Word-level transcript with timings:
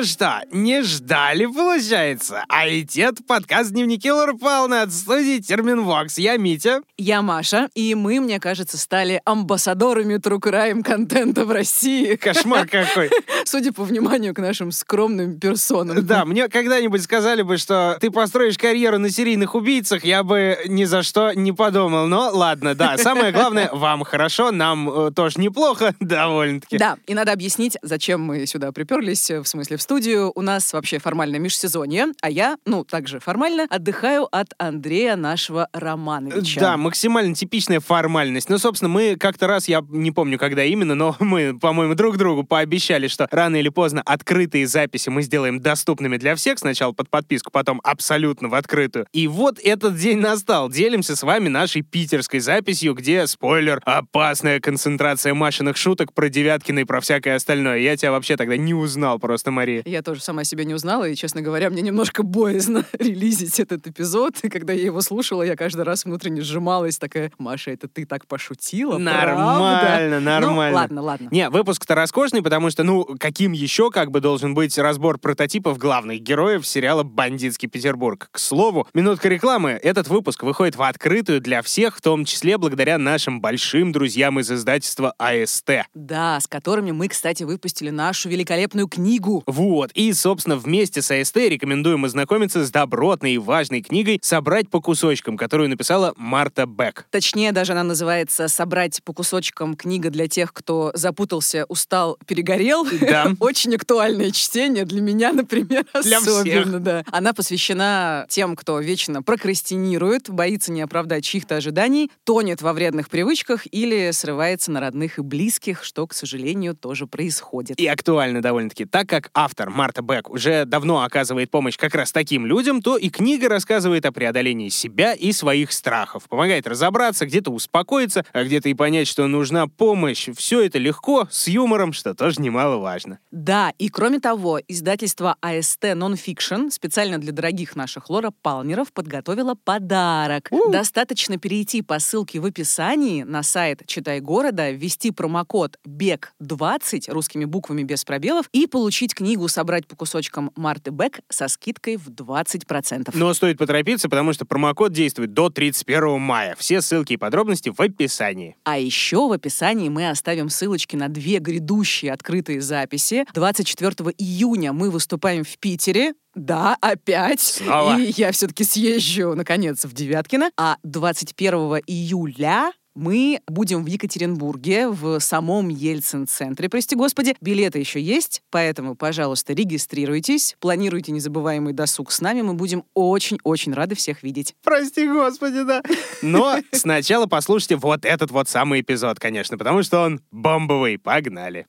Ну 0.00 0.06
что, 0.06 0.40
не 0.50 0.80
ждали, 0.80 1.44
получается? 1.44 2.42
А 2.48 2.66
ведь 2.66 2.96
это 2.96 3.22
подкаст 3.22 3.72
«Дневники 3.72 4.10
Лоры 4.10 4.34
Павловны» 4.34 4.76
от 4.76 4.94
студии 4.94 5.40
Терминвокс. 5.40 6.16
Я 6.16 6.38
Митя. 6.38 6.80
Я 6.96 7.20
Маша, 7.20 7.68
и 7.74 7.94
мы, 7.94 8.18
мне 8.20 8.40
кажется, 8.40 8.78
стали 8.78 9.20
амбассадорами 9.26 10.14
Crime 10.14 10.82
контента 10.82 11.44
в 11.44 11.50
России. 11.50 12.16
Кошмар 12.16 12.66
какой. 12.66 13.10
Судя 13.44 13.74
по 13.74 13.84
вниманию 13.84 14.34
к 14.34 14.38
нашим 14.38 14.72
скромным 14.72 15.38
персонам. 15.38 16.06
Да, 16.06 16.24
мне 16.24 16.48
когда-нибудь 16.48 17.02
сказали 17.02 17.42
бы, 17.42 17.58
что 17.58 17.98
ты 18.00 18.10
построишь 18.10 18.56
карьеру 18.56 18.98
на 18.98 19.10
серийных 19.10 19.54
убийцах, 19.54 20.02
я 20.02 20.22
бы 20.22 20.56
ни 20.66 20.84
за 20.84 21.02
что 21.02 21.34
не 21.34 21.52
подумал. 21.52 22.06
Но 22.06 22.30
ладно, 22.32 22.74
да, 22.74 22.96
самое 22.96 23.32
главное, 23.32 23.68
вам 23.72 24.04
хорошо, 24.04 24.50
нам 24.50 24.88
э, 24.88 25.10
тоже 25.10 25.38
неплохо, 25.40 25.94
довольно-таки. 26.00 26.78
Да, 26.78 26.96
и 27.06 27.12
надо 27.12 27.32
объяснить, 27.32 27.76
зачем 27.82 28.22
мы 28.22 28.46
сюда 28.46 28.72
приперлись, 28.72 29.30
в 29.30 29.44
смысле 29.44 29.76
в 29.76 29.82
студию. 29.90 30.30
У 30.36 30.40
нас 30.40 30.72
вообще 30.72 31.00
формально 31.00 31.38
межсезонье, 31.38 32.06
а 32.22 32.30
я, 32.30 32.56
ну, 32.64 32.84
также 32.84 33.18
формально, 33.18 33.66
отдыхаю 33.68 34.28
от 34.30 34.54
Андрея 34.56 35.16
нашего 35.16 35.68
Романовича. 35.72 36.60
Да, 36.60 36.76
максимально 36.76 37.34
типичная 37.34 37.80
формальность. 37.80 38.48
Ну, 38.48 38.58
собственно, 38.58 38.88
мы 38.88 39.16
как-то 39.16 39.48
раз, 39.48 39.66
я 39.66 39.82
не 39.88 40.12
помню, 40.12 40.38
когда 40.38 40.62
именно, 40.62 40.94
но 40.94 41.16
мы, 41.18 41.58
по-моему, 41.58 41.96
друг 41.96 42.18
другу 42.18 42.44
пообещали, 42.44 43.08
что 43.08 43.26
рано 43.32 43.56
или 43.56 43.68
поздно 43.68 44.00
открытые 44.06 44.68
записи 44.68 45.08
мы 45.08 45.22
сделаем 45.22 45.58
доступными 45.58 46.18
для 46.18 46.36
всех. 46.36 46.60
Сначала 46.60 46.92
под 46.92 47.10
подписку, 47.10 47.50
потом 47.50 47.80
абсолютно 47.82 48.48
в 48.48 48.54
открытую. 48.54 49.06
И 49.12 49.26
вот 49.26 49.58
этот 49.58 49.96
день 49.96 50.20
настал. 50.20 50.70
Делимся 50.70 51.16
с 51.16 51.24
вами 51.24 51.48
нашей 51.48 51.82
питерской 51.82 52.38
записью, 52.38 52.94
где, 52.94 53.26
спойлер, 53.26 53.82
опасная 53.84 54.60
концентрация 54.60 55.34
Машиных 55.34 55.76
шуток 55.76 56.12
про 56.12 56.28
Девяткина 56.28 56.78
и 56.78 56.84
про 56.84 57.00
всякое 57.00 57.34
остальное. 57.34 57.78
Я 57.78 57.96
тебя 57.96 58.12
вообще 58.12 58.36
тогда 58.36 58.56
не 58.56 58.72
узнал 58.72 59.18
просто, 59.18 59.50
Мария. 59.50 59.79
Я 59.84 60.02
тоже 60.02 60.20
сама 60.20 60.44
себя 60.44 60.64
не 60.64 60.74
узнала, 60.74 61.08
и, 61.08 61.14
честно 61.14 61.42
говоря, 61.42 61.70
мне 61.70 61.82
немножко 61.82 62.22
боязно 62.22 62.84
релизить 62.98 63.60
этот 63.60 63.86
эпизод. 63.86 64.34
И 64.42 64.48
когда 64.48 64.72
я 64.72 64.84
его 64.84 65.00
слушала, 65.00 65.42
я 65.42 65.56
каждый 65.56 65.82
раз 65.82 66.04
внутренне 66.04 66.42
сжималась, 66.42 66.98
такая, 66.98 67.32
Маша, 67.38 67.70
это 67.70 67.88
ты 67.88 68.06
так 68.06 68.26
пошутила, 68.26 68.98
Нормально, 68.98 69.80
правда? 69.80 70.20
нормально. 70.20 70.70
Ну, 70.70 70.76
ладно, 70.76 71.02
ладно. 71.02 71.28
Не, 71.30 71.50
выпуск-то 71.50 71.94
роскошный, 71.94 72.42
потому 72.42 72.70
что, 72.70 72.82
ну, 72.82 73.06
каким 73.18 73.52
еще 73.52 73.90
как 73.90 74.10
бы 74.10 74.20
должен 74.20 74.54
быть 74.54 74.76
разбор 74.78 75.18
прототипов 75.18 75.78
главных 75.78 76.20
героев 76.20 76.66
сериала 76.66 77.02
«Бандитский 77.02 77.68
Петербург». 77.68 78.28
К 78.30 78.38
слову, 78.38 78.86
минутка 78.94 79.28
рекламы. 79.28 79.70
Этот 79.82 80.08
выпуск 80.08 80.42
выходит 80.42 80.76
в 80.76 80.82
открытую 80.82 81.40
для 81.40 81.62
всех, 81.62 81.96
в 81.96 82.00
том 82.00 82.24
числе 82.24 82.58
благодаря 82.58 82.98
нашим 82.98 83.40
большим 83.40 83.92
друзьям 83.92 84.40
из 84.40 84.50
издательства 84.50 85.14
АСТ. 85.18 85.86
Да, 85.94 86.38
с 86.40 86.46
которыми 86.46 86.90
мы, 86.90 87.08
кстати, 87.08 87.42
выпустили 87.42 87.90
нашу 87.90 88.28
великолепную 88.28 88.88
книгу. 88.88 89.42
Вот. 89.46 89.69
И, 89.94 90.12
собственно, 90.12 90.56
вместе 90.56 91.02
с 91.02 91.10
АСТ 91.10 91.36
рекомендуем 91.36 92.04
ознакомиться 92.04 92.64
с 92.64 92.70
добротной 92.70 93.34
и 93.34 93.38
важной 93.38 93.82
книгой 93.82 94.18
«Собрать 94.22 94.68
по 94.68 94.80
кусочкам», 94.80 95.36
которую 95.36 95.68
написала 95.68 96.12
Марта 96.16 96.66
Бек. 96.66 97.06
Точнее, 97.10 97.52
даже 97.52 97.72
она 97.72 97.84
называется 97.84 98.48
«Собрать 98.48 99.02
по 99.04 99.12
кусочкам 99.12 99.76
книга 99.76 100.10
для 100.10 100.26
тех, 100.26 100.52
кто 100.52 100.90
запутался, 100.94 101.66
устал, 101.68 102.18
перегорел». 102.26 102.86
Да. 103.00 103.32
Очень 103.40 103.74
актуальное 103.74 104.30
чтение 104.30 104.84
для 104.84 105.00
меня, 105.00 105.32
например, 105.32 105.84
Для 106.02 106.18
особенно, 106.18 106.42
всех. 106.42 106.82
да. 106.82 107.04
Она 107.10 107.32
посвящена 107.32 108.26
тем, 108.28 108.56
кто 108.56 108.78
вечно 108.80 109.22
прокрастинирует, 109.22 110.30
боится 110.30 110.72
не 110.72 110.80
оправдать 110.82 111.24
чьих-то 111.24 111.56
ожиданий, 111.56 112.10
тонет 112.24 112.62
во 112.62 112.72
вредных 112.72 113.08
привычках 113.08 113.62
или 113.70 114.10
срывается 114.12 114.70
на 114.70 114.80
родных 114.80 115.18
и 115.18 115.22
близких, 115.22 115.84
что, 115.84 116.06
к 116.06 116.14
сожалению, 116.14 116.74
тоже 116.74 117.06
происходит. 117.06 117.78
И 117.78 117.86
актуально 117.86 118.42
довольно-таки. 118.42 118.84
Так 118.86 119.08
как 119.08 119.30
автор 119.34 119.59
Марта 119.68 120.00
Бек 120.00 120.30
уже 120.30 120.64
давно 120.64 121.02
оказывает 121.02 121.50
помощь 121.50 121.76
как 121.76 121.94
раз 121.94 122.12
таким 122.12 122.46
людям, 122.46 122.80
то 122.80 122.96
и 122.96 123.10
книга 123.10 123.48
рассказывает 123.48 124.06
о 124.06 124.12
преодолении 124.12 124.68
себя 124.68 125.12
и 125.12 125.32
своих 125.32 125.72
страхов. 125.72 126.24
Помогает 126.28 126.66
разобраться, 126.66 127.26
где-то 127.26 127.50
успокоиться, 127.50 128.24
а 128.32 128.44
где-то 128.44 128.68
и 128.68 128.74
понять, 128.74 129.08
что 129.08 129.26
нужна 129.26 129.66
помощь. 129.66 130.28
Все 130.36 130.62
это 130.62 130.78
легко, 130.78 131.28
с 131.30 131.48
юмором, 131.48 131.92
что 131.92 132.14
тоже 132.14 132.40
немаловажно. 132.40 133.18
Да, 133.30 133.72
и 133.78 133.88
кроме 133.88 134.20
того, 134.20 134.60
издательство 134.68 135.36
АСТ 135.40 135.84
Nonfiction 135.84 136.70
специально 136.70 137.18
для 137.18 137.32
дорогих 137.32 137.76
наших 137.76 138.08
Лора 138.08 138.30
Палмеров 138.42 138.92
подготовила 138.92 139.54
подарок. 139.54 140.48
Достаточно 140.70 141.36
перейти 141.38 141.82
по 141.82 141.98
ссылке 141.98 142.38
в 142.38 142.46
описании 142.46 143.22
на 143.22 143.42
сайт 143.42 143.82
Читай 143.86 144.20
города, 144.20 144.70
ввести 144.70 145.10
промокод 145.10 145.78
БЕК20 145.86 147.10
русскими 147.12 147.44
буквами 147.44 147.82
без 147.82 148.04
пробелов 148.04 148.46
и 148.52 148.66
получить 148.66 149.14
книгу 149.14 149.39
«Собрать 149.48 149.86
по 149.86 149.96
кусочкам 149.96 150.50
Марты 150.56 150.90
Бек» 150.90 151.20
со 151.28 151.48
скидкой 151.48 151.96
в 151.96 152.08
20%. 152.08 153.10
Но 153.14 153.34
стоит 153.34 153.58
поторопиться, 153.58 154.08
потому 154.08 154.32
что 154.32 154.44
промокод 154.44 154.92
действует 154.92 155.32
до 155.32 155.50
31 155.50 156.20
мая. 156.20 156.54
Все 156.58 156.80
ссылки 156.80 157.14
и 157.14 157.16
подробности 157.16 157.70
в 157.70 157.80
описании. 157.80 158.56
А 158.64 158.78
еще 158.78 159.28
в 159.28 159.32
описании 159.32 159.88
мы 159.88 160.08
оставим 160.08 160.48
ссылочки 160.48 160.96
на 160.96 161.08
две 161.08 161.38
грядущие 161.38 162.12
открытые 162.12 162.60
записи. 162.60 163.24
24 163.34 163.90
июня 164.18 164.72
мы 164.72 164.90
выступаем 164.90 165.44
в 165.44 165.58
Питере. 165.58 166.14
Да, 166.34 166.76
опять. 166.80 167.40
Снова. 167.40 167.98
И 167.98 168.12
я 168.16 168.30
все-таки 168.32 168.64
съезжу, 168.64 169.34
наконец, 169.34 169.84
в 169.84 169.92
Девяткино. 169.92 170.50
А 170.56 170.76
21 170.84 171.82
июля 171.86 172.72
мы 172.94 173.40
будем 173.46 173.84
в 173.84 173.86
Екатеринбурге, 173.86 174.88
в 174.88 175.20
самом 175.20 175.68
Ельцин-центре, 175.68 176.68
прости 176.68 176.96
господи. 176.96 177.36
Билеты 177.40 177.78
еще 177.78 178.00
есть, 178.00 178.42
поэтому, 178.50 178.96
пожалуйста, 178.96 179.52
регистрируйтесь, 179.52 180.56
планируйте 180.60 181.12
незабываемый 181.12 181.72
досуг 181.72 182.10
с 182.10 182.20
нами. 182.20 182.42
Мы 182.42 182.54
будем 182.54 182.84
очень-очень 182.94 183.72
рады 183.72 183.94
всех 183.94 184.22
видеть. 184.22 184.54
Прости, 184.64 185.06
господи, 185.06 185.62
да. 185.62 185.82
Но 186.22 186.58
сначала 186.72 187.26
послушайте 187.26 187.76
вот 187.76 188.04
этот 188.04 188.30
вот 188.30 188.48
самый 188.48 188.80
эпизод, 188.80 189.20
конечно, 189.20 189.56
потому 189.56 189.82
что 189.82 190.00
он 190.00 190.20
бомбовый. 190.30 190.98
Погнали. 190.98 191.66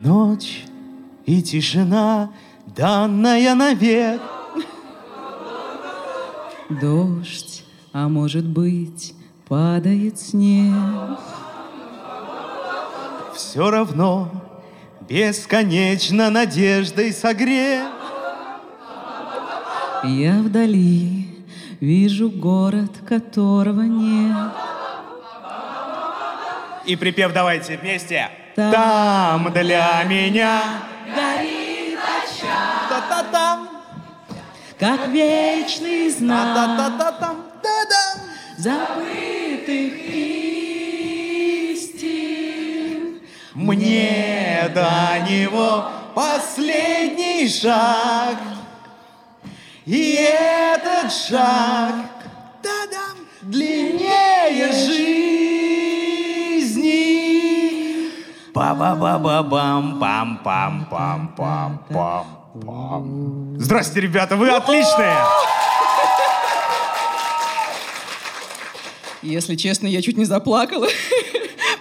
Ночь 0.00 0.64
и 1.26 1.40
тишина, 1.42 2.32
данная 2.66 3.54
навек. 3.54 4.20
Дождь, 6.80 7.64
а 7.92 8.08
может 8.08 8.44
быть, 8.44 9.14
падает 9.48 10.18
снег. 10.18 11.18
Все 13.34 13.70
равно 13.70 14.30
бесконечно 15.08 16.30
надеждой 16.30 17.12
согрет. 17.12 17.88
Я 20.04 20.40
вдали 20.40 21.28
вижу 21.80 22.30
город, 22.30 22.90
которого 23.08 23.82
нет. 23.82 24.52
И 26.86 26.96
припев 26.96 27.32
давайте 27.32 27.76
вместе. 27.76 28.28
Там 28.56 28.72
Там 28.72 29.52
для 29.52 30.02
меня 30.04 30.60
та-та-там, 32.88 33.68
Как 34.82 35.06
вечный 35.10 36.10
знак 36.10 36.90
забытых 38.58 39.92
истин. 41.68 43.20
Мне 43.54 44.68
до 44.74 45.20
него 45.30 45.84
последний 46.16 47.46
шаг. 47.48 48.38
И 49.86 50.18
этот 50.18 51.12
шаг 51.12 51.94
длиннее 53.42 54.72
жизни. 54.72 55.12
Па-ба-ба-ба-бам-пам-пам-пам-пам. 62.52 63.58
Здрасте, 63.58 64.00
ребята, 64.00 64.36
вы 64.36 64.50
отличные! 64.50 65.16
Если 69.22 69.54
честно, 69.54 69.86
я 69.86 70.02
чуть 70.02 70.18
не 70.18 70.24
заплакала. 70.24 70.88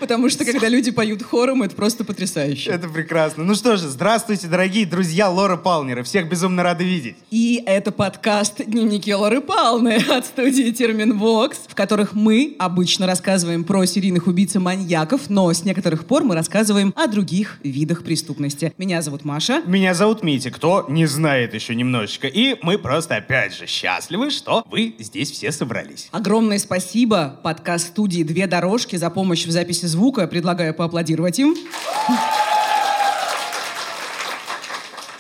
Потому 0.02 0.32
что, 0.32 0.46
когда 0.46 0.68
люди 0.68 0.90
поют 0.90 1.22
хором, 1.22 1.62
это 1.62 1.76
просто 1.76 2.04
потрясающе. 2.04 2.72
Это 2.72 2.90
прекрасно. 2.90 3.44
Ну 3.44 3.54
что 3.54 3.78
же, 3.78 3.88
здравствуйте, 3.88 4.48
дорогие 4.48 4.88
друзья 4.88 5.30
Лора 5.30 5.58
Палнера. 5.58 6.02
Всех 6.02 6.28
безумно 6.28 6.64
рады 6.64 6.84
видеть. 6.84 7.18
И 7.30 7.62
это 7.68 7.92
подкаст 7.92 8.66
«Дневники 8.66 9.14
Лоры 9.14 9.42
Палны» 9.42 10.04
от 10.10 10.26
студии 10.26 10.72
Терминвокс, 10.72 11.60
в 11.68 11.76
которых 11.76 12.16
мы 12.16 12.56
обычно 12.58 13.06
рассказываем 13.06 13.64
про 13.64 13.86
серийных 13.86 14.26
убийц 14.26 14.56
и 14.56 14.60
маньяков, 14.60 15.30
но 15.30 15.54
с 15.54 15.64
некоторых 15.66 16.06
пор 16.08 16.24
мы 16.24 16.34
рассказываем 16.34 16.96
о 16.98 17.06
других 17.06 17.60
видах 17.64 18.04
преступности. 18.04 18.74
Меня 18.80 19.04
зовут 19.04 19.24
Маша. 19.24 19.62
Меня 19.68 19.94
зовут 19.94 20.24
Митя, 20.24 20.50
кто 20.50 20.84
не 20.90 21.06
знает 21.06 21.54
еще 21.54 21.76
немножечко. 21.76 22.26
И 22.26 22.58
мы 22.64 22.80
просто 22.80 23.18
опять 23.18 23.54
же 23.54 23.68
счастливы, 23.68 24.32
что 24.32 24.66
вы 24.72 24.96
здесь 24.98 25.30
все 25.30 25.52
собрались. 25.52 26.08
Огромное 26.10 26.58
спасибо 26.58 27.40
подкаст-студии 27.44 28.24
«Две 28.24 28.48
дорожки» 28.48 28.96
за 28.96 29.12
помощь 29.12 29.46
в 29.46 29.52
записи 29.52 29.91
звука. 29.92 30.28
Предлагаю 30.28 30.74
поаплодировать 30.74 31.38
им. 31.40 31.56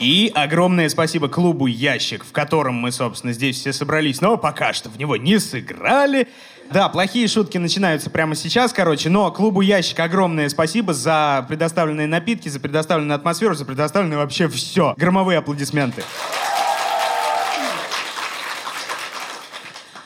И 0.01 0.31
огромное 0.33 0.89
спасибо 0.89 1.27
клубу 1.29 1.67
«Ящик», 1.67 2.25
в 2.25 2.31
котором 2.31 2.73
мы, 2.73 2.91
собственно, 2.91 3.33
здесь 3.33 3.59
все 3.59 3.71
собрались, 3.71 4.19
но 4.19 4.35
пока 4.35 4.73
что 4.73 4.89
в 4.89 4.97
него 4.97 5.15
не 5.15 5.37
сыграли. 5.37 6.27
Да, 6.71 6.89
плохие 6.89 7.27
шутки 7.27 7.59
начинаются 7.59 8.09
прямо 8.09 8.33
сейчас, 8.33 8.73
короче, 8.73 9.09
но 9.09 9.29
клубу 9.31 9.61
«Ящик» 9.61 9.99
огромное 9.99 10.49
спасибо 10.49 10.95
за 10.95 11.45
предоставленные 11.47 12.07
напитки, 12.07 12.49
за 12.49 12.59
предоставленную 12.59 13.15
атмосферу, 13.15 13.53
за 13.53 13.63
предоставленное 13.63 14.17
вообще 14.17 14.47
все. 14.47 14.95
Громовые 14.97 15.37
аплодисменты. 15.37 16.01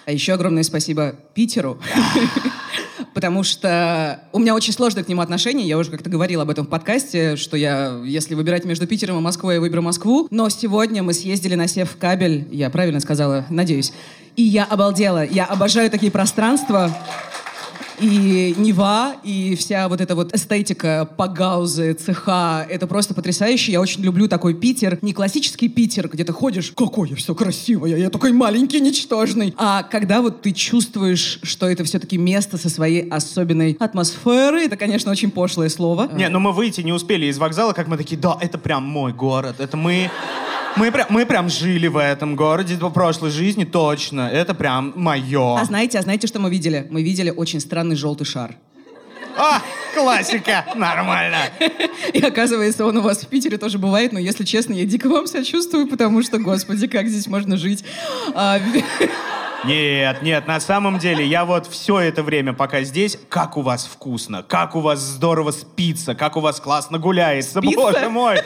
А 0.05 0.11
еще 0.11 0.33
огромное 0.33 0.63
спасибо 0.63 1.15
Питеру. 1.33 1.79
Потому 3.15 3.43
что 3.43 4.19
у 4.33 4.39
меня 4.39 4.53
очень 4.53 4.73
сложное 4.73 5.05
к 5.05 5.07
нему 5.07 5.21
отношение. 5.21 5.65
Я 5.65 5.77
уже 5.77 5.89
как-то 5.89 6.09
говорила 6.09 6.43
об 6.43 6.49
этом 6.49 6.65
в 6.65 6.69
подкасте, 6.69 7.37
что 7.37 7.55
я, 7.55 8.01
если 8.03 8.35
выбирать 8.35 8.65
между 8.65 8.87
Питером 8.87 9.17
и 9.17 9.21
Москвой, 9.21 9.53
я 9.53 9.61
выберу 9.61 9.81
Москву. 9.81 10.27
Но 10.31 10.49
сегодня 10.49 11.01
мы 11.01 11.13
съездили 11.13 11.55
на 11.55 11.69
Сев 11.69 11.95
кабель. 11.97 12.45
Я 12.51 12.69
правильно 12.69 12.99
сказала? 12.99 13.45
Надеюсь. 13.49 13.93
И 14.35 14.43
я 14.43 14.65
обалдела. 14.65 15.25
Я 15.25 15.45
обожаю 15.45 15.89
такие 15.89 16.11
пространства 16.11 16.93
и 17.99 18.53
Нева, 18.57 19.15
и 19.23 19.55
вся 19.55 19.87
вот 19.87 20.01
эта 20.01 20.15
вот 20.15 20.33
эстетика 20.33 21.07
Пагаузы, 21.17 21.93
цеха, 21.93 22.65
это 22.69 22.87
просто 22.87 23.13
потрясающе. 23.13 23.71
Я 23.71 23.81
очень 23.81 24.01
люблю 24.01 24.27
такой 24.27 24.53
Питер. 24.53 24.99
Не 25.01 25.13
классический 25.13 25.67
Питер, 25.67 26.09
где 26.09 26.23
ты 26.23 26.33
ходишь, 26.33 26.71
какое 26.75 27.15
все 27.15 27.35
красивое, 27.35 27.97
я 27.97 28.09
такой 28.09 28.31
маленький, 28.31 28.79
ничтожный. 28.79 29.53
А 29.57 29.83
когда 29.83 30.21
вот 30.21 30.41
ты 30.41 30.51
чувствуешь, 30.51 31.39
что 31.43 31.67
это 31.67 31.83
все-таки 31.83 32.17
место 32.17 32.57
со 32.57 32.69
своей 32.69 33.07
особенной 33.09 33.77
атмосферой, 33.79 34.65
это, 34.65 34.77
конечно, 34.77 35.11
очень 35.11 35.31
пошлое 35.31 35.69
слово. 35.69 36.09
Не, 36.13 36.29
ну 36.29 36.39
мы 36.39 36.51
выйти 36.51 36.81
не 36.81 36.93
успели 36.93 37.27
из 37.27 37.37
вокзала, 37.37 37.73
как 37.73 37.87
мы 37.87 37.97
такие, 37.97 38.19
да, 38.19 38.37
это 38.41 38.57
прям 38.57 38.83
мой 38.83 39.13
город, 39.13 39.55
это 39.59 39.77
мы... 39.77 40.09
Мы 40.77 40.91
прям, 40.91 41.07
мы 41.09 41.25
прям 41.25 41.49
жили 41.49 41.87
в 41.87 41.95
этом 41.97 42.35
городе 42.35 42.75
по 42.77 42.89
прошлой 42.89 43.31
жизни, 43.31 43.63
точно. 43.63 44.29
Это 44.29 44.53
прям 44.53 44.91
мое. 44.95 45.57
А 45.57 45.63
знаете, 45.63 45.99
а 45.99 46.01
знаете, 46.01 46.27
что 46.27 46.39
мы 46.39 46.49
видели? 46.49 46.85
Мы 46.89 47.01
видели 47.01 47.29
очень 47.29 47.61
странный 47.61 47.95
желтый 47.95 48.25
шар. 48.27 48.55
А, 49.37 49.61
классика, 49.93 50.65
нормально. 50.75 51.37
И 52.13 52.19
оказывается, 52.21 52.85
он 52.85 52.97
у 52.97 53.01
вас 53.01 53.19
в 53.19 53.27
Питере 53.27 53.57
тоже 53.57 53.77
бывает, 53.77 54.11
но, 54.13 54.19
если 54.19 54.43
честно, 54.45 54.73
я 54.73 54.85
дико 54.85 55.07
вам 55.09 55.27
сочувствую, 55.27 55.87
потому 55.87 56.23
что, 56.23 56.39
господи, 56.39 56.87
как 56.87 57.07
здесь 57.07 57.27
можно 57.27 57.57
жить? 57.57 57.83
А, 58.33 58.59
Нет, 59.65 60.21
нет, 60.21 60.45
на 60.47 60.59
самом 60.59 60.99
деле, 60.99 61.25
я 61.25 61.43
вот 61.43 61.65
все 61.67 61.99
это 61.99 62.21
время, 62.21 62.53
пока 62.53 62.83
здесь, 62.83 63.17
как 63.29 63.57
у 63.57 63.61
вас 63.61 63.85
вкусно, 63.87 64.43
как 64.43 64.75
у 64.75 64.79
вас 64.79 64.99
здорово 64.99 65.51
спится, 65.51 66.13
как 66.13 66.37
у 66.37 66.39
вас 66.39 66.59
классно 66.59 66.99
гуляется, 66.99 67.59
Спится? 67.61 67.75
боже 67.75 68.09
мой. 68.09 68.37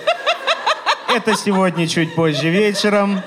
Это 1.19 1.36
сегодня 1.36 1.86
чуть 1.86 2.16
позже 2.16 2.50
вечером. 2.50 3.21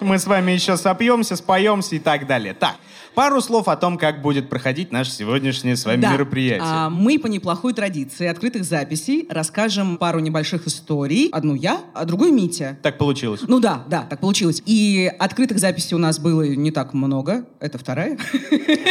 Мы 0.00 0.18
с 0.18 0.26
вами 0.26 0.52
еще 0.52 0.76
сопьемся, 0.76 1.34
споемся 1.36 1.96
и 1.96 1.98
так 1.98 2.26
далее. 2.26 2.54
Так, 2.54 2.76
пару 3.14 3.40
слов 3.40 3.66
о 3.66 3.76
том, 3.76 3.98
как 3.98 4.22
будет 4.22 4.48
проходить 4.48 4.92
наше 4.92 5.10
сегодняшнее 5.10 5.74
с 5.76 5.84
вами 5.84 6.00
Да. 6.00 6.12
мероприятие. 6.12 6.60
А, 6.62 6.88
мы 6.88 7.18
по 7.18 7.26
неплохой 7.26 7.72
традиции 7.74 8.26
открытых 8.28 8.64
записей 8.64 9.26
расскажем 9.28 9.96
пару 9.96 10.20
небольших 10.20 10.66
историй. 10.68 11.28
Одну 11.32 11.54
я, 11.54 11.80
а 11.94 12.04
другую 12.04 12.32
Митя. 12.32 12.78
Так 12.82 12.96
получилось. 12.96 13.40
Ну 13.48 13.58
да, 13.58 13.82
да, 13.88 14.02
так 14.02 14.20
получилось. 14.20 14.62
И 14.66 15.10
открытых 15.18 15.58
записей 15.58 15.96
у 15.96 15.98
нас 15.98 16.20
было 16.20 16.42
не 16.42 16.70
так 16.70 16.94
много. 16.94 17.44
Это 17.58 17.76
вторая. 17.78 18.16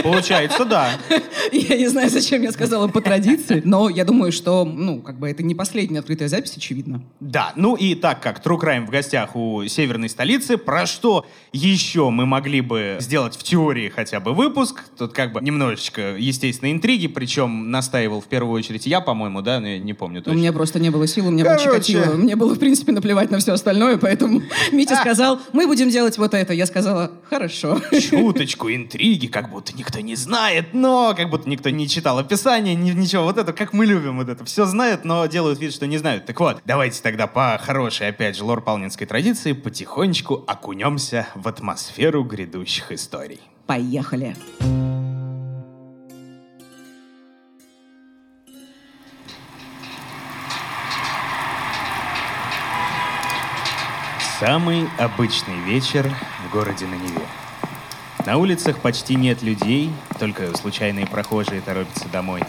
Получается, 0.04 0.66
да. 0.66 0.90
Я 1.54 1.78
не 1.78 1.88
знаю, 1.88 2.10
зачем 2.10 2.42
я 2.42 2.52
сказала 2.52 2.88
по 2.90 3.00
традиции, 3.02 3.62
но 3.64 3.90
я 3.90 4.04
думаю, 4.04 4.32
что, 4.34 4.66
ну, 4.66 5.02
как 5.02 5.18
бы 5.18 5.30
это 5.30 5.44
не 5.44 5.56
последняя 5.56 6.00
открытая 6.00 6.28
запись, 6.28 6.58
очевидно. 6.58 7.02
Да, 7.22 7.54
ну 7.56 7.76
и 7.76 7.96
так 7.96 8.22
как 8.22 8.46
True 8.46 8.60
Crime 8.60 8.86
в 8.86 8.90
гостях 8.90 9.36
у 9.36 9.66
северной 9.68 10.10
столицы, 10.10 10.58
про 10.58 10.86
что 10.98 11.26
еще 11.54 12.10
мы 12.10 12.26
могли 12.26 12.62
бы 12.62 12.98
сделать 13.00 13.36
в 13.38 13.44
теории 13.44 13.90
хотя 13.90 14.20
бы 14.20 14.34
выпуск? 14.34 14.84
Тут 14.98 15.14
как 15.14 15.32
бы 15.32 15.42
немножечко, 15.42 16.16
естественно, 16.18 16.72
интриги, 16.72 17.08
причем 17.08 17.70
настаивал 17.70 18.20
в 18.22 18.26
первую 18.26 18.54
очередь 18.58 18.88
я, 18.88 19.00
по-моему, 19.00 19.42
да, 19.44 19.60
но 19.60 19.68
я 19.68 19.78
не 19.80 19.94
помню 19.94 20.22
У 20.22 20.24
точно. 20.24 20.38
меня 20.38 20.52
просто 20.52 20.80
не 20.80 20.90
было 20.90 21.06
сил, 21.08 21.28
у 21.28 21.32
меня 21.32 21.46
было. 21.46 21.60
Чикатило. 21.60 22.14
Мне 22.16 22.36
было, 22.36 22.56
в 22.56 22.60
принципе, 22.60 22.92
наплевать 22.92 23.30
на 23.30 23.38
все 23.38 23.54
остальное, 23.54 23.98
поэтому 23.98 24.42
Митя 24.72 24.96
сказал, 24.96 25.40
мы 25.54 25.68
будем 25.68 25.90
делать 25.90 26.18
вот 26.18 26.34
это. 26.34 26.54
Я 26.54 26.66
сказала, 26.66 27.12
хорошо. 27.30 27.80
Шуточку, 28.00 28.70
интриги, 28.72 29.28
как 29.28 29.52
будто 29.52 29.74
никто 29.78 30.00
не 30.00 30.16
знает, 30.16 30.74
но 30.74 31.14
как 31.16 31.30
будто 31.30 31.48
никто 31.48 31.70
не 31.70 31.88
читал 31.88 32.18
описание, 32.18 32.74
ни- 32.76 32.92
ничего, 32.92 33.24
вот 33.24 33.38
это, 33.38 33.54
как 33.54 33.74
мы 33.74 33.86
любим 33.86 34.18
вот 34.18 34.30
это. 34.30 34.44
Все 34.46 34.66
знают, 34.66 35.06
но 35.06 35.26
делают 35.28 35.60
вид, 35.60 35.74
что 35.74 35.86
не 35.88 35.98
знают. 35.98 36.26
Так 36.26 36.40
вот, 36.40 36.58
давайте 36.66 37.02
тогда 37.04 37.28
по 37.28 37.60
хорошей, 37.64 38.08
опять 38.10 38.36
же, 38.36 38.44
лор-палнинской 38.44 39.06
традиции 39.06 39.54
потихонечку 39.54 40.44
окунемся 40.88 41.28
в 41.36 41.48
атмосферу 41.50 42.24
грядущих 42.24 42.94
историй. 42.94 43.42
Поехали. 43.66 44.36
Самый 54.40 54.88
обычный 54.98 55.60
вечер 55.66 56.10
в 56.46 56.54
городе 56.54 56.86
на 56.86 56.96
Неве. 56.96 57.22
На 58.26 58.38
улицах 58.38 58.80
почти 58.80 59.16
нет 59.16 59.42
людей, 59.42 59.92
только 60.20 60.56
случайные 60.56 61.06
прохожие 61.06 61.60
торопятся 61.60 62.08
домой. 62.08 62.44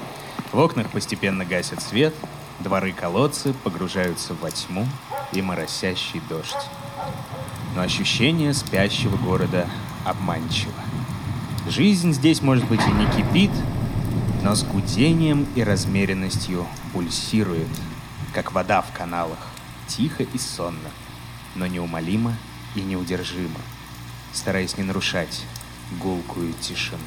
В 0.52 0.58
окнах 0.61 0.91
постепенно 0.91 1.44
гасят 1.44 1.82
свет, 1.82 2.14
дворы-колодцы 2.61 3.52
погружаются 3.64 4.34
во 4.34 4.50
тьму 4.52 4.87
и 5.32 5.43
моросящий 5.43 6.20
дождь. 6.29 6.69
Но 7.79 7.85
ощущение 7.85 8.55
спящего 8.55 9.17
города 9.17 9.71
обманчиво. 10.05 10.73
Жизнь 11.69 12.13
здесь, 12.13 12.43
может 12.43 12.67
быть, 12.67 12.81
и 12.81 12.91
не 12.91 13.07
кипит, 13.07 13.53
но 14.43 14.57
с 14.57 14.65
гудением 14.65 15.47
и 15.55 15.63
размеренностью 15.63 16.67
пульсирует, 16.93 17.69
как 18.35 18.51
вода 18.51 18.82
в 18.82 18.91
каналах, 18.93 19.39
тихо 19.87 20.25
и 20.25 20.39
сонно, 20.39 20.91
но 21.55 21.69
неумолимо 21.69 22.35
и 22.75 22.81
неудержимо, 22.81 23.61
стараясь 24.32 24.77
не 24.77 24.82
нарушать 24.82 25.44
гулкую 26.01 26.55
тишину. 26.55 26.99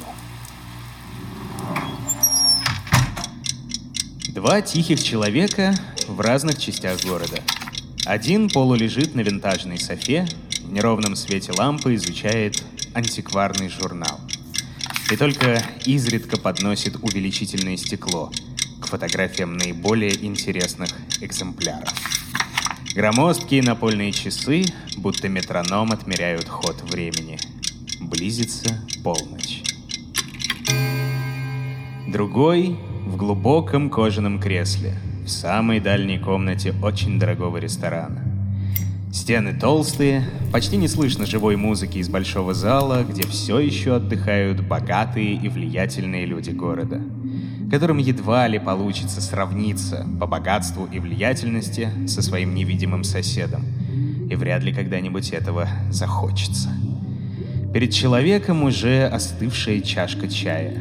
Два 4.28 4.62
тихих 4.62 5.04
человека 5.04 5.74
в 6.08 6.18
разных 6.22 6.58
частях 6.58 7.04
города. 7.04 7.42
Один 8.06 8.48
полулежит 8.48 9.14
на 9.14 9.20
винтажной 9.20 9.78
софе, 9.78 10.26
в 10.72 10.74
неровном 10.74 11.16
свете 11.16 11.52
лампы 11.52 11.96
изучает 11.96 12.64
антикварный 12.94 13.68
журнал. 13.68 14.18
И 15.10 15.16
только 15.16 15.62
изредка 15.84 16.38
подносит 16.38 16.96
увеличительное 17.02 17.76
стекло 17.76 18.32
к 18.80 18.86
фотографиям 18.86 19.58
наиболее 19.58 20.24
интересных 20.24 20.88
экземпляров. 21.20 21.92
Громоздкие 22.94 23.62
напольные 23.62 24.12
часы, 24.12 24.64
будто 24.96 25.28
метроном, 25.28 25.92
отмеряют 25.92 26.48
ход 26.48 26.80
времени. 26.90 27.38
Близится 28.00 28.82
полночь. 29.04 29.62
Другой 32.08 32.78
в 33.04 33.16
глубоком 33.16 33.90
кожаном 33.90 34.40
кресле, 34.40 34.94
в 35.26 35.28
самой 35.28 35.80
дальней 35.80 36.18
комнате 36.18 36.74
очень 36.82 37.18
дорогого 37.18 37.58
ресторана. 37.58 38.31
Стены 39.12 39.52
толстые, 39.52 40.24
почти 40.52 40.78
не 40.78 40.88
слышно 40.88 41.26
живой 41.26 41.56
музыки 41.56 41.98
из 41.98 42.08
большого 42.08 42.54
зала, 42.54 43.04
где 43.04 43.26
все 43.26 43.58
еще 43.58 43.96
отдыхают 43.96 44.66
богатые 44.66 45.34
и 45.34 45.50
влиятельные 45.50 46.24
люди 46.24 46.48
города, 46.48 46.98
которым 47.70 47.98
едва 47.98 48.48
ли 48.48 48.58
получится 48.58 49.20
сравниться 49.20 50.06
по 50.18 50.26
богатству 50.26 50.88
и 50.90 50.98
влиятельности 50.98 51.90
со 52.06 52.22
своим 52.22 52.54
невидимым 52.54 53.04
соседом, 53.04 53.66
и 54.30 54.34
вряд 54.34 54.62
ли 54.62 54.72
когда-нибудь 54.72 55.28
этого 55.32 55.68
захочется. 55.90 56.70
Перед 57.74 57.92
человеком 57.92 58.62
уже 58.62 59.06
остывшая 59.06 59.82
чашка 59.82 60.26
чая. 60.26 60.74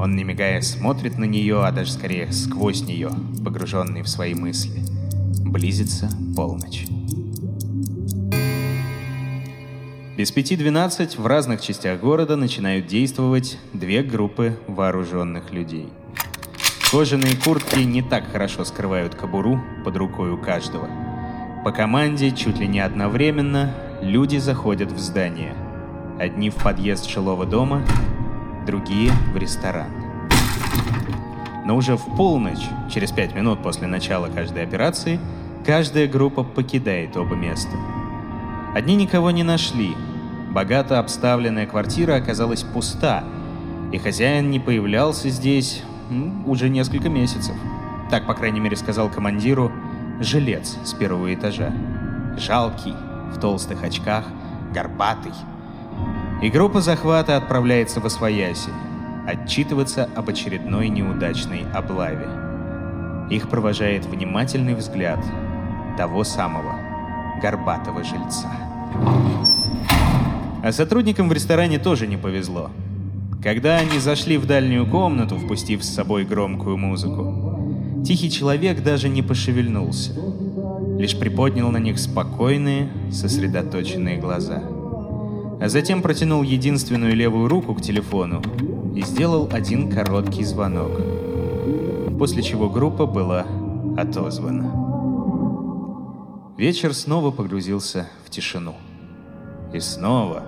Он, 0.00 0.16
не 0.16 0.24
мигая, 0.24 0.62
смотрит 0.62 1.18
на 1.18 1.24
нее, 1.24 1.62
а 1.62 1.72
даже 1.72 1.92
скорее 1.92 2.32
сквозь 2.32 2.84
нее, 2.84 3.10
погруженный 3.44 4.00
в 4.00 4.08
свои 4.08 4.32
мысли. 4.32 4.82
Близится 5.44 6.08
полночь. 6.34 6.86
Без 10.16 10.30
пяти 10.30 10.56
двенадцать 10.56 11.18
в 11.18 11.26
разных 11.26 11.60
частях 11.60 12.00
города 12.00 12.36
начинают 12.36 12.86
действовать 12.86 13.58
две 13.74 14.02
группы 14.02 14.58
вооруженных 14.66 15.52
людей. 15.52 15.90
Кожаные 16.90 17.36
куртки 17.36 17.80
не 17.80 18.00
так 18.00 18.32
хорошо 18.32 18.64
скрывают 18.64 19.14
кобуру 19.14 19.60
под 19.84 19.94
рукой 19.98 20.30
у 20.30 20.38
каждого. 20.38 20.88
По 21.66 21.70
команде 21.70 22.30
чуть 22.30 22.58
ли 22.58 22.66
не 22.66 22.80
одновременно 22.80 23.74
люди 24.00 24.38
заходят 24.38 24.90
в 24.90 24.98
здание. 24.98 25.54
Одни 26.18 26.48
в 26.48 26.54
подъезд 26.54 27.10
жилого 27.10 27.44
дома, 27.44 27.82
другие 28.66 29.12
в 29.34 29.36
ресторан. 29.36 29.90
Но 31.66 31.76
уже 31.76 31.98
в 31.98 32.16
полночь, 32.16 32.64
через 32.90 33.12
пять 33.12 33.34
минут 33.34 33.62
после 33.62 33.86
начала 33.86 34.28
каждой 34.28 34.62
операции, 34.62 35.20
каждая 35.66 36.06
группа 36.06 36.42
покидает 36.42 37.18
оба 37.18 37.34
места. 37.34 37.76
Одни 38.76 38.94
никого 38.94 39.30
не 39.30 39.42
нашли. 39.42 39.96
Богато 40.50 40.98
обставленная 40.98 41.66
квартира 41.66 42.16
оказалась 42.16 42.62
пуста, 42.62 43.24
и 43.90 43.96
хозяин 43.96 44.50
не 44.50 44.60
появлялся 44.60 45.30
здесь 45.30 45.82
м, 46.10 46.46
уже 46.46 46.68
несколько 46.68 47.08
месяцев. 47.08 47.56
Так, 48.10 48.26
по 48.26 48.34
крайней 48.34 48.60
мере, 48.60 48.76
сказал 48.76 49.08
командиру 49.08 49.72
жилец 50.20 50.76
с 50.84 50.92
первого 50.92 51.32
этажа. 51.34 51.72
Жалкий, 52.36 52.92
в 53.32 53.40
толстых 53.40 53.82
очках, 53.82 54.26
горбатый. 54.74 55.32
И 56.42 56.50
группа 56.50 56.82
захвата 56.82 57.38
отправляется 57.38 58.00
в 58.00 58.04
Освояси, 58.04 58.68
отчитываться 59.26 60.10
об 60.14 60.28
очередной 60.28 60.90
неудачной 60.90 61.64
облаве. 61.72 62.28
Их 63.30 63.48
провожает 63.48 64.04
внимательный 64.04 64.74
взгляд 64.74 65.24
того 65.96 66.24
самого 66.24 66.74
горбатого 67.40 68.02
жильца. 68.04 68.65
А 70.66 70.72
сотрудникам 70.72 71.28
в 71.28 71.32
ресторане 71.32 71.78
тоже 71.78 72.06
не 72.06 72.16
повезло. 72.16 72.70
Когда 73.42 73.76
они 73.76 74.00
зашли 74.00 74.36
в 74.36 74.46
дальнюю 74.46 74.84
комнату, 74.86 75.36
впустив 75.36 75.84
с 75.84 75.94
собой 75.94 76.24
громкую 76.24 76.76
музыку, 76.76 78.02
тихий 78.04 78.28
человек 78.28 78.82
даже 78.82 79.08
не 79.08 79.22
пошевельнулся. 79.22 80.12
Лишь 80.98 81.16
приподнял 81.16 81.70
на 81.70 81.76
них 81.76 82.00
спокойные, 82.00 82.88
сосредоточенные 83.12 84.16
глаза. 84.16 84.62
А 85.60 85.68
затем 85.68 86.02
протянул 86.02 86.42
единственную 86.42 87.14
левую 87.14 87.48
руку 87.48 87.74
к 87.74 87.80
телефону 87.80 88.42
и 88.96 89.02
сделал 89.02 89.48
один 89.52 89.88
короткий 89.88 90.42
звонок. 90.42 91.00
После 92.18 92.42
чего 92.42 92.68
группа 92.68 93.06
была 93.06 93.46
отозвана. 93.96 94.72
Вечер 96.56 96.92
снова 96.94 97.30
погрузился 97.30 98.08
в 98.24 98.30
тишину. 98.30 98.74
И 99.76 99.80
снова 99.80 100.42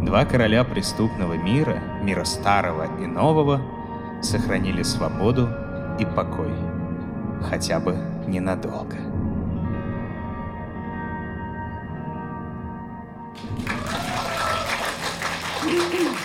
два 0.00 0.24
короля 0.24 0.62
преступного 0.62 1.32
мира, 1.32 1.82
мира 2.02 2.22
старого 2.22 2.84
и 3.02 3.06
нового, 3.06 3.60
сохранили 4.22 4.84
свободу 4.84 5.48
и 5.98 6.04
покой. 6.04 6.54
Хотя 7.42 7.80
бы 7.80 7.96
ненадолго. 8.28 8.96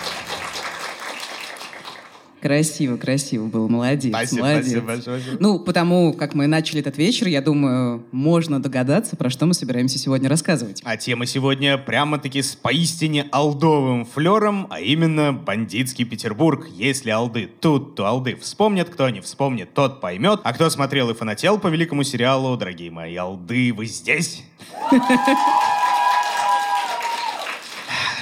Красиво, 2.46 2.96
красиво 2.96 3.46
было, 3.48 3.66
молодец, 3.66 4.12
Спасибо, 4.12 4.42
молодец. 4.42 4.66
спасибо 4.66 4.86
большое. 4.86 5.22
Ну, 5.40 5.58
потому 5.58 6.12
как 6.12 6.34
мы 6.34 6.46
начали 6.46 6.80
этот 6.80 6.96
вечер, 6.96 7.26
я 7.26 7.42
думаю, 7.42 8.04
можно 8.12 8.62
догадаться, 8.62 9.16
про 9.16 9.30
что 9.30 9.46
мы 9.46 9.54
собираемся 9.54 9.98
сегодня 9.98 10.28
рассказывать. 10.28 10.80
А 10.84 10.96
тема 10.96 11.26
сегодня 11.26 11.76
прямо-таки 11.76 12.42
с 12.42 12.54
поистине 12.54 13.26
алдовым 13.32 14.04
флером, 14.04 14.68
а 14.70 14.80
именно 14.80 15.32
бандитский 15.32 16.04
Петербург. 16.04 16.68
Если 16.72 17.10
алды 17.10 17.50
тут, 17.60 17.96
то 17.96 18.06
алды 18.06 18.36
вспомнят, 18.36 18.88
кто 18.90 19.08
не 19.10 19.20
вспомнит, 19.20 19.74
тот 19.74 20.00
поймет. 20.00 20.38
А 20.44 20.52
кто 20.52 20.70
смотрел 20.70 21.10
и 21.10 21.14
фанател 21.14 21.58
по 21.58 21.66
великому 21.66 22.04
сериалу, 22.04 22.56
дорогие 22.56 22.92
мои 22.92 23.16
алды, 23.16 23.72
вы 23.72 23.86
здесь? 23.86 24.44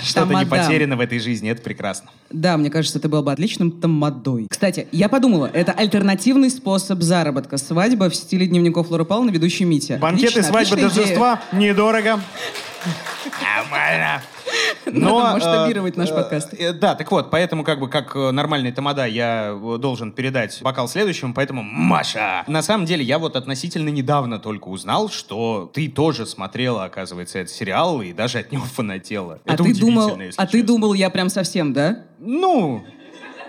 Что-то 0.04 0.34
не 0.34 0.46
потеряно 0.46 0.96
в 0.96 1.00
этой 1.00 1.18
жизни, 1.18 1.50
это 1.50 1.62
прекрасно. 1.62 2.10
Да, 2.30 2.56
мне 2.56 2.70
кажется, 2.70 2.98
это 2.98 3.08
было 3.08 3.22
бы 3.22 3.32
отличным 3.32 3.70
тамадой. 3.70 4.46
Кстати, 4.48 4.86
я 4.92 5.08
подумала, 5.08 5.50
это 5.52 5.72
альтернативный 5.72 6.50
способ 6.50 7.02
заработка. 7.02 7.56
Свадьба 7.56 8.10
в 8.10 8.14
стиле 8.14 8.46
дневников 8.46 8.90
Лоры 8.90 9.04
Павловны, 9.04 9.30
ведущий 9.30 9.64
Митя. 9.64 9.98
Банкеты, 10.00 10.40
идея. 10.40 10.64
торжества, 10.64 11.42
недорого. 11.52 12.20
Нормально. 13.42 14.22
Надо 14.86 15.32
масштабировать 15.32 15.96
э, 15.96 15.98
наш 15.98 16.10
э, 16.10 16.14
подкаст. 16.14 16.54
э, 16.54 16.72
Да, 16.72 16.94
так 16.94 17.10
вот, 17.10 17.30
поэтому 17.30 17.64
как 17.64 17.80
бы 17.80 17.88
как 17.88 18.14
нормальный 18.14 18.72
тамада 18.72 19.06
я 19.06 19.56
должен 19.78 20.12
передать 20.12 20.60
бокал 20.62 20.88
следующему, 20.88 21.32
поэтому 21.34 21.62
Маша. 21.62 22.44
На 22.46 22.62
самом 22.62 22.84
деле 22.86 23.02
я 23.04 23.18
вот 23.18 23.36
относительно 23.36 23.88
недавно 23.88 24.38
только 24.38 24.68
узнал, 24.68 25.08
что 25.08 25.70
ты 25.72 25.88
тоже 25.88 26.26
смотрела, 26.26 26.84
оказывается, 26.84 27.38
этот 27.38 27.54
сериал 27.54 28.02
и 28.02 28.12
даже 28.12 28.38
от 28.38 28.52
него 28.52 28.64
фанатела. 28.64 29.40
А 29.46 29.54
Это 29.54 29.64
ты 29.64 29.74
думал, 29.74 30.10
а 30.36 30.46
ты 30.46 30.58
честно. 30.58 30.62
думал, 30.66 30.94
я 30.94 31.10
прям 31.10 31.28
совсем, 31.28 31.72
да? 31.72 32.04
Ну, 32.18 32.84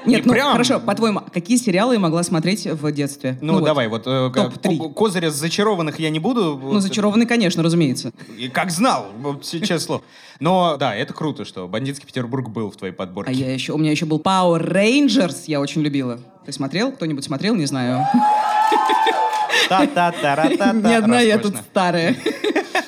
Нет, 0.06 0.22
Не 0.22 0.28
ну 0.28 0.34
прям. 0.34 0.52
хорошо, 0.52 0.80
по-твоему, 0.80 1.22
какие 1.34 1.58
сериалы 1.58 1.96
я 1.96 2.00
могла 2.00 2.24
смотреть 2.24 2.66
в 2.66 2.92
детстве? 2.92 3.38
ну, 3.42 3.54
вот. 3.54 3.64
давай, 3.66 3.88
вот 3.88 4.04
э, 4.06 4.30
ко- 4.34 4.44
топ-три. 4.44 4.78
ко- 4.78 4.90
Козыря 4.90 5.32
зачарованных 5.32 6.00
я 6.00 6.10
не 6.10 6.20
буду. 6.20 6.60
Ну, 6.62 6.80
зачарованный, 6.80 7.26
конечно, 7.26 7.64
разумеется. 7.64 8.12
И 8.38 8.48
как 8.50 8.72
знал, 8.72 9.08
сейчас 9.42 9.84
слово. 9.86 10.02
Но 10.40 10.76
да, 10.78 10.94
это 10.96 11.14
круто, 11.14 11.46
что 11.46 11.68
бандитский 11.68 12.06
Петербург 12.06 12.50
был 12.50 12.70
в 12.70 12.76
твоей 12.76 12.94
подборке. 12.94 13.32
А 13.32 13.34
я 13.34 13.54
еще, 13.54 13.74
у 13.74 13.78
меня 13.78 13.92
еще 13.92 14.06
был 14.06 14.20
Power 14.20 14.62
Rangers, 14.62 15.44
я 15.48 15.60
очень 15.62 15.82
любила. 15.82 16.20
Ты 16.46 16.52
смотрел? 16.52 16.92
Кто-нибудь 16.92 17.24
смотрел? 17.24 17.56
Не 17.56 17.66
знаю. 17.66 18.06
Не 20.90 20.96
одна 20.96 21.22
я 21.22 21.38
тут 21.38 21.56
старая. 21.58 22.16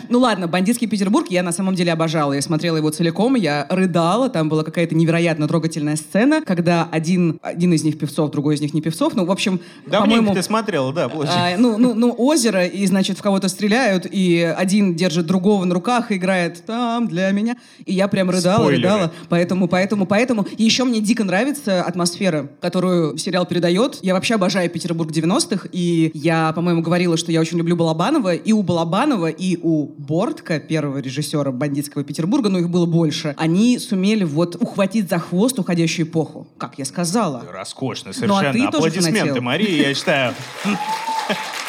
Ну 0.10 0.20
ладно, 0.20 0.48
«Бандитский 0.48 0.88
Петербург» 0.88 1.28
я 1.30 1.44
на 1.44 1.52
самом 1.52 1.76
деле 1.76 1.92
обожала. 1.92 2.34
Я 2.34 2.42
смотрела 2.42 2.78
его 2.78 2.90
целиком, 2.90 3.36
я 3.36 3.68
рыдала. 3.70 4.30
Там 4.30 4.48
была 4.48 4.64
какая-то 4.64 4.96
невероятно 4.96 5.48
трогательная 5.48 5.96
сцена, 5.96 6.42
когда 6.42 6.88
один, 6.92 7.40
один 7.42 7.74
из 7.74 7.84
них 7.84 7.98
певцов, 7.98 8.32
другой 8.32 8.56
из 8.56 8.62
них 8.62 8.74
не 8.74 8.82
певцов. 8.82 9.16
Ну, 9.16 9.26
в 9.26 9.32
общем, 9.32 9.60
Давненько 9.86 10.18
по-моему... 10.18 10.34
ты 10.34 10.44
смотрела, 10.44 10.94
да. 10.94 11.10
А, 11.28 11.58
ну, 11.58 11.78
ну, 11.78 11.94
ну, 11.94 12.14
озеро, 12.18 12.66
и, 12.66 12.86
значит, 12.86 13.18
в 13.18 13.22
кого-то 13.22 13.50
стреляют, 13.50 14.08
и 14.10 14.42
один 14.58 14.96
держит 14.96 15.26
другого 15.26 15.66
на 15.66 15.74
руках 15.74 16.12
и 16.12 16.16
играет 16.16 16.64
«Там 16.66 17.08
для 17.08 17.32
меня». 17.32 17.58
И 17.86 17.94
я 17.94 18.08
прям 18.08 18.30
рыдала, 18.30 18.62
Спойлеры. 18.62 18.84
рыдала. 18.84 19.12
Поэтому, 19.30 19.68
поэтому, 19.68 20.06
поэтому. 20.06 20.46
И 20.58 20.64
еще 20.64 20.84
мне 20.86 21.02
дико 21.02 21.24
нравится 21.24 21.84
атмосфера, 21.84 22.50
которую 22.62 23.18
сериал 23.18 23.46
передает. 23.46 24.00
Я 24.02 24.14
вообще 24.14 24.36
обожаю 24.36 24.70
Петербург 24.70 25.12
90-х, 25.12 25.68
и 25.72 26.12
я, 26.14 26.54
по-моему, 26.54 26.67
говорила, 26.76 27.18
что 27.18 27.32
я 27.32 27.40
очень 27.42 27.58
люблю 27.58 27.76
Балабанова, 27.76 28.34
и 28.34 28.52
у 28.52 28.62
Балабанова, 28.64 29.28
и 29.30 29.58
у 29.62 29.88
Бортка, 29.98 30.60
первого 30.60 31.00
режиссера 31.00 31.52
«Бандитского 31.52 32.04
Петербурга», 32.04 32.50
но 32.50 32.60
их 32.60 32.70
было 32.70 32.86
больше, 32.86 33.34
они 33.38 33.80
сумели 33.80 34.24
вот 34.24 34.56
ухватить 34.60 35.10
за 35.10 35.20
хвост 35.20 35.58
уходящую 35.60 36.08
эпоху. 36.08 36.48
Как 36.58 36.78
я 36.78 36.86
сказала. 36.86 37.44
Роскошно, 37.52 38.12
Ну, 38.16 38.34
а 38.36 38.42
совершенно. 38.42 38.54
ты 38.54 38.60
тоже 38.60 38.78
Аплодисменты, 38.78 39.20
фанател. 39.20 39.42
Мария, 39.44 39.88
я 39.90 39.94
считаю. 39.94 40.34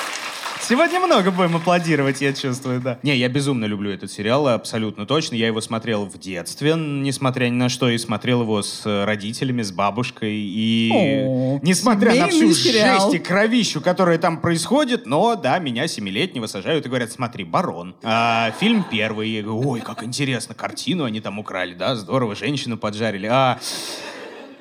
Сегодня 0.68 1.00
много 1.00 1.30
будем 1.30 1.56
аплодировать, 1.56 2.20
я 2.20 2.34
чувствую, 2.34 2.78
да. 2.82 2.98
Не, 3.02 3.16
я 3.16 3.30
безумно 3.30 3.64
люблю 3.64 3.90
этот 3.90 4.12
сериал, 4.12 4.48
абсолютно 4.48 5.06
точно. 5.06 5.34
Я 5.34 5.46
его 5.46 5.62
смотрел 5.62 6.04
в 6.04 6.18
детстве, 6.18 6.74
несмотря 6.76 7.46
ни 7.46 7.54
на 7.54 7.70
что, 7.70 7.88
и 7.88 7.96
смотрел 7.96 8.42
его 8.42 8.60
с 8.60 8.84
э, 8.84 9.06
родителями, 9.06 9.62
с 9.62 9.72
бабушкой. 9.72 10.34
И 10.34 10.90
О, 10.92 11.58
несмотря 11.62 12.14
на 12.14 12.28
всю 12.28 12.52
сериал. 12.52 13.00
жесть 13.00 13.14
и 13.14 13.18
кровищу, 13.18 13.80
которая 13.80 14.18
там 14.18 14.42
происходит, 14.42 15.06
но, 15.06 15.36
да, 15.36 15.58
меня 15.58 15.88
семилетнего 15.88 16.44
сажают 16.44 16.84
и 16.84 16.90
говорят, 16.90 17.10
смотри, 17.12 17.44
«Барон». 17.44 17.96
А, 18.02 18.50
фильм 18.60 18.84
первый. 18.90 19.30
Я 19.30 19.42
говорю, 19.44 19.70
ой, 19.70 19.80
как 19.80 20.04
интересно, 20.04 20.54
картину 20.54 21.04
они 21.04 21.22
там 21.22 21.38
украли, 21.38 21.72
да, 21.72 21.96
здорово, 21.96 22.34
женщину 22.34 22.76
поджарили. 22.76 23.26
А, 23.26 23.58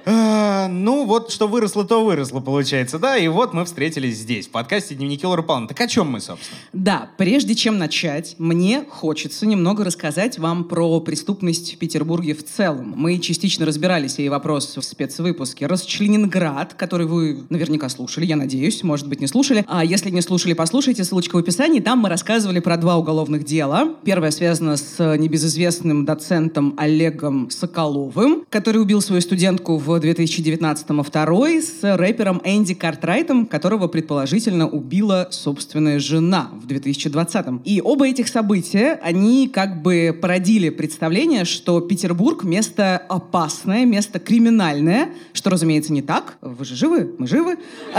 а, 0.10 0.70
ну, 0.70 1.06
вот 1.06 1.32
что 1.32 1.50
выросло, 1.50 1.84
то 1.84 2.06
выросло, 2.06 2.40
получается, 2.40 2.98
да, 2.98 3.18
и 3.18 3.28
вот 3.28 3.54
мы 3.54 3.66
встретились 3.66 4.20
здесь, 4.20 4.48
в 4.48 4.52
подкасте 4.52 4.96
«Дневники 4.96 5.26
Лоры 5.26 5.44
Павловны». 5.44 5.68
Так 5.68 5.82
о 5.82 5.88
чем 5.88 6.10
мы, 6.10 6.22
собственно? 6.22 6.58
Да, 6.72 7.10
прежде 7.18 7.56
чем 7.56 7.78
начать, 7.78 8.36
мне 8.38 8.86
хочется 8.90 9.46
немного 9.46 9.84
рассказать 9.84 10.40
вам 10.40 10.64
про 10.64 11.02
преступность 11.02 11.76
в 11.76 11.78
Петербурге 11.78 12.36
в 12.36 12.46
целом. 12.46 12.94
Мы 12.96 13.20
частично 13.20 13.66
разбирали 13.66 14.08
сей 14.08 14.30
вопрос 14.30 14.78
в 14.78 14.82
спецвыпуске 14.82 15.68
«Расчленинград», 15.68 16.74
который 16.74 17.06
вы 17.06 17.44
наверняка 17.50 17.90
слушали, 17.90 18.26
я 18.26 18.38
надеюсь, 18.38 18.84
может 18.84 19.10
быть, 19.10 19.20
не 19.20 19.28
слушали. 19.28 19.66
А 19.68 19.84
если 19.84 20.10
не 20.10 20.22
слушали, 20.22 20.54
послушайте, 20.54 21.04
ссылочка 21.04 21.36
в 21.36 21.40
описании. 21.40 21.82
Там 21.82 22.00
мы 22.00 22.08
рассказывали 22.08 22.62
про 22.62 22.78
два 22.78 22.96
уголовных 22.96 23.44
дела. 23.44 23.96
Первое 24.06 24.32
связано 24.32 24.78
с 24.78 25.18
небезызвестным 25.18 26.06
доцентом 26.06 26.76
Олегом 26.78 27.50
Соколовым, 27.50 28.46
который 28.50 28.82
убил 28.82 29.02
свою 29.02 29.22
студентку 29.22 29.76
в 29.76 29.97
в 29.98 30.00
2019, 30.00 30.86
а 30.89 31.04
второй 31.04 31.62
с 31.62 31.80
рэпером 31.82 32.42
Энди 32.44 32.74
Картрайтом, 32.74 33.46
которого 33.46 33.88
предположительно 33.88 34.70
убила 34.70 35.27
собственная 35.32 36.00
жена 36.00 36.50
в 36.54 36.68
2020. 36.68 37.46
И 37.66 37.82
оба 37.84 38.08
этих 38.08 38.27
события, 38.27 39.00
они 39.01 39.48
как 39.48 39.82
бы 39.82 40.18
породили 40.20 40.70
представление, 40.70 41.46
что 41.46 41.82
Петербург— 41.82 42.44
место 42.46 42.98
опасное, 43.10 43.86
место 43.86 44.20
криминальное, 44.20 45.10
что, 45.34 45.50
разумеется, 45.50 45.94
не 45.94 46.01
так. 46.01 46.38
Вы 46.42 46.66
же 46.66 46.75
живы, 46.75 47.16
мы 47.18 47.27
живы. 47.27 47.58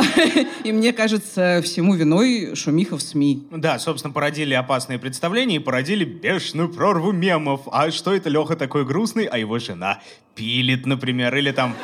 И 0.65 0.73
мне 0.73 0.93
кажется, 0.93 1.61
всему 1.65 1.95
виной 1.95 2.55
шумиха 2.55 2.97
в 2.97 3.03
СМИ. 3.03 3.49
Да, 3.51 3.79
собственно, 3.79 4.13
породили 4.13 4.55
опасные 4.55 4.99
представления 4.99 5.57
и 5.57 5.61
породили 5.61 6.05
бешеную 6.05 6.69
прорву 6.69 7.13
мемов. 7.13 7.63
А 7.71 7.91
что 7.91 8.13
это 8.15 8.29
Леха 8.29 8.57
такой 8.57 8.85
грустный, 8.85 9.25
а 9.25 9.39
его 9.39 9.59
жена 9.59 10.01
пилит, 10.39 10.87
например, 10.87 11.37
или 11.37 11.51
там... 11.51 11.75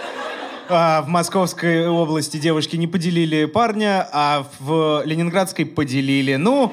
А, 0.68 1.02
в 1.02 1.08
Московской 1.08 1.86
области 1.86 2.38
девушки 2.38 2.76
не 2.76 2.86
поделили 2.86 3.44
парня, 3.44 4.08
а 4.12 4.46
в 4.60 5.02
Ленинградской 5.04 5.66
поделили. 5.66 6.36
Ну, 6.36 6.72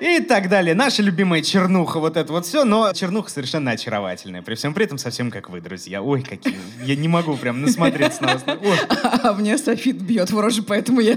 и 0.00 0.20
так 0.20 0.48
далее. 0.48 0.74
Наша 0.74 1.02
любимая 1.02 1.42
чернуха, 1.42 2.00
вот 2.00 2.16
это 2.16 2.32
вот 2.32 2.46
все, 2.46 2.64
но 2.64 2.92
чернуха 2.92 3.30
совершенно 3.30 3.72
очаровательная. 3.72 4.42
При 4.42 4.54
всем 4.54 4.74
при 4.74 4.84
этом 4.84 4.98
совсем 4.98 5.30
как 5.30 5.50
вы, 5.50 5.60
друзья. 5.60 6.02
Ой, 6.02 6.22
какие. 6.22 6.58
Я 6.84 6.96
не 6.96 7.08
могу 7.08 7.36
прям 7.36 7.62
насмотреться 7.62 8.22
на 8.22 8.28
вас. 8.34 8.44
А 9.22 9.32
мне 9.32 9.58
Софит 9.58 9.96
бьет 9.96 10.30
в 10.30 10.38
рожу, 10.38 10.62
поэтому 10.62 11.00
я, 11.00 11.16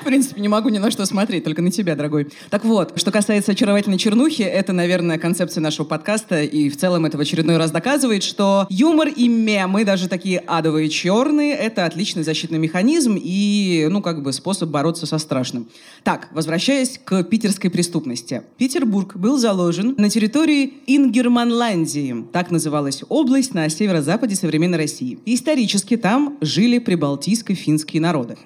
в 0.00 0.04
принципе, 0.04 0.40
не 0.40 0.48
могу 0.48 0.68
ни 0.68 0.78
на 0.78 0.90
что 0.90 1.06
смотреть, 1.06 1.44
только 1.44 1.62
на 1.62 1.70
тебя, 1.70 1.94
дорогой. 1.96 2.28
Так 2.50 2.64
вот, 2.64 2.98
что 2.98 3.10
касается 3.10 3.52
очаровательной 3.52 3.98
чернухи, 3.98 4.42
это, 4.42 4.72
наверное, 4.72 5.18
концепция 5.18 5.60
нашего 5.60 5.86
подкаста, 5.86 6.42
и 6.42 6.68
в 6.68 6.76
целом 6.76 7.06
это 7.06 7.16
в 7.16 7.20
очередной 7.20 7.56
раз 7.56 7.70
доказывает, 7.70 8.22
что 8.22 8.66
юмор 8.70 9.08
и 9.08 9.28
мемы, 9.28 9.84
даже 9.84 10.08
такие 10.08 10.38
адовые 10.40 10.88
черные, 10.88 11.54
это 11.54 11.84
отличный 11.84 12.22
защитный 12.22 12.58
механизм 12.58 13.18
и, 13.18 13.86
ну, 13.90 14.02
как 14.02 14.22
бы 14.22 14.32
способ 14.32 14.68
бороться 14.68 15.06
со 15.06 15.18
страшным. 15.18 15.68
Так, 16.02 16.28
возвращаясь 16.32 17.00
к 17.02 17.22
питерской 17.24 17.70
преступности. 17.78 18.42
Петербург 18.56 19.14
был 19.14 19.38
заложен 19.38 19.94
на 19.98 20.10
территории 20.10 20.72
Ингерманландии. 20.88 22.24
Так 22.32 22.50
называлась 22.50 23.04
область 23.08 23.54
на 23.54 23.68
северо-западе 23.68 24.34
современной 24.34 24.78
России. 24.78 25.20
Исторически 25.26 25.96
там 25.96 26.38
жили 26.40 26.80
прибалтийско-финские 26.80 28.00
народы. 28.00 28.36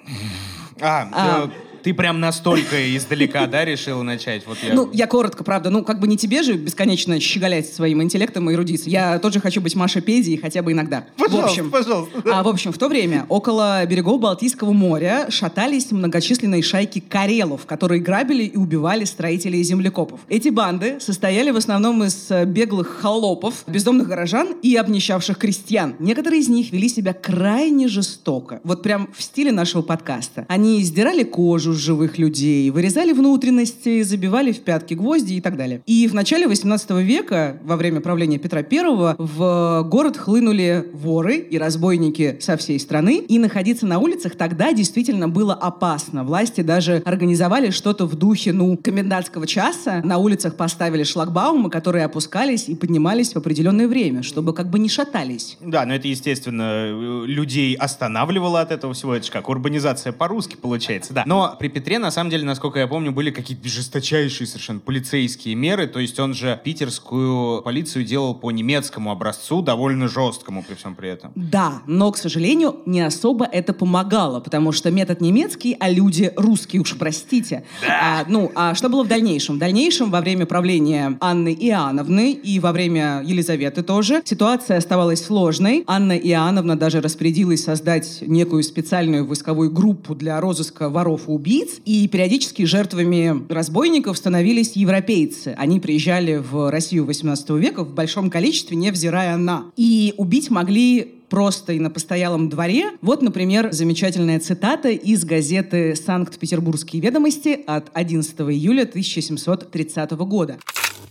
А, 0.79 1.09
а 1.11 1.51
ты 1.83 1.93
прям 1.93 2.19
настолько 2.19 2.95
издалека, 2.95 3.45
да, 3.47 3.65
решила 3.65 4.01
начать? 4.03 4.47
Вот 4.47 4.57
я... 4.63 4.73
Ну, 4.73 4.89
я 4.93 5.05
коротко, 5.05 5.43
правда. 5.43 5.69
Ну, 5.69 5.83
как 5.83 5.99
бы 5.99 6.07
не 6.07 6.17
тебе 6.17 6.41
же 6.41 6.53
бесконечно 6.53 7.19
щеголять 7.19 7.67
своим 7.73 8.01
интеллектом 8.01 8.49
и 8.49 8.53
эрудицией. 8.53 8.91
Я 8.91 9.19
тоже 9.19 9.39
хочу 9.39 9.61
быть 9.61 9.75
Маша 9.75 10.01
Педи 10.01 10.37
хотя 10.37 10.61
бы 10.61 10.71
иногда. 10.71 11.05
Пожалуйста, 11.17 11.41
в 11.41 11.49
общем, 11.49 11.71
пожалуйста. 11.71 12.21
А, 12.31 12.43
в 12.43 12.47
общем, 12.47 12.71
в 12.71 12.77
то 12.77 12.87
время 12.87 13.25
около 13.27 13.85
берегов 13.85 14.21
Балтийского 14.21 14.71
моря 14.71 15.27
шатались 15.29 15.91
многочисленные 15.91 16.61
шайки 16.61 16.99
карелов, 16.99 17.65
которые 17.65 18.01
грабили 18.01 18.43
и 18.43 18.55
убивали 18.55 19.03
строителей 19.03 19.59
и 19.59 19.63
землекопов. 19.63 20.21
Эти 20.29 20.49
банды 20.49 20.99
состояли 20.99 21.51
в 21.51 21.57
основном 21.57 22.03
из 22.03 22.31
э, 22.31 22.45
беглых 22.45 22.99
холопов, 23.01 23.63
бездомных 23.67 24.07
горожан 24.07 24.55
и 24.61 24.75
обнищавших 24.75 25.37
крестьян. 25.37 25.95
Некоторые 25.99 26.41
из 26.41 26.47
них 26.47 26.71
вели 26.71 26.87
себя 26.87 27.13
крайне 27.13 27.87
жестоко. 27.87 28.61
Вот 28.63 28.83
прям 28.83 29.09
в 29.15 29.21
стиле 29.21 29.51
нашего 29.51 29.81
подкаста. 29.81 30.45
Они 30.47 30.81
издирали 30.81 31.23
кожу, 31.23 31.72
живых 31.75 32.17
людей, 32.17 32.69
вырезали 32.69 33.11
внутренности, 33.11 34.01
забивали 34.03 34.51
в 34.51 34.61
пятки 34.61 34.93
гвозди 34.93 35.33
и 35.33 35.41
так 35.41 35.57
далее. 35.57 35.81
И 35.85 36.07
в 36.07 36.13
начале 36.13 36.47
18 36.47 36.91
века, 37.01 37.57
во 37.63 37.75
время 37.75 38.01
правления 38.01 38.37
Петра 38.37 38.61
I, 38.61 39.15
в 39.17 39.87
город 39.89 40.17
хлынули 40.17 40.89
воры 40.93 41.37
и 41.37 41.57
разбойники 41.57 42.37
со 42.39 42.57
всей 42.57 42.79
страны, 42.79 43.17
и 43.17 43.39
находиться 43.39 43.85
на 43.85 43.99
улицах 43.99 44.35
тогда 44.35 44.73
действительно 44.73 45.29
было 45.29 45.53
опасно. 45.53 46.23
Власти 46.23 46.61
даже 46.61 47.01
организовали 47.05 47.69
что-то 47.69 48.05
в 48.05 48.15
духе, 48.15 48.53
ну, 48.53 48.77
комендантского 48.77 49.47
часа. 49.47 50.01
На 50.03 50.17
улицах 50.17 50.55
поставили 50.55 51.03
шлагбаумы, 51.03 51.69
которые 51.69 52.05
опускались 52.05 52.69
и 52.69 52.75
поднимались 52.75 53.33
в 53.33 53.37
определенное 53.37 53.87
время, 53.87 54.23
чтобы 54.23 54.53
как 54.53 54.69
бы 54.69 54.79
не 54.79 54.89
шатались. 54.89 55.57
Да, 55.61 55.85
но 55.85 55.95
это, 55.95 56.07
естественно, 56.07 56.89
людей 57.25 57.75
останавливало 57.75 58.61
от 58.61 58.71
этого 58.71 58.93
всего. 58.93 59.15
Это 59.15 59.25
же 59.25 59.31
как 59.31 59.49
урбанизация 59.49 60.13
по-русски 60.13 60.55
получается, 60.55 61.13
да. 61.13 61.23
Но 61.25 61.55
при 61.63 61.69
Петре, 61.69 61.97
на 61.97 62.11
самом 62.11 62.29
деле, 62.29 62.43
насколько 62.43 62.77
я 62.77 62.87
помню, 62.87 63.13
были 63.13 63.31
какие-то 63.31 63.69
жесточайшие 63.69 64.47
совершенно 64.47 64.81
полицейские 64.81 65.55
меры. 65.55 65.87
То 65.87 65.99
есть 65.99 66.19
он 66.19 66.33
же 66.33 66.59
питерскую 66.61 67.61
полицию 67.61 68.03
делал 68.03 68.35
по 68.35 68.51
немецкому 68.51 69.11
образцу, 69.11 69.61
довольно 69.61 70.09
жесткому 70.09 70.61
при 70.61 70.75
всем 70.75 70.93
при 70.93 71.07
этом. 71.07 71.31
Да, 71.35 71.81
но, 71.87 72.11
к 72.11 72.17
сожалению, 72.17 72.81
не 72.85 72.99
особо 72.99 73.45
это 73.45 73.71
помогало, 73.71 74.41
потому 74.41 74.73
что 74.73 74.91
метод 74.91 75.21
немецкий, 75.21 75.77
а 75.79 75.89
люди 75.89 76.33
русские, 76.35 76.81
уж 76.81 76.97
простите. 76.97 77.63
Да. 77.81 78.19
А, 78.19 78.25
ну, 78.27 78.51
а 78.55 78.75
что 78.75 78.89
было 78.89 79.05
в 79.05 79.07
дальнейшем? 79.07 79.55
В 79.55 79.59
дальнейшем, 79.59 80.11
во 80.11 80.19
время 80.19 80.45
правления 80.45 81.17
Анны 81.21 81.53
Иоанновны 81.57 82.33
и 82.33 82.59
во 82.59 82.73
время 82.73 83.21
Елизаветы 83.23 83.83
тоже, 83.83 84.21
ситуация 84.25 84.75
оставалась 84.75 85.23
сложной. 85.23 85.85
Анна 85.87 86.17
Иоанновна 86.17 86.75
даже 86.75 86.99
распорядилась 86.99 87.63
создать 87.63 88.21
некую 88.27 88.63
специальную 88.63 89.25
войсковую 89.25 89.71
группу 89.71 90.13
для 90.13 90.41
розыска 90.41 90.89
воров 90.89 91.29
и 91.29 91.31
убийц, 91.31 91.52
убийц, 91.53 91.79
и 91.85 92.07
периодически 92.07 92.63
жертвами 92.63 93.45
разбойников 93.51 94.17
становились 94.17 94.75
европейцы. 94.75 95.55
Они 95.57 95.79
приезжали 95.79 96.37
в 96.37 96.69
Россию 96.71 97.05
18 97.05 97.49
века 97.51 97.83
в 97.83 97.93
большом 97.93 98.29
количестве, 98.29 98.75
невзирая 98.75 99.37
на. 99.37 99.65
И 99.75 100.13
убить 100.17 100.49
могли 100.49 101.15
просто 101.29 101.73
и 101.73 101.79
на 101.79 101.89
постоялом 101.89 102.49
дворе. 102.49 102.91
Вот, 103.01 103.21
например, 103.21 103.71
замечательная 103.71 104.39
цитата 104.39 104.89
из 104.89 105.25
газеты 105.25 105.95
«Санкт-Петербургские 105.95 107.01
ведомости» 107.01 107.59
от 107.65 107.89
11 107.93 108.39
июля 108.41 108.83
1730 108.83 110.11
года. 110.11 110.57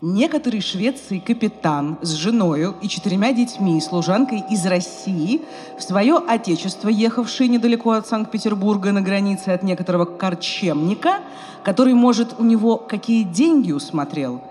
Некоторый 0.01 0.61
шведский 0.61 1.20
капитан 1.20 1.96
с 2.03 2.14
женою 2.14 2.75
и 2.83 2.88
четырьмя 2.88 3.33
детьми 3.33 3.81
служанкой 3.81 4.42
из 4.51 4.66
России 4.66 5.42
в 5.79 5.83
свое 5.83 6.16
отечество, 6.16 6.88
ехавший 6.88 7.46
недалеко 7.46 7.92
от 7.92 8.09
Санкт-Петербурга 8.09 8.90
на 8.90 9.01
границе 9.01 9.51
от 9.51 9.62
некоторого 9.62 10.05
корчемника, 10.05 11.20
который, 11.62 11.94
может, 11.94 12.35
у 12.40 12.44
него 12.44 12.79
какие 12.79 13.22
деньги 13.22 13.70
усмотрел, 13.70 14.42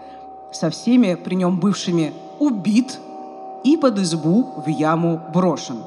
со 0.54 0.70
всеми 0.70 1.16
при 1.16 1.36
нем 1.36 1.60
бывшими 1.60 2.14
убит 2.40 3.00
и 3.64 3.78
под 3.78 4.00
избу 4.00 4.64
в 4.66 4.70
яму 4.70 5.22
брошен. 5.34 5.84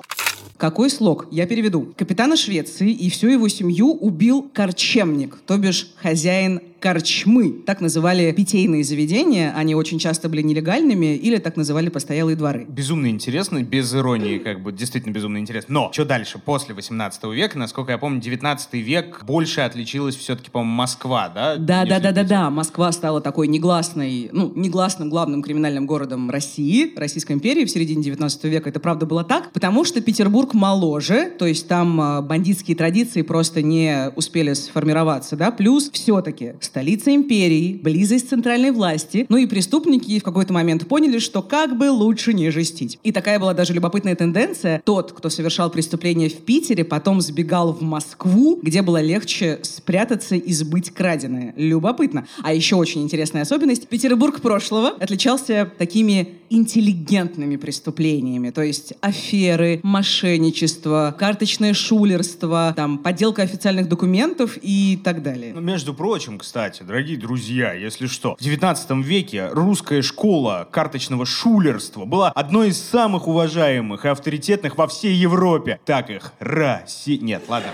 Какой 0.57 0.89
слог? 0.89 1.27
Я 1.31 1.47
переведу. 1.47 1.93
Капитана 1.97 2.37
Швеции 2.37 2.91
и 2.91 3.11
всю 3.11 3.29
его 3.29 3.49
семью 3.49 3.93
убил 3.93 4.49
корчемник, 4.53 5.37
то 5.47 5.59
бишь 5.59 5.93
хозяин 5.97 6.61
корчмы. 6.85 7.63
Так 7.65 7.81
называли 7.81 8.31
питейные 8.33 8.85
заведения. 8.85 9.55
Они 9.57 9.75
очень 9.75 9.99
часто 9.99 10.29
были 10.29 10.43
нелегальными 10.43 11.17
или 11.17 11.39
так 11.39 11.57
называли 11.57 11.89
постоялые 11.89 12.37
дворы. 12.37 12.67
Безумно 12.69 13.07
интересно, 13.07 13.63
без 13.63 13.95
иронии, 13.95 14.37
как 14.37 14.63
бы 14.63 14.71
действительно 14.71 15.15
безумно 15.15 15.39
интересно. 15.39 15.73
Но 15.73 15.91
что 15.95 16.05
дальше? 16.05 16.39
После 16.45 16.75
18 16.75 17.25
века, 17.33 17.59
насколько 17.59 17.93
я 17.93 17.97
помню, 17.97 18.21
19 18.21 18.75
век 18.75 19.25
больше 19.25 19.63
отличилась 19.63 20.15
все-таки, 20.15 20.51
по-моему, 20.51 20.75
Москва, 20.75 21.31
да? 21.35 21.57
Да, 21.57 21.87
да, 21.87 22.01
да, 22.01 22.13
да, 22.13 22.23
да. 22.23 22.51
Москва 22.51 22.93
стала 22.93 23.23
такой 23.23 23.49
негласной, 23.49 24.29
ну, 24.31 24.53
негласным 24.55 25.09
главным 25.09 25.43
криминальным 25.43 25.87
городом 25.87 26.29
России, 26.29 26.93
Российской 26.97 27.33
империи 27.33 27.65
в 27.65 27.71
середине 27.71 28.03
19 28.03 28.45
века. 28.45 28.69
Это 28.69 28.79
правда 28.79 29.07
было 29.07 29.25
так, 29.25 29.53
потому 29.53 29.85
что 29.85 30.03
Петербург 30.03 30.53
моложе, 30.53 31.33
то 31.39 31.47
есть 31.47 31.67
там 31.67 31.99
а, 31.99 32.21
бандитские 32.21 32.77
традиции 32.77 33.23
просто 33.23 33.63
не 33.63 34.11
успели 34.17 34.53
сформироваться, 34.53 35.35
да, 35.35 35.51
плюс 35.51 35.89
все-таки 35.91 36.53
столица 36.75 37.15
империи, 37.15 37.79
близость 37.81 38.31
центральной 38.31 38.73
власти. 38.73 39.27
Ну 39.29 39.37
и 39.37 39.47
преступники 39.47 40.19
в 40.19 40.25
какой-то 40.25 40.53
момент 40.53 40.89
поняли, 40.89 41.21
что 41.21 41.41
как 41.41 41.79
бы 41.79 41.89
лучше 41.89 42.33
не 42.35 42.51
жестить. 42.51 42.99
И 43.05 43.13
такая 43.13 43.39
была 43.39 43.55
даже 43.55 43.73
любопытная 43.73 44.17
тенденция. 44.17 44.83
Тот, 44.85 45.13
кто 45.13 45.31
совершал 45.31 45.71
преступление 45.71 46.29
в 46.29 46.39
Питере, 46.39 46.83
потом 46.83 47.21
сбегал 47.21 47.73
в 47.73 47.83
Москву, 47.83 48.59
где 48.61 48.83
было 48.83 49.01
легче 49.01 49.61
спрятаться 49.63 50.35
и 50.35 50.53
сбыть 50.53 50.91
краденое. 50.91 51.55
Любопытно. 51.57 52.27
А 52.43 52.53
еще 52.53 52.75
очень 52.75 53.03
интересная 53.05 53.43
особенность. 53.43 53.87
Петербург 53.87 54.41
прошлого 54.41 54.89
отличался 54.89 55.71
такими 55.79 56.41
интеллигентными 56.51 57.57
преступлениями. 57.57 58.51
То 58.51 58.63
есть 58.63 58.95
аферы, 59.01 59.81
мошенничество, 59.83 61.15
карточное 61.17 61.75
шулерство, 61.75 62.73
там, 62.77 62.99
подделка 62.99 63.43
официальных 63.43 63.89
документов 63.89 64.59
и 64.61 64.99
так 65.03 65.23
далее. 65.23 65.53
Ну, 65.55 65.61
между 65.61 65.95
прочим, 65.95 66.39
кстати, 66.39 66.64
кстати, 66.65 66.83
дорогие 66.83 67.19
друзья, 67.19 67.75
если 67.75 68.07
что, 68.07 68.37
в 68.37 68.41
19 68.41 69.05
веке 69.05 69.49
русская 69.49 70.01
школа 70.01 70.67
карточного 70.71 71.27
шулерства 71.27 72.07
была 72.07 72.31
одной 72.31 72.69
из 72.69 72.83
самых 72.83 73.29
уважаемых 73.29 74.07
и 74.07 74.09
авторитетных 74.09 74.79
во 74.79 74.87
всей 74.87 75.13
Европе. 75.13 75.79
Так 75.85 76.09
их 76.09 76.33
Россия... 76.39 77.19
Нет, 77.19 77.43
ладно. 77.49 77.69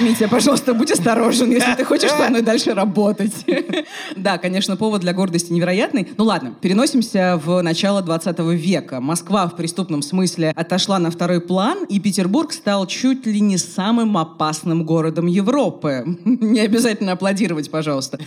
Митя, 0.00 0.28
пожалуйста, 0.28 0.72
будь 0.72 0.92
осторожен, 0.92 1.50
если 1.50 1.74
ты 1.74 1.84
хочешь 1.84 2.10
со 2.10 2.28
мной 2.28 2.42
дальше 2.42 2.74
работать. 2.74 3.32
Да, 4.16 4.38
конечно, 4.38 4.76
повод 4.76 5.02
для 5.02 5.12
гордости 5.12 5.52
невероятный. 5.52 6.08
Ну 6.16 6.24
ладно, 6.24 6.54
переносимся 6.60 7.40
в 7.42 7.60
начало 7.60 8.02
20 8.02 8.38
века. 8.54 9.00
Москва 9.00 9.46
в 9.46 9.56
преступном 9.56 10.02
смысле 10.02 10.52
отошла 10.54 10.98
на 10.98 11.10
второй 11.10 11.40
план, 11.40 11.84
и 11.88 12.00
Петербург 12.00 12.52
стал 12.52 12.86
чуть 12.86 13.26
ли 13.26 13.40
не 13.40 13.58
самым 13.58 14.16
опасным 14.16 14.84
городом 14.84 15.26
Европы. 15.26 16.04
Не 16.24 16.60
обязательно 16.60 17.12
аплодировать, 17.12 17.70
пожалуйста. 17.70 18.18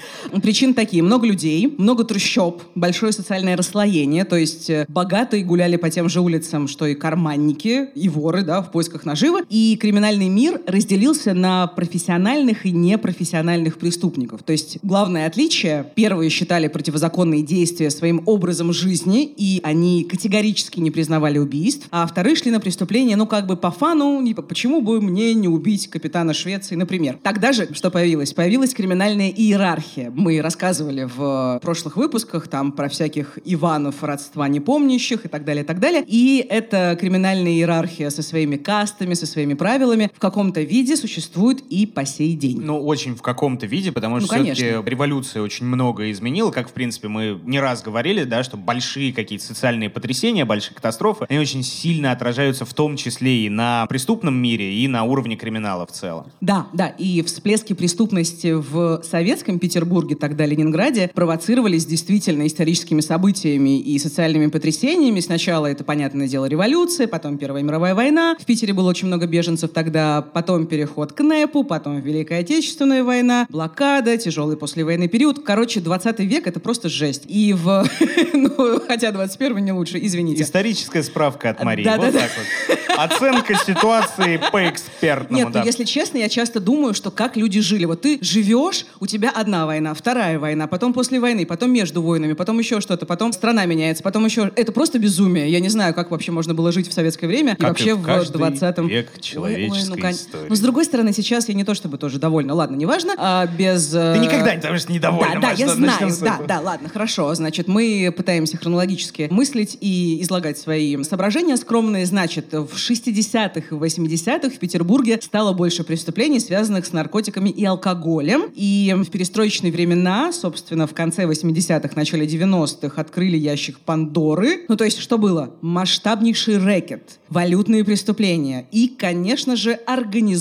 Причины 0.41 0.73
такие. 0.73 1.01
Много 1.01 1.27
людей, 1.27 1.73
много 1.77 2.03
трущоб, 2.03 2.61
большое 2.75 3.11
социальное 3.11 3.57
расслоение, 3.57 4.25
то 4.25 4.35
есть 4.35 4.69
э, 4.69 4.85
богатые 4.87 5.43
гуляли 5.43 5.77
по 5.77 5.89
тем 5.89 6.09
же 6.09 6.21
улицам, 6.21 6.67
что 6.67 6.85
и 6.85 6.95
карманники, 6.95 7.89
и 7.95 8.09
воры, 8.09 8.43
да, 8.43 8.61
в 8.61 8.71
поисках 8.71 9.05
наживы. 9.05 9.43
И 9.49 9.77
криминальный 9.79 10.29
мир 10.29 10.61
разделился 10.67 10.88
на 11.33 11.67
профессиональных 11.67 12.65
и 12.65 12.71
непрофессиональных 12.71 13.77
преступников. 13.77 14.43
То 14.43 14.51
есть 14.51 14.79
главное 14.83 15.27
отличие, 15.27 15.85
первые 15.95 16.29
считали 16.29 16.67
противозаконные 16.67 17.43
действия 17.43 17.89
своим 17.89 18.23
образом 18.25 18.73
жизни, 18.73 19.25
и 19.25 19.61
они 19.63 20.03
категорически 20.03 20.79
не 20.79 20.91
признавали 20.91 21.37
убийств, 21.37 21.87
а 21.91 22.05
вторые 22.07 22.35
шли 22.35 22.51
на 22.51 22.59
преступления, 22.59 23.15
ну 23.15 23.27
как 23.27 23.47
бы 23.47 23.55
по 23.55 23.71
фану, 23.71 24.19
не, 24.21 24.33
почему 24.33 24.81
бы 24.81 24.99
мне 24.99 25.33
не 25.33 25.47
убить 25.47 25.89
капитана 25.89 26.33
Швеции, 26.33 26.75
например. 26.75 27.19
Тогда 27.21 27.51
же 27.51 27.73
что 27.73 27.91
появилось? 27.91 28.33
Появилась 28.33 28.73
криминальная 28.73 29.29
иерархия. 29.29 30.11
Мы 30.15 30.41
рассказывали 30.41 31.07
в 31.15 31.59
прошлых 31.61 31.97
выпусках 31.97 32.47
там 32.47 32.71
про 32.71 32.89
всяких 32.89 33.37
Иванов, 33.45 34.03
родства 34.03 34.47
непомнящих 34.47 35.25
и 35.25 35.27
так 35.27 35.45
далее, 35.45 35.63
и 35.63 35.67
так 35.67 35.79
далее. 35.79 36.03
И 36.07 36.45
эта 36.49 36.97
криминальная 36.99 37.51
иерархия 37.51 38.09
со 38.09 38.23
своими 38.23 38.57
кастами, 38.57 39.13
со 39.13 39.25
своими 39.25 39.53
правилами 39.53 40.09
в 40.13 40.19
каком-то 40.19 40.61
виде 40.61 40.78
существует 40.87 41.61
и 41.69 41.85
по 41.85 42.05
сей 42.05 42.35
день. 42.35 42.59
Ну, 42.61 42.79
очень 42.85 43.15
в 43.15 43.21
каком-то 43.21 43.65
виде, 43.65 43.91
потому 43.91 44.19
что 44.19 44.35
ну, 44.35 44.43
все-таки 44.43 44.89
революция 44.89 45.41
очень 45.41 45.65
много 45.65 46.11
изменила, 46.11 46.51
как, 46.51 46.69
в 46.69 46.73
принципе, 46.73 47.07
мы 47.07 47.39
не 47.45 47.59
раз 47.59 47.81
говорили, 47.81 48.23
да, 48.23 48.43
что 48.43 48.57
большие 48.57 49.13
какие-то 49.13 49.45
социальные 49.45 49.89
потрясения, 49.89 50.45
большие 50.45 50.75
катастрофы, 50.75 51.25
они 51.29 51.39
очень 51.39 51.63
сильно 51.63 52.11
отражаются 52.11 52.65
в 52.65 52.73
том 52.73 52.97
числе 52.97 53.45
и 53.45 53.49
на 53.49 53.85
преступном 53.87 54.35
мире, 54.35 54.73
и 54.73 54.87
на 54.87 55.03
уровне 55.03 55.35
криминала 55.35 55.85
в 55.85 55.91
целом. 55.91 56.27
Да, 56.41 56.67
да, 56.73 56.87
и 56.87 57.21
всплески 57.23 57.73
преступности 57.73 58.53
в 58.53 59.01
советском 59.03 59.59
Петербурге, 59.59 60.15
тогда 60.15 60.45
Ленинграде, 60.45 61.11
провоцировались 61.13 61.85
действительно 61.85 62.47
историческими 62.47 63.01
событиями 63.01 63.79
и 63.79 63.97
социальными 63.99 64.47
потрясениями. 64.47 65.19
Сначала 65.19 65.67
это, 65.67 65.83
понятное 65.83 66.27
дело, 66.27 66.45
революция, 66.45 67.07
потом 67.07 67.37
Первая 67.37 67.63
мировая 67.63 67.95
война. 67.95 68.35
В 68.39 68.45
Питере 68.45 68.73
было 68.73 68.89
очень 68.89 69.07
много 69.07 69.27
беженцев 69.27 69.71
тогда, 69.71 70.21
потом 70.21 70.67
переход 70.69 71.13
к 71.13 71.21
НЭПу, 71.21 71.63
потом 71.63 71.99
Великая 71.99 72.39
Отечественная 72.39 73.03
война, 73.03 73.47
блокада, 73.49 74.17
тяжелый 74.17 74.55
послевоенный 74.55 75.07
период. 75.07 75.43
Короче, 75.43 75.81
20 75.81 76.19
век— 76.19 76.47
это 76.47 76.59
просто 76.59 76.87
жесть. 76.87 77.23
И 77.27 77.53
в... 77.53 77.85
ну, 78.33 78.79
хотя 78.87 79.11
21 79.11 79.57
не 79.57 79.71
лучше, 79.71 79.99
извините. 80.01 80.43
Историческая 80.43 81.03
справка 81.03 81.49
от 81.49 81.63
Марии. 81.63 81.83
Да, 81.83 81.97
вот 81.97 82.13
да, 82.13 82.19
так 82.19 82.29
да. 82.29 82.75
вот. 82.75 83.11
Оценка 83.11 83.55
ситуации 83.55 84.41
по 84.51 84.69
экспертному. 84.69 85.35
Нет, 85.35 85.47
ну, 85.47 85.53
да. 85.53 85.59
ну, 85.59 85.65
если 85.65 85.83
честно, 85.83 86.17
я 86.17 86.29
часто 86.29 86.59
думаю, 86.59 86.93
что 86.93 87.11
как 87.11 87.35
люди 87.37 87.61
жили. 87.61 87.85
Вот 87.85 88.01
ты 88.01 88.19
живешь, 88.21 88.85
у 88.99 89.07
тебя 89.07 89.31
одна 89.33 89.65
война, 89.65 89.93
вторая 89.93 90.37
война, 90.37 90.67
потом 90.67 90.93
после 90.93 91.19
войны, 91.19 91.45
потом 91.45 91.71
между 91.71 92.01
войнами, 92.01 92.33
потом 92.33 92.59
еще 92.59 92.81
что-то, 92.81 93.05
потом 93.05 93.33
страна 93.33 93.65
меняется, 93.65 94.03
потом 94.03 94.25
еще... 94.25 94.51
Это 94.55 94.71
просто 94.71 94.99
безумие. 94.99 95.49
Я 95.49 95.59
не 95.59 95.69
знаю, 95.69 95.93
как 95.93 96.11
вообще 96.11 96.31
можно 96.31 96.53
было 96.53 96.71
жить 96.71 96.89
в 96.89 96.93
советское 96.93 97.27
время 97.27 97.55
как 97.55 97.59
и 97.59 97.65
вообще 97.65 97.89
и 97.89 97.93
в, 97.93 98.27
в 98.27 98.31
20 98.31 98.77
век 98.79 99.21
человеческой 99.21 99.91
ой, 99.91 99.95
ой, 99.95 100.01
ну, 100.01 100.11
истории. 100.11 100.49
Но 100.49 100.55
с 100.59 100.61
другой 100.61 100.83
стороны, 100.83 101.13
сейчас 101.13 101.47
я 101.47 101.55
не 101.55 101.63
то 101.63 101.73
чтобы 101.73 101.97
тоже 101.97 102.19
довольна. 102.19 102.53
Ладно, 102.53 102.75
неважно. 102.75 103.15
А, 103.17 103.47
без... 103.47 103.93
Э, 103.93 104.13
ты 104.13 104.19
никогда 104.19 104.55
не 104.55 104.77
что 104.77 104.91
недовольна. 104.91 105.35
Да, 105.35 105.41
да, 105.41 105.51
я 105.51 105.69
знаю. 105.69 106.11
Да, 106.21 106.39
да, 106.45 106.59
ладно, 106.59 106.89
хорошо. 106.89 107.33
Значит, 107.33 107.69
мы 107.69 108.13
пытаемся 108.15 108.57
хронологически 108.57 109.27
мыслить 109.31 109.77
и 109.79 110.21
излагать 110.21 110.57
свои 110.57 111.01
соображения 111.03 111.55
скромные. 111.55 112.05
Значит, 112.05 112.51
в 112.51 112.73
60-х 112.75 113.75
и 113.75 113.79
80-х 113.79 114.49
в 114.49 114.59
Петербурге 114.59 115.19
стало 115.21 115.53
больше 115.53 115.85
преступлений, 115.85 116.41
связанных 116.41 116.85
с 116.85 116.91
наркотиками 116.91 117.49
и 117.49 117.63
алкоголем. 117.63 118.51
И 118.53 118.93
в 118.97 119.09
перестроечные 119.09 119.71
времена, 119.71 120.33
собственно, 120.33 120.87
в 120.87 120.93
конце 120.93 121.23
80-х, 121.23 121.91
начале 121.95 122.25
90-х 122.25 122.99
открыли 122.99 123.37
ящик 123.37 123.79
Пандоры. 123.79 124.65
Ну, 124.67 124.75
то 124.75 124.83
есть, 124.83 124.99
что 124.99 125.17
было? 125.17 125.55
Масштабнейший 125.61 126.57
рэкет, 126.57 127.19
валютные 127.29 127.85
преступления 127.85 128.67
и, 128.73 128.89
конечно 128.89 129.55
же, 129.55 129.71
организованные 129.71 130.38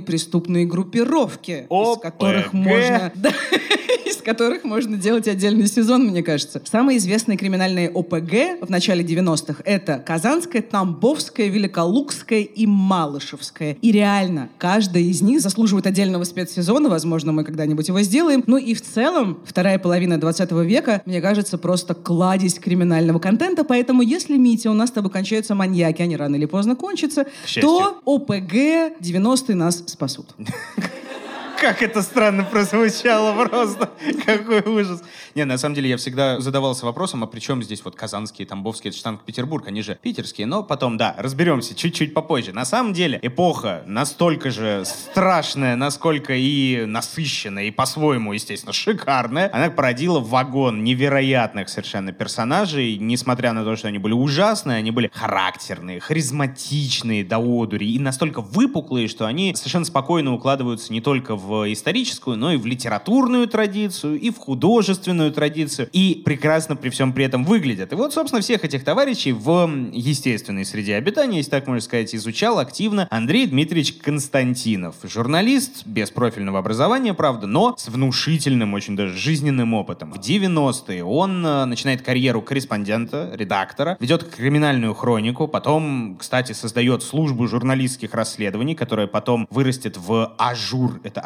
преступные 0.00 0.66
группировки, 0.66 1.66
ОПГ. 1.68 1.96
из 1.96 2.02
которых 2.02 2.52
можно... 2.52 3.12
которых 4.26 4.64
можно 4.64 4.96
делать 4.96 5.28
отдельный 5.28 5.68
сезон, 5.68 6.08
мне 6.08 6.20
кажется. 6.20 6.60
Самые 6.64 6.98
известные 6.98 7.38
криминальные 7.38 7.88
ОПГ 7.88 8.60
в 8.60 8.68
начале 8.68 9.04
90-х— 9.04 9.62
это 9.64 10.02
Казанская, 10.04 10.62
Тамбовская, 10.62 11.46
Великолукская 11.46 12.40
и 12.40 12.66
Малышевская. 12.66 13.76
И 13.80 13.92
реально, 13.92 14.48
каждая 14.58 15.04
из 15.04 15.22
них 15.22 15.40
заслуживает 15.40 15.86
отдельного 15.86 16.24
спецсезона, 16.24 16.88
возможно, 16.88 17.30
мы 17.30 17.44
когда-нибудь 17.44 17.86
его 17.86 18.02
сделаем. 18.02 18.42
Ну 18.48 18.56
и 18.56 18.74
в 18.74 18.82
целом, 18.82 19.38
вторая 19.46 19.78
половина 19.78 20.18
20 20.18 20.50
века, 20.64 21.02
мне 21.06 21.20
кажется, 21.20 21.56
просто 21.56 21.94
кладезь 21.94 22.58
криминального 22.58 23.20
контента, 23.20 23.62
поэтому 23.62 24.02
если, 24.02 24.36
Митя, 24.36 24.72
у 24.72 24.74
нас 24.74 24.88
с 24.88 24.92
тобой 24.92 25.12
кончаются 25.12 25.54
маньяки, 25.54 26.02
они 26.02 26.16
рано 26.16 26.34
или 26.34 26.46
поздно 26.46 26.74
кончатся, 26.74 27.26
то 27.60 28.00
ОПГ 28.04 28.52
90-е 29.00 29.54
нас 29.54 29.84
спасут. 29.86 30.34
Как 31.60 31.82
это 31.82 32.02
странно 32.02 32.44
прозвучало 32.44 33.46
просто. 33.46 33.90
Какой 34.26 34.60
ужас. 34.60 35.02
Не, 35.34 35.44
на 35.44 35.56
самом 35.56 35.74
деле 35.74 35.88
я 35.88 35.96
всегда 35.96 36.38
задавался 36.40 36.84
вопросом, 36.84 37.24
а 37.24 37.26
при 37.26 37.40
чем 37.40 37.62
здесь 37.62 37.82
вот 37.84 37.96
казанские, 37.96 38.46
тамбовские, 38.46 38.90
это 38.90 39.00
Санкт-Петербург, 39.00 39.66
они 39.66 39.82
же 39.82 39.98
питерские. 40.00 40.46
Но 40.46 40.62
потом, 40.62 40.96
да, 40.96 41.14
разберемся 41.18 41.74
чуть-чуть 41.74 42.12
попозже. 42.12 42.52
На 42.52 42.64
самом 42.64 42.92
деле 42.92 43.18
эпоха 43.22 43.82
настолько 43.86 44.50
же 44.50 44.84
страшная, 44.84 45.76
насколько 45.76 46.34
и 46.34 46.84
насыщенная, 46.84 47.64
и 47.64 47.70
по-своему, 47.70 48.34
естественно, 48.34 48.72
шикарная. 48.72 49.50
Она 49.52 49.70
породила 49.70 50.20
вагон 50.20 50.84
невероятных 50.84 51.68
совершенно 51.68 52.12
персонажей, 52.12 52.98
несмотря 52.98 53.52
на 53.52 53.64
то, 53.64 53.76
что 53.76 53.88
они 53.88 53.98
были 53.98 54.12
ужасные, 54.12 54.78
они 54.78 54.90
были 54.90 55.10
характерные, 55.12 56.00
харизматичные 56.00 57.24
до 57.24 57.38
одури 57.38 57.86
и 57.86 57.98
настолько 57.98 58.42
выпуклые, 58.42 59.08
что 59.08 59.26
они 59.26 59.54
совершенно 59.54 59.86
спокойно 59.86 60.34
укладываются 60.34 60.92
не 60.92 61.00
только 61.00 61.34
в 61.34 61.45
историческую, 61.72 62.36
но 62.36 62.52
и 62.52 62.56
в 62.56 62.66
литературную 62.66 63.46
традицию, 63.48 64.18
и 64.18 64.30
в 64.30 64.38
художественную 64.38 65.32
традицию 65.32 65.88
и 65.92 66.22
прекрасно 66.24 66.76
при 66.76 66.90
всем 66.90 67.12
при 67.12 67.24
этом 67.24 67.44
выглядят. 67.44 67.92
И 67.92 67.96
вот, 67.96 68.12
собственно, 68.12 68.42
всех 68.42 68.64
этих 68.64 68.84
товарищей 68.84 69.32
в 69.32 69.70
естественной 69.92 70.64
среде 70.64 70.96
обитания, 70.96 71.38
если 71.38 71.50
так 71.50 71.66
можно 71.66 71.80
сказать, 71.80 72.14
изучал 72.14 72.58
активно 72.58 73.06
Андрей 73.10 73.46
Дмитриевич 73.46 73.94
Константинов. 73.94 74.96
Журналист 75.02 75.86
без 75.86 76.10
профильного 76.10 76.58
образования, 76.58 77.14
правда, 77.14 77.46
но 77.46 77.74
с 77.76 77.88
внушительным, 77.88 78.74
очень 78.74 78.96
даже 78.96 79.16
жизненным 79.16 79.74
опытом. 79.74 80.12
В 80.12 80.18
90-е 80.18 81.04
он 81.04 81.44
э, 81.44 81.64
начинает 81.64 82.02
карьеру 82.02 82.42
корреспондента, 82.42 83.32
редактора, 83.34 83.96
ведет 84.00 84.24
криминальную 84.24 84.94
хронику, 84.94 85.48
потом, 85.48 86.16
кстати, 86.18 86.52
создает 86.52 87.02
службу 87.02 87.46
журналистских 87.46 88.14
расследований, 88.14 88.74
которая 88.74 89.06
потом 89.06 89.46
вырастет 89.50 89.96
в 89.96 90.34
Ажур. 90.38 91.00
Это 91.02 91.20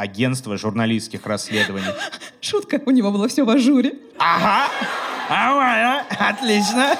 журналистских 0.59 1.27
расследований. 1.27 1.93
Шутка, 2.41 2.81
у 2.87 2.91
него 2.91 3.11
было 3.11 3.29
все 3.29 3.45
в 3.45 3.51
Ажуре. 3.51 3.95
Ага. 4.19 4.69
Нормально. 5.29 6.05
Отлично. 6.19 6.97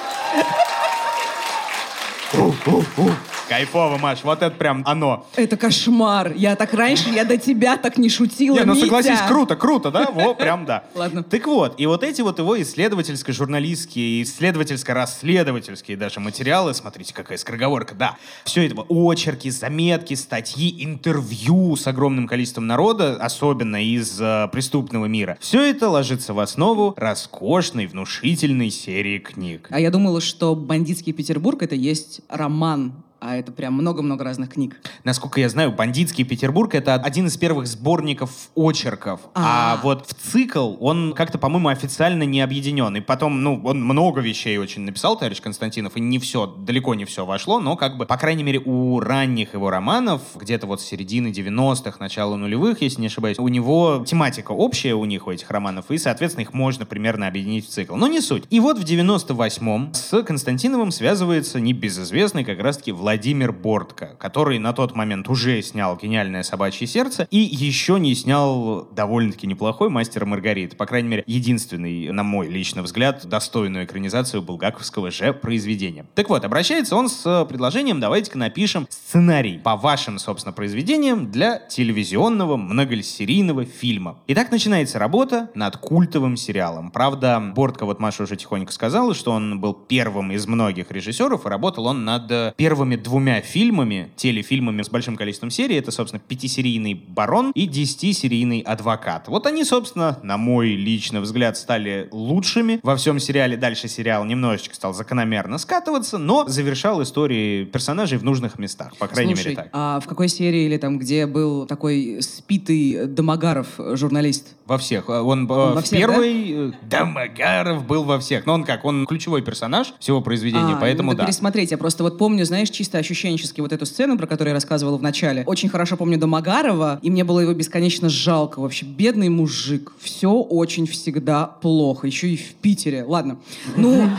Кайфово, 3.51 3.97
Маш, 3.97 4.23
вот 4.23 4.41
это 4.41 4.55
прям 4.55 4.81
оно. 4.85 5.27
Это 5.35 5.57
кошмар. 5.57 6.31
Я 6.37 6.55
так 6.55 6.73
раньше, 6.73 7.09
я 7.09 7.25
до 7.25 7.35
тебя 7.35 7.75
так 7.75 7.97
не 7.97 8.07
шутила, 8.07 8.57
Не, 8.57 8.63
ну 8.63 8.75
согласись, 8.75 9.19
круто, 9.27 9.57
круто, 9.57 9.91
да? 9.91 10.09
Вот, 10.09 10.37
прям 10.39 10.65
да. 10.65 10.85
Ладно. 10.95 11.21
Так 11.21 11.47
вот, 11.47 11.77
и 11.77 11.85
вот 11.85 12.01
эти 12.01 12.21
вот 12.21 12.39
его 12.39 12.57
исследовательско-журналистские, 12.61 14.23
исследовательско-расследовательские 14.23 15.97
даже 15.97 16.21
материалы, 16.21 16.73
смотрите, 16.73 17.13
какая 17.13 17.37
скороговорка, 17.37 17.93
да. 17.93 18.15
Все 18.45 18.65
это 18.65 18.85
очерки, 18.87 19.49
заметки, 19.49 20.13
статьи, 20.13 20.85
интервью 20.85 21.75
с 21.75 21.85
огромным 21.87 22.29
количеством 22.29 22.67
народа, 22.67 23.17
особенно 23.19 23.83
из 23.83 24.17
э, 24.21 24.47
преступного 24.53 25.07
мира. 25.07 25.37
Все 25.41 25.61
это 25.61 25.89
ложится 25.89 26.33
в 26.33 26.39
основу 26.39 26.93
роскошной, 26.95 27.87
внушительной 27.87 28.69
серии 28.69 29.19
книг. 29.19 29.67
А 29.71 29.79
я 29.81 29.91
думала, 29.91 30.21
что 30.21 30.55
«Бандитский 30.55 31.11
Петербург»— 31.11 31.61
это 31.63 31.75
есть 31.75 32.21
роман 32.29 32.93
а 33.21 33.37
это 33.37 33.51
прям 33.51 33.75
много-много 33.75 34.23
разных 34.23 34.49
книг. 34.49 34.81
насколько 35.03 35.39
я 35.39 35.47
знаю, 35.47 35.71
«Бандитский 35.71 36.23
Петербург»— 36.23 36.73
это 36.75 36.95
один 36.95 37.27
из 37.27 37.37
первых 37.37 37.67
сборников 37.67 38.49
очерков. 38.55 39.21
А, 39.35 39.73
А. 39.75 39.79
вот 39.83 40.07
в 40.07 40.13
цикл 40.13 40.75
он 40.79 41.13
как-то, 41.13 41.37
по-моему, 41.37 41.69
официально 41.69 42.23
не 42.23 42.41
объединен. 42.41 42.95
И 42.97 42.99
потом, 42.99 43.43
ну, 43.43 43.61
он 43.63 43.83
много 43.83 44.21
вещей 44.21 44.57
очень 44.57 44.81
написал, 44.81 45.17
товарищ 45.17 45.39
Константинов, 45.39 45.95
и 45.97 46.01
не 46.01 46.17
все, 46.17 46.47
далеко 46.47 46.95
не 46.95 47.05
все 47.05 47.25
вошло, 47.25 47.59
но 47.59 47.75
как 47.75 47.97
бы, 47.97 48.07
по 48.07 48.17
крайней 48.17 48.43
мере, 48.43 48.59
у 48.59 48.99
ранних 48.99 49.53
его 49.53 49.69
романов, 49.69 50.21
где-то 50.35 50.65
вот 50.65 50.81
с 50.81 50.85
середины 50.85 51.27
90-х, 51.27 51.97
начала 51.99 52.35
нулевых, 52.35 52.81
если 52.81 53.01
не 53.01 53.07
ошибаюсь, 53.07 53.37
у 53.37 53.47
него 53.47 54.03
тематика 54.05 54.51
общая 54.51 54.95
у 54.95 55.05
них, 55.05 55.27
у 55.27 55.31
этих 55.31 55.49
романов, 55.51 55.85
и, 55.91 55.97
соответственно, 55.99 56.41
их 56.43 56.53
можно 56.53 56.87
примерно 56.87 57.27
объединить 57.27 57.67
в 57.67 57.69
цикл. 57.69 57.95
Но 57.95 58.07
не 58.07 58.19
суть. 58.19 58.45
И 58.49 58.59
вот 58.59 58.79
в 58.79 58.83
98-м 58.83 59.93
с 59.93 60.23
Константиновым 60.23 60.89
связывается 60.91 61.59
небезызвестный 61.59 62.43
как 62.43 62.59
раз-таки 62.59 62.91
Владимир 62.91 63.10
Бортко, 63.51 64.15
который 64.19 64.59
на 64.59 64.73
тот 64.73 64.95
момент 64.95 65.29
уже 65.29 65.61
снял 65.61 65.97
«Гениальное 65.97 66.43
собачье 66.43 66.87
сердце» 66.87 67.27
и 67.29 67.37
еще 67.37 67.99
не 67.99 68.15
снял 68.15 68.87
довольно-таки 68.91 69.47
неплохой 69.47 69.89
«Мастер 69.89 70.23
и 70.23 70.25
Маргарита». 70.25 70.75
По 70.75 70.85
крайней 70.85 71.09
мере, 71.09 71.23
единственный, 71.27 72.11
на 72.11 72.23
мой 72.23 72.47
личный 72.47 72.83
взгляд, 72.83 73.25
достойную 73.25 73.85
экранизацию 73.85 74.41
булгаковского 74.41 75.11
же 75.11 75.33
произведения. 75.33 76.05
Так 76.15 76.29
вот, 76.29 76.45
обращается 76.45 76.95
он 76.95 77.09
с 77.09 77.45
предложением 77.45 77.99
«давайте-ка 77.99 78.37
напишем 78.37 78.87
сценарий 78.89 79.57
по 79.57 79.75
вашим, 79.75 80.19
собственно, 80.19 80.53
произведениям 80.53 81.31
для 81.31 81.59
телевизионного 81.59 82.57
многосерийного 82.57 83.65
фильма». 83.65 84.17
И 84.27 84.35
так 84.35 84.51
начинается 84.51 84.99
работа 84.99 85.49
над 85.55 85.77
культовым 85.77 86.37
сериалом. 86.37 86.91
Правда, 86.91 87.41
Бортко, 87.55 87.85
вот 87.85 87.99
Маша 87.99 88.23
уже 88.23 88.35
тихонько 88.35 88.71
сказала, 88.71 89.13
что 89.13 89.31
он 89.31 89.59
был 89.59 89.73
первым 89.73 90.31
из 90.31 90.47
многих 90.47 90.91
режиссеров, 90.91 91.45
и 91.45 91.49
работал 91.49 91.87
он 91.87 92.05
над 92.05 92.31
э, 92.31 92.53
первыми 92.57 92.95
двумя 93.03 93.41
фильмами, 93.41 94.09
телефильмами 94.15 94.81
с 94.81 94.89
большим 94.89 95.15
количеством 95.15 95.49
серий. 95.49 95.75
Это, 95.77 95.91
собственно, 95.91 96.21
пятисерийный 96.25 96.93
«Барон» 96.93 97.51
и 97.55 97.65
десятисерийный 97.67 98.59
«Адвокат». 98.61 99.27
Вот 99.27 99.47
они, 99.47 99.63
собственно, 99.63 100.19
на 100.23 100.37
мой 100.37 100.69
личный 100.69 101.19
взгляд, 101.21 101.57
стали 101.57 102.07
лучшими 102.11 102.79
во 102.83 102.95
всем 102.95 103.19
сериале. 103.19 103.57
Дальше 103.57 103.87
сериал 103.87 104.25
немножечко 104.25 104.75
стал 104.75 104.93
закономерно 104.93 105.57
скатываться, 105.57 106.17
но 106.17 106.47
завершал 106.47 107.01
истории 107.03 107.65
персонажей 107.65 108.17
в 108.17 108.23
нужных 108.23 108.59
местах, 108.59 108.95
по 108.97 109.07
крайней 109.07 109.35
Слушай, 109.35 109.49
мере 109.49 109.55
так. 109.55 109.69
а 109.73 109.99
в 109.99 110.07
какой 110.07 110.27
серии 110.27 110.65
или 110.65 110.77
там, 110.77 110.99
где 110.99 111.25
был 111.25 111.65
такой 111.65 112.19
спитый 112.21 113.07
Домогаров 113.07 113.67
э, 113.77 113.95
журналист? 113.95 114.55
Во 114.65 114.77
всех. 114.77 115.09
А 115.09 115.21
Он, 115.23 115.49
э, 115.49 115.53
Он 115.53 115.73
во 115.75 115.81
в 115.81 115.83
всех, 115.83 115.99
первой... 115.99 116.69
э, 116.69 116.71
Домогаров 116.89 117.85
был 117.85 118.03
во 118.03 118.19
всех. 118.19 118.45
Но 118.45 118.53
он 118.53 118.63
как? 118.63 118.85
Он 118.85 119.05
ключевой 119.05 119.41
персонаж 119.41 119.93
всего 119.99 120.21
произведения, 120.21 120.75
А, 120.75 120.79
поэтому 120.79 121.11
надо 121.11 121.19
да. 121.23 121.25
пересмотреть. 121.27 121.71
Я 121.71 121.77
просто 121.77 122.03
вот 122.03 122.17
помню, 122.17 122.45
знаешь, 122.45 122.69
чисто 122.69 122.90
ощущенчески 122.97 123.61
вот 123.61 123.73
эту 123.73 123.85
сцену, 123.85 124.17
про 124.17 124.27
которую 124.27 124.51
я 124.51 124.55
рассказывала 124.55 124.97
в 124.97 125.01
начале. 125.01 125.43
Очень 125.45 125.69
хорошо 125.69 125.97
помню 125.97 126.17
Домогарова, 126.17 126.99
и 127.01 127.09
мне 127.09 127.23
было 127.23 127.39
его 127.39 127.53
бесконечно 127.53 128.09
жалко. 128.09 128.59
Вообще, 128.59 128.85
бедный 128.85 129.29
мужик. 129.29 129.91
Все 129.99 130.31
очень 130.31 130.85
всегда 130.87 131.45
плохо. 131.45 132.07
Еще 132.07 132.29
и 132.29 132.37
в 132.37 132.53
Питере. 132.55 133.03
Ладно. 133.03 133.37
Ну... 133.75 134.09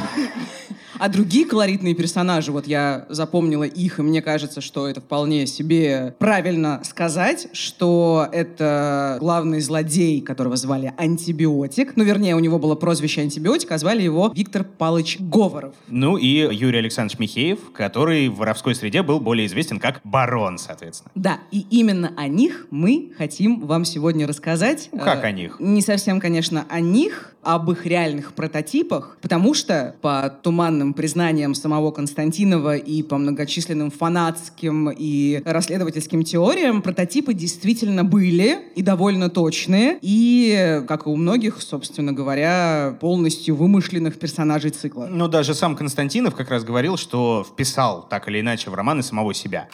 А 0.98 1.08
другие 1.08 1.46
колоритные 1.46 1.94
персонажи, 1.94 2.52
вот 2.52 2.66
я 2.66 3.06
запомнила 3.08 3.64
их, 3.64 3.98
и 3.98 4.02
мне 4.02 4.22
кажется, 4.22 4.60
что 4.60 4.88
это 4.88 5.00
вполне 5.00 5.46
себе 5.46 6.14
правильно 6.18 6.80
сказать, 6.84 7.48
что 7.52 8.28
это 8.32 9.16
главный 9.20 9.60
злодей, 9.60 10.20
которого 10.20 10.56
звали 10.56 10.92
Антибиотик. 10.96 11.96
Ну, 11.96 12.04
вернее, 12.04 12.36
у 12.36 12.38
него 12.40 12.58
было 12.58 12.74
прозвище 12.74 13.22
Антибиотик, 13.22 13.70
а 13.72 13.78
звали 13.78 14.02
его 14.02 14.32
Виктор 14.34 14.64
Палыч 14.64 15.18
Говоров. 15.20 15.74
Ну 15.88 16.16
и 16.16 16.26
Юрий 16.54 16.78
Александрович 16.78 17.18
Михеев, 17.18 17.58
который 17.72 18.28
в 18.28 18.36
воровской 18.36 18.74
среде 18.74 19.02
был 19.02 19.20
более 19.20 19.46
известен 19.46 19.78
как 19.78 20.00
барон, 20.04 20.58
соответственно. 20.58 21.10
Да, 21.14 21.38
и 21.50 21.66
именно 21.70 22.12
о 22.16 22.28
них 22.28 22.66
мы 22.70 23.12
хотим 23.16 23.60
вам 23.60 23.84
сегодня 23.84 24.26
рассказать. 24.26 24.88
Ну, 24.92 24.98
как 24.98 25.24
Э, 25.24 25.28
о 25.28 25.32
них? 25.32 25.56
Не 25.60 25.80
совсем, 25.82 26.20
конечно, 26.20 26.66
о 26.68 26.80
них, 26.80 27.31
об 27.42 27.70
их 27.70 27.86
реальных 27.86 28.34
прототипах, 28.34 29.18
потому 29.20 29.54
что 29.54 29.94
по 30.00 30.32
туманным 30.42 30.94
признаниям 30.94 31.54
самого 31.54 31.90
Константинова 31.90 32.76
и 32.76 33.02
по 33.02 33.18
многочисленным 33.18 33.90
фанатским 33.90 34.90
и 34.90 35.42
расследовательским 35.44 36.22
теориям, 36.22 36.82
прототипы 36.82 37.34
действительно 37.34 38.04
были 38.04 38.58
и 38.74 38.82
довольно 38.82 39.28
точные, 39.28 39.98
и, 40.02 40.82
как 40.86 41.06
и 41.06 41.10
у 41.10 41.16
многих, 41.16 41.60
собственно 41.60 42.12
говоря, 42.12 42.96
полностью 43.00 43.56
вымышленных 43.56 44.18
персонажей 44.18 44.70
цикла. 44.70 45.08
Ну, 45.10 45.28
даже 45.28 45.54
сам 45.54 45.76
Константинов 45.76 46.34
как 46.34 46.50
раз 46.50 46.64
говорил, 46.64 46.96
что 46.96 47.44
вписал 47.48 48.06
так 48.08 48.28
или 48.28 48.40
иначе 48.40 48.70
в 48.70 48.74
романы 48.74 49.02
самого 49.02 49.34
себя. 49.34 49.68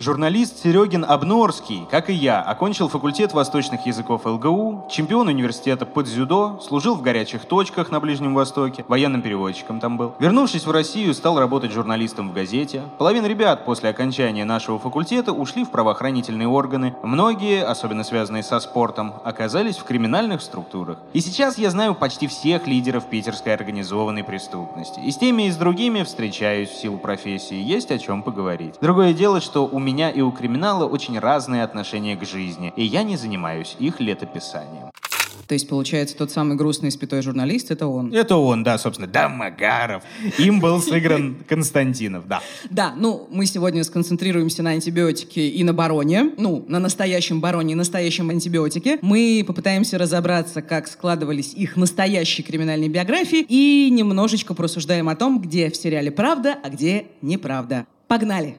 Журналист 0.00 0.62
Серегин 0.62 1.04
Обнорский, 1.04 1.84
как 1.90 2.08
и 2.08 2.12
я, 2.12 2.40
окончил 2.40 2.88
факультет 2.88 3.32
восточных 3.32 3.84
языков 3.84 4.26
ЛГУ, 4.26 4.86
чемпион 4.88 5.26
университета 5.26 5.86
по 5.86 6.04
дзюдо, 6.04 6.60
служил 6.62 6.94
в 6.94 7.02
горячих 7.02 7.44
точках 7.46 7.90
на 7.90 7.98
Ближнем 7.98 8.32
Востоке, 8.32 8.84
военным 8.86 9.22
переводчиком 9.22 9.80
там 9.80 9.96
был. 9.96 10.14
Вернувшись 10.20 10.66
в 10.66 10.70
Россию, 10.70 11.14
стал 11.14 11.40
работать 11.40 11.72
журналистом 11.72 12.30
в 12.30 12.32
газете. 12.32 12.82
Половина 12.96 13.26
ребят 13.26 13.64
после 13.64 13.90
окончания 13.90 14.44
нашего 14.44 14.78
факультета 14.78 15.32
ушли 15.32 15.64
в 15.64 15.70
правоохранительные 15.70 16.46
органы. 16.46 16.94
Многие, 17.02 17.64
особенно 17.64 18.04
связанные 18.04 18.44
со 18.44 18.60
спортом, 18.60 19.14
оказались 19.24 19.78
в 19.78 19.82
криминальных 19.82 20.42
структурах. 20.42 20.98
И 21.12 21.20
сейчас 21.20 21.58
я 21.58 21.70
знаю 21.70 21.96
почти 21.96 22.28
всех 22.28 22.68
лидеров 22.68 23.06
питерской 23.06 23.52
организованной 23.52 24.22
преступности. 24.22 25.00
И 25.00 25.10
с 25.10 25.16
теми, 25.16 25.48
и 25.48 25.50
с 25.50 25.56
другими 25.56 26.04
встречаюсь 26.04 26.68
в 26.68 26.80
силу 26.80 26.98
профессии, 26.98 27.60
есть 27.60 27.90
о 27.90 27.98
чем 27.98 28.22
поговорить. 28.22 28.76
Другое 28.80 29.12
дело, 29.12 29.40
что 29.40 29.66
у 29.66 29.80
меня 29.80 29.87
и 29.88 30.20
у 30.20 30.30
криминала 30.30 30.86
очень 30.86 31.18
разные 31.18 31.64
отношения 31.64 32.16
к 32.16 32.24
жизни, 32.24 32.72
и 32.76 32.84
я 32.84 33.02
не 33.02 33.16
занимаюсь 33.16 33.76
их 33.78 34.00
летописанием. 34.00 34.90
То 35.48 35.54
есть, 35.54 35.66
получается, 35.66 36.14
тот 36.14 36.30
самый 36.30 36.58
грустный 36.58 36.90
спитой 36.90 37.22
журналист— 37.22 37.70
это 37.70 37.86
он. 37.86 38.12
Это 38.12 38.36
он, 38.36 38.62
да, 38.64 38.76
собственно, 38.76 39.08
Дамагаров. 39.08 40.02
Им 40.36 40.60
был 40.60 40.78
сыгран 40.80 41.38
Константинов, 41.48 42.28
да. 42.28 42.42
Да, 42.68 42.92
ну, 42.94 43.26
мы 43.30 43.46
сегодня 43.46 43.82
сконцентрируемся 43.82 44.62
на 44.62 44.70
антибиотике 44.70 45.48
и 45.48 45.64
на 45.64 45.72
бароне. 45.72 46.32
Ну, 46.36 46.66
на 46.68 46.78
настоящем 46.78 47.40
бароне 47.40 47.72
и 47.72 47.76
настоящем 47.76 48.28
антибиотике. 48.28 48.98
Мы 49.00 49.42
попытаемся 49.46 49.96
разобраться, 49.96 50.60
как 50.60 50.86
складывались 50.86 51.54
их 51.54 51.76
настоящие 51.76 52.44
криминальные 52.46 52.90
биографии 52.90 53.46
и 53.48 53.88
немножечко 53.90 54.52
просуждаем 54.52 55.08
о 55.08 55.16
том, 55.16 55.40
где 55.40 55.70
в 55.70 55.76
сериале 55.76 56.10
правда, 56.10 56.58
а 56.62 56.68
где 56.68 57.06
неправда. 57.22 57.86
Погнали! 58.06 58.58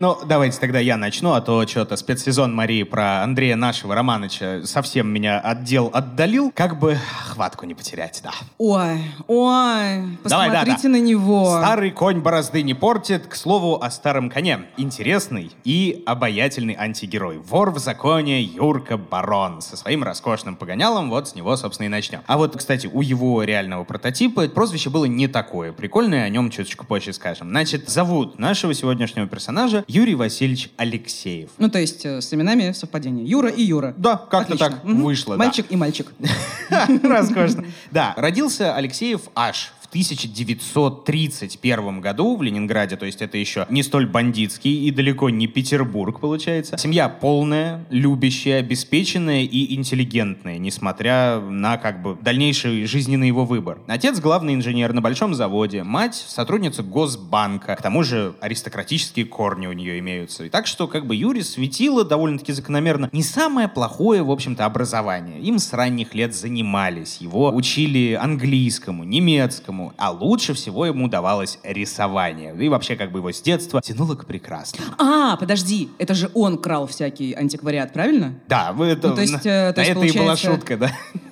Ну, 0.00 0.16
давайте 0.24 0.60
тогда 0.60 0.78
я 0.78 0.96
начну, 0.96 1.32
а 1.32 1.40
то 1.40 1.66
что-то 1.66 1.96
спецсезон 1.96 2.54
Марии 2.54 2.84
про 2.84 3.24
Андрея 3.24 3.56
нашего 3.56 3.96
Романыча 3.96 4.62
совсем 4.64 5.08
меня 5.08 5.40
отдел 5.40 5.90
отдалил. 5.92 6.52
Как 6.54 6.78
бы 6.78 6.96
хватку 7.26 7.66
не 7.66 7.74
потерять, 7.74 8.20
да. 8.22 8.30
Ой, 8.58 9.00
ой, 9.26 10.18
Давай, 10.22 10.50
да, 10.50 10.60
посмотрите 10.60 10.82
да. 10.84 10.88
на 10.90 11.00
него. 11.00 11.58
Старый 11.58 11.90
конь 11.90 12.20
борозды 12.20 12.62
не 12.62 12.74
портит. 12.74 13.26
К 13.26 13.34
слову 13.34 13.82
о 13.82 13.90
старом 13.90 14.30
коне. 14.30 14.66
Интересный 14.76 15.50
и 15.64 16.04
обаятельный 16.06 16.76
антигерой. 16.78 17.38
Вор 17.38 17.72
в 17.72 17.78
законе 17.78 18.40
Юрка 18.40 18.98
Барон. 18.98 19.60
Со 19.62 19.76
своим 19.76 20.04
роскошным 20.04 20.54
погонялом, 20.54 21.10
вот 21.10 21.30
с 21.30 21.34
него, 21.34 21.56
собственно, 21.56 21.86
и 21.86 21.88
начнем. 21.88 22.20
А 22.28 22.38
вот, 22.38 22.56
кстати, 22.56 22.86
у 22.86 23.02
его 23.02 23.42
реального 23.42 23.82
прототипа 23.82 24.46
прозвище 24.48 24.90
было 24.90 25.06
не 25.06 25.26
такое. 25.26 25.72
Прикольное, 25.72 26.22
о 26.22 26.28
нем 26.28 26.50
чуточку 26.50 26.86
позже 26.86 27.12
скажем. 27.12 27.48
Значит, 27.48 27.88
зовут 27.88 28.38
нашего 28.38 28.74
сегодняшнего 28.74 29.26
персонажа 29.26 29.84
Юрий 29.88 30.14
Васильевич 30.14 30.70
Алексеев. 30.76 31.48
Ну, 31.56 31.70
то 31.70 31.78
есть, 31.78 32.04
э, 32.04 32.20
с 32.20 32.32
именами 32.34 32.72
совпадение. 32.72 33.24
Юра 33.26 33.48
и 33.48 33.62
Юра. 33.62 33.94
Да, 33.96 34.16
как-то 34.16 34.56
так 34.58 34.84
вышло, 34.84 35.36
да. 35.36 35.44
Мальчик 35.44 35.66
и 35.70 35.76
мальчик. 35.76 36.12
Роскошно. 37.02 37.64
Да, 37.90 38.12
родился 38.18 38.74
Алексеев 38.76 39.22
аж 39.34 39.72
в 39.88 39.90
1931 39.90 42.00
году 42.02 42.36
в 42.36 42.42
Ленинграде, 42.42 42.96
то 42.96 43.06
есть 43.06 43.22
это 43.22 43.38
еще 43.38 43.66
не 43.70 43.82
столь 43.82 44.06
бандитский 44.06 44.86
и 44.86 44.90
далеко 44.90 45.30
не 45.30 45.46
Петербург, 45.46 46.20
получается. 46.20 46.76
Семья 46.76 47.08
полная, 47.08 47.86
любящая, 47.88 48.58
обеспеченная 48.58 49.44
и 49.44 49.74
интеллигентная, 49.74 50.58
несмотря 50.58 51.40
на 51.40 51.78
как 51.78 52.02
бы 52.02 52.18
дальнейший 52.20 52.84
жизненный 52.84 53.28
его 53.28 53.46
выбор. 53.46 53.78
Отец 53.86 54.20
главный 54.20 54.54
инженер 54.54 54.92
на 54.92 55.00
большом 55.00 55.34
заводе, 55.34 55.84
мать 55.84 56.16
сотрудница 56.16 56.82
Госбанка, 56.82 57.74
к 57.74 57.80
тому 57.80 58.02
же 58.02 58.34
аристократические 58.42 59.24
корни 59.24 59.68
у 59.68 59.72
нее 59.72 59.98
имеются. 60.00 60.44
И 60.44 60.50
так 60.50 60.66
что 60.66 60.86
как 60.86 61.06
бы 61.06 61.16
Юрий 61.16 61.42
светило 61.42 62.04
довольно-таки 62.04 62.52
закономерно 62.52 63.08
не 63.12 63.22
самое 63.22 63.68
плохое, 63.68 64.22
в 64.22 64.30
общем-то, 64.30 64.66
образование. 64.66 65.40
Им 65.40 65.58
с 65.58 65.72
ранних 65.72 66.14
лет 66.14 66.34
занимались, 66.34 67.16
его 67.20 67.54
учили 67.54 68.12
английскому, 68.12 69.04
немецкому, 69.04 69.77
а 69.96 70.10
лучше 70.10 70.54
всего 70.54 70.86
ему 70.86 71.08
давалось 71.08 71.58
рисование. 71.62 72.54
И 72.58 72.68
вообще 72.68 72.96
как 72.96 73.10
бы 73.12 73.18
его 73.20 73.32
с 73.32 73.40
детства 73.40 73.80
тянуло 73.80 74.14
к 74.14 74.26
прекрасному. 74.26 74.92
А, 74.98 75.36
подожди, 75.36 75.88
это 75.98 76.14
же 76.14 76.30
он 76.34 76.58
крал 76.58 76.86
всякий 76.86 77.32
антиквариат, 77.34 77.92
правильно? 77.92 78.34
Да, 78.48 78.72
вы 78.72 78.86
это, 78.86 79.08
Ну, 79.08 79.14
то 79.14 79.20
есть, 79.22 79.46
э, 79.46 79.72
то 79.74 79.80
есть, 79.80 79.90
это 79.92 80.00
и 80.00 80.12
была 80.12 80.26
получается- 80.26 80.46
шутка, 80.46 80.76
да. 80.76 80.90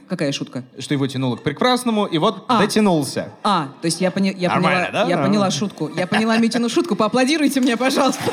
Какая 0.09 0.31
шутка? 0.31 0.63
Что 0.79 0.95
его 0.95 1.07
тянуло 1.09 1.35
к 1.37 1.43
прекрасному, 1.43 2.07
и 2.07 2.19
вот 2.19 2.45
А. 2.47 2.61
дотянулся. 2.61 3.31
А, 3.43 3.69
то 3.83 3.87
есть 3.87 4.01
я, 4.01 4.11
поня- 4.11 4.37
я 4.37 4.51
Нормально, 4.51 4.87
поняла, 4.87 5.05
да? 5.05 5.11
я 5.11 5.19
поняла 5.19 5.51
шутку. 5.51 5.91
Я 5.97 6.07
поняла 6.07 6.37
Митину 6.39 6.69
шутку. 6.69 6.95
Поаплодируйте 6.95 7.61
мне, 7.61 7.77
пожалуйста. 7.77 8.23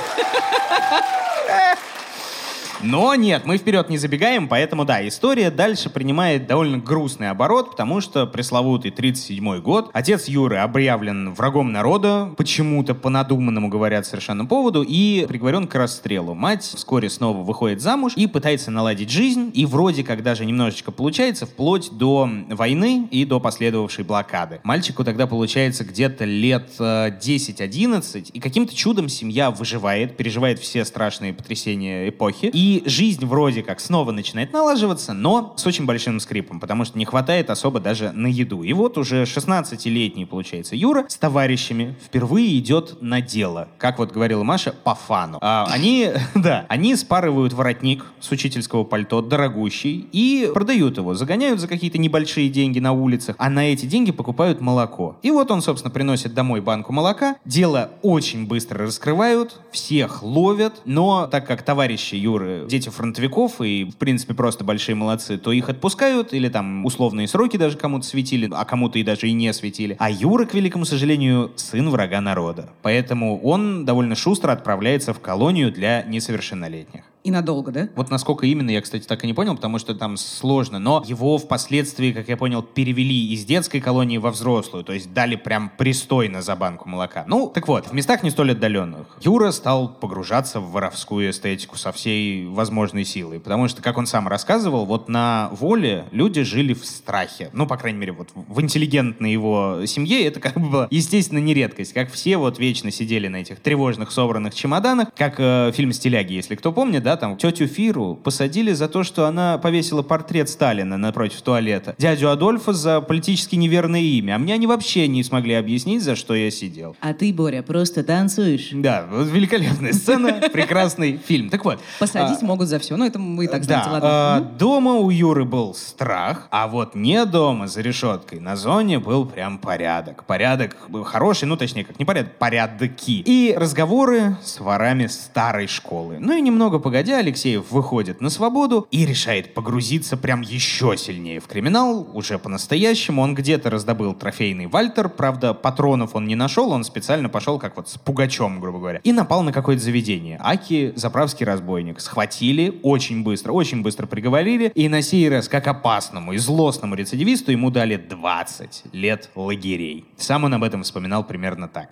Но 2.85 3.15
нет, 3.15 3.45
мы 3.45 3.57
вперед 3.57 3.89
не 3.89 3.97
забегаем, 3.97 4.49
поэтому 4.49 4.83
да, 4.83 5.07
история 5.07 5.49
дальше 5.49 5.89
принимает 5.89 6.47
довольно 6.47 6.79
грустный 6.79 7.29
оборот, 7.29 7.71
потому 7.71 8.01
что 8.01 8.27
пресловутый 8.27 8.91
37-й 8.91 9.61
год, 9.61 9.89
отец 9.93 10.27
Юры 10.27 10.57
объявлен 10.57 11.33
врагом 11.33 11.71
народа, 11.71 12.33
почему-то 12.35 12.93
по 12.93 13.09
надуманному 13.09 13.69
говорят 13.69 14.05
совершенно 14.05 14.45
поводу, 14.45 14.83
и 14.83 15.25
приговорен 15.27 15.67
к 15.67 15.75
расстрелу. 15.75 16.33
Мать 16.33 16.63
вскоре 16.63 17.09
снова 17.09 17.37
выходит 17.41 17.81
замуж 17.81 18.13
и 18.17 18.27
пытается 18.27 18.69
наладить 18.69 19.09
жизнь, 19.09 19.51
и 19.53 19.65
вроде 19.65 20.03
как 20.03 20.21
даже 20.21 20.45
немножечко 20.45 20.91
получается, 20.91 21.45
вплоть 21.45 21.89
до 21.91 22.29
войны 22.49 23.07
и 23.11 23.23
до 23.23 23.39
последовавшей 23.39 24.03
блокады. 24.03 24.59
Мальчику 24.63 25.05
тогда 25.05 25.25
получается 25.25 25.85
где-то 25.85 26.25
лет 26.25 26.71
э, 26.79 27.17
10-11, 27.17 28.31
и 28.33 28.39
каким-то 28.41 28.75
чудом 28.75 29.07
семья 29.07 29.51
выживает, 29.51 30.17
переживает 30.17 30.59
все 30.59 30.83
страшные 30.83 31.33
потрясения 31.33 32.09
эпохи, 32.09 32.49
и 32.53 32.72
жизнь 32.85 33.25
вроде 33.25 33.61
как 33.61 33.79
снова 33.79 34.11
начинает 34.11 34.53
налаживаться, 34.53 35.13
но 35.13 35.53
с 35.57 35.65
очень 35.67 35.85
большим 35.85 36.19
скрипом, 36.19 36.59
потому 36.59 36.85
что 36.85 36.97
не 36.97 37.05
хватает 37.05 37.49
особо 37.49 37.79
даже 37.79 38.11
на 38.11 38.27
еду. 38.27 38.63
И 38.63 38.73
вот 38.73 38.97
уже 38.97 39.23
16-летний, 39.23 40.25
получается, 40.25 40.75
Юра 40.75 41.05
с 41.07 41.17
товарищами 41.17 41.95
впервые 42.03 42.57
идет 42.57 43.01
на 43.01 43.21
дело, 43.21 43.67
как 43.77 43.99
вот 43.99 44.11
говорила 44.11 44.43
Маша, 44.43 44.73
по 44.83 44.95
фану. 44.95 45.37
А, 45.41 45.67
они, 45.69 46.09
да, 46.35 46.65
они 46.69 46.95
спарывают 46.95 47.53
воротник 47.53 48.05
с 48.19 48.31
учительского 48.31 48.83
пальто, 48.83 49.21
дорогущий, 49.21 50.07
и 50.11 50.49
продают 50.53 50.97
его, 50.97 51.13
загоняют 51.13 51.59
за 51.59 51.67
какие-то 51.67 51.97
небольшие 51.97 52.49
деньги 52.49 52.79
на 52.79 52.93
улицах, 52.93 53.35
а 53.37 53.49
на 53.49 53.71
эти 53.71 53.85
деньги 53.85 54.11
покупают 54.11 54.61
молоко. 54.61 55.17
И 55.21 55.31
вот 55.31 55.51
он, 55.51 55.61
собственно, 55.61 55.91
приносит 55.91 56.33
домой 56.33 56.61
банку 56.61 56.93
молока, 56.93 57.35
дело 57.45 57.91
очень 58.01 58.47
быстро 58.47 58.85
раскрывают, 58.85 59.59
всех 59.71 60.23
ловят, 60.23 60.81
но 60.85 61.27
так 61.27 61.47
как 61.47 61.63
товарищи 61.63 62.15
Юры 62.15 62.62
дети 62.67 62.89
фронтовиков 62.89 63.61
и, 63.61 63.85
в 63.85 63.95
принципе, 63.95 64.33
просто 64.33 64.63
большие 64.63 64.95
молодцы, 64.95 65.37
то 65.37 65.51
их 65.51 65.69
отпускают, 65.69 66.33
или 66.33 66.49
там 66.49 66.85
условные 66.85 67.27
сроки 67.27 67.57
даже 67.57 67.77
кому-то 67.77 68.05
светили, 68.05 68.49
а 68.51 68.65
кому-то 68.65 68.99
и 68.99 69.03
даже 69.03 69.27
и 69.27 69.33
не 69.33 69.53
светили. 69.53 69.95
А 69.99 70.09
Юра, 70.09 70.45
к 70.45 70.53
великому 70.53 70.85
сожалению, 70.85 71.51
сын 71.55 71.89
врага 71.89 72.21
народа. 72.21 72.69
Поэтому 72.81 73.39
он 73.41 73.85
довольно 73.85 74.15
шустро 74.15 74.51
отправляется 74.51 75.13
в 75.13 75.19
колонию 75.19 75.71
для 75.71 76.03
несовершеннолетних. 76.03 77.03
И 77.23 77.31
надолго, 77.31 77.71
да? 77.71 77.89
Вот 77.95 78.09
насколько 78.09 78.45
именно, 78.45 78.69
я, 78.69 78.81
кстати, 78.81 79.05
так 79.05 79.23
и 79.23 79.27
не 79.27 79.33
понял, 79.33 79.55
потому 79.55 79.79
что 79.79 79.95
там 79.95 80.17
сложно. 80.17 80.79
Но 80.79 81.03
его 81.05 81.37
впоследствии, 81.37 82.11
как 82.11 82.27
я 82.27 82.35
понял, 82.35 82.61
перевели 82.61 83.33
из 83.33 83.45
детской 83.45 83.79
колонии 83.79 84.17
во 84.17 84.31
взрослую. 84.31 84.83
То 84.83 84.93
есть 84.93 85.13
дали 85.13 85.37
прям 85.37 85.71
пристойно 85.77 86.41
за 86.41 86.55
банку 86.55 86.89
молока. 86.89 87.23
Ну, 87.27 87.47
так 87.47 87.67
вот, 87.67 87.87
в 87.87 87.93
местах 87.93 88.23
не 88.23 88.29
столь 88.29 88.51
отдаленных 88.51 89.17
Юра 89.21 89.51
стал 89.51 89.87
погружаться 89.87 90.59
в 90.59 90.71
воровскую 90.71 91.29
эстетику 91.29 91.77
со 91.77 91.93
всей 91.93 92.45
возможной 92.45 93.05
силой. 93.05 93.39
Потому 93.39 93.69
что, 93.69 93.81
как 93.81 93.97
он 93.97 94.05
сам 94.05 94.27
рассказывал, 94.27 94.85
вот 94.85 95.07
на 95.07 95.49
воле 95.53 96.05
люди 96.11 96.43
жили 96.43 96.73
в 96.73 96.85
страхе. 96.85 97.49
Ну, 97.53 97.67
по 97.67 97.77
крайней 97.77 97.99
мере, 97.99 98.11
вот 98.11 98.29
в 98.33 98.61
интеллигентной 98.61 99.31
его 99.31 99.85
семье 99.85 100.25
это 100.25 100.39
как 100.41 100.59
бы 100.59 100.87
естественно, 100.91 101.39
не 101.39 101.53
редкость. 101.53 101.93
Как 101.93 102.11
все 102.11 102.37
вот 102.37 102.59
вечно 102.59 102.91
сидели 102.91 103.29
на 103.29 103.37
этих 103.37 103.59
тревожных 103.61 104.11
собранных 104.11 104.53
чемоданах. 104.53 105.07
Как 105.15 105.35
э, 105.37 105.71
фильм 105.73 105.93
«Стиляги», 105.93 106.33
если 106.33 106.55
кто 106.55 106.73
помнит, 106.73 107.03
да, 107.03 107.12
там 107.17 107.37
тетю 107.37 107.67
Фиру 107.67 108.19
посадили 108.21 108.73
за 108.73 108.87
то, 108.87 109.03
что 109.03 109.25
она 109.25 109.57
повесила 109.57 110.01
портрет 110.01 110.49
Сталина 110.49 110.97
напротив 110.97 111.41
туалета. 111.41 111.95
Дядю 111.97 112.29
Адольфа 112.29 112.73
за 112.73 113.01
политически 113.01 113.55
неверное 113.55 114.01
имя. 114.01 114.35
А 114.35 114.37
мне 114.37 114.53
они 114.53 114.67
вообще 114.67 115.07
не 115.07 115.23
смогли 115.23 115.53
объяснить, 115.53 116.03
за 116.03 116.15
что 116.15 116.35
я 116.35 116.49
сидел. 116.51 116.95
А 116.99 117.13
ты, 117.13 117.33
Боря, 117.33 117.61
просто 117.61 118.03
танцуешь. 118.03 118.69
Да, 118.71 119.05
вот 119.11 119.27
великолепная 119.27 119.93
сцена, 119.93 120.33
прекрасный 120.53 121.17
фильм. 121.17 121.49
Так 121.49 121.65
вот. 121.65 121.79
Посадить 121.99 122.41
а, 122.41 122.45
могут 122.45 122.67
за 122.67 122.79
все. 122.79 122.95
Ну, 122.95 123.05
это 123.05 123.19
вы 123.19 123.45
и 123.45 123.47
так 123.47 123.63
знаете, 123.63 123.85
да, 123.87 123.91
ладно. 123.93 124.09
а, 124.11 124.39
дома 124.39 124.93
у 124.93 125.09
Юры 125.09 125.45
был 125.45 125.73
страх, 125.73 126.47
а 126.51 126.67
вот 126.67 126.95
не 126.95 127.25
дома 127.25 127.67
за 127.67 127.81
решеткой 127.81 128.39
на 128.39 128.55
зоне 128.55 128.99
был 128.99 129.25
прям 129.25 129.57
порядок. 129.57 130.23
Порядок 130.25 130.77
хороший, 131.05 131.45
ну 131.45 131.57
точнее, 131.57 131.83
как 131.83 131.99
не 131.99 132.05
порядок, 132.05 132.37
порядки. 132.37 133.23
И 133.25 133.53
разговоры 133.57 134.37
с 134.43 134.59
ворами 134.59 135.07
старой 135.07 135.67
школы. 135.67 136.17
Ну 136.19 136.33
и 136.33 136.41
немного 136.41 136.79
погодя, 136.79 137.02
Алексеев 137.11 137.71
выходит 137.71 138.21
на 138.21 138.29
свободу 138.29 138.87
и 138.91 139.05
решает 139.05 139.53
погрузиться 139.53 140.17
прям 140.17 140.41
еще 140.41 140.95
сильнее 140.97 141.39
в 141.39 141.47
криминал, 141.47 142.09
уже 142.13 142.39
по-настоящему. 142.39 143.21
Он 143.21 143.35
где-то 143.35 143.69
раздобыл 143.69 144.13
трофейный 144.13 144.67
Вальтер, 144.67 145.09
правда, 145.09 145.53
патронов 145.53 146.15
он 146.15 146.25
не 146.25 146.35
нашел, 146.35 146.71
он 146.71 146.83
специально 146.83 147.29
пошел 147.29 147.59
как 147.59 147.75
вот 147.77 147.89
с 147.89 147.97
пугачом, 147.97 148.59
грубо 148.59 148.79
говоря, 148.79 149.01
и 149.03 149.11
напал 149.11 149.43
на 149.43 149.51
какое-то 149.51 149.83
заведение. 149.83 150.39
Аки, 150.41 150.93
заправский 150.95 151.45
разбойник, 151.45 151.99
схватили 151.99 152.79
очень 152.83 153.23
быстро, 153.23 153.51
очень 153.51 153.81
быстро 153.81 154.07
приговорили, 154.07 154.71
и 154.75 154.87
на 154.89 155.01
сей 155.01 155.29
раз, 155.29 155.47
как 155.47 155.67
опасному 155.67 156.33
и 156.33 156.37
злостному 156.37 156.95
рецидивисту, 156.95 157.51
ему 157.51 157.69
дали 157.71 157.97
20 157.97 158.83
лет 158.93 159.29
лагерей. 159.35 160.05
Сам 160.17 160.43
он 160.45 160.53
об 160.53 160.63
этом 160.63 160.83
вспоминал 160.83 161.23
примерно 161.23 161.67
так. 161.67 161.89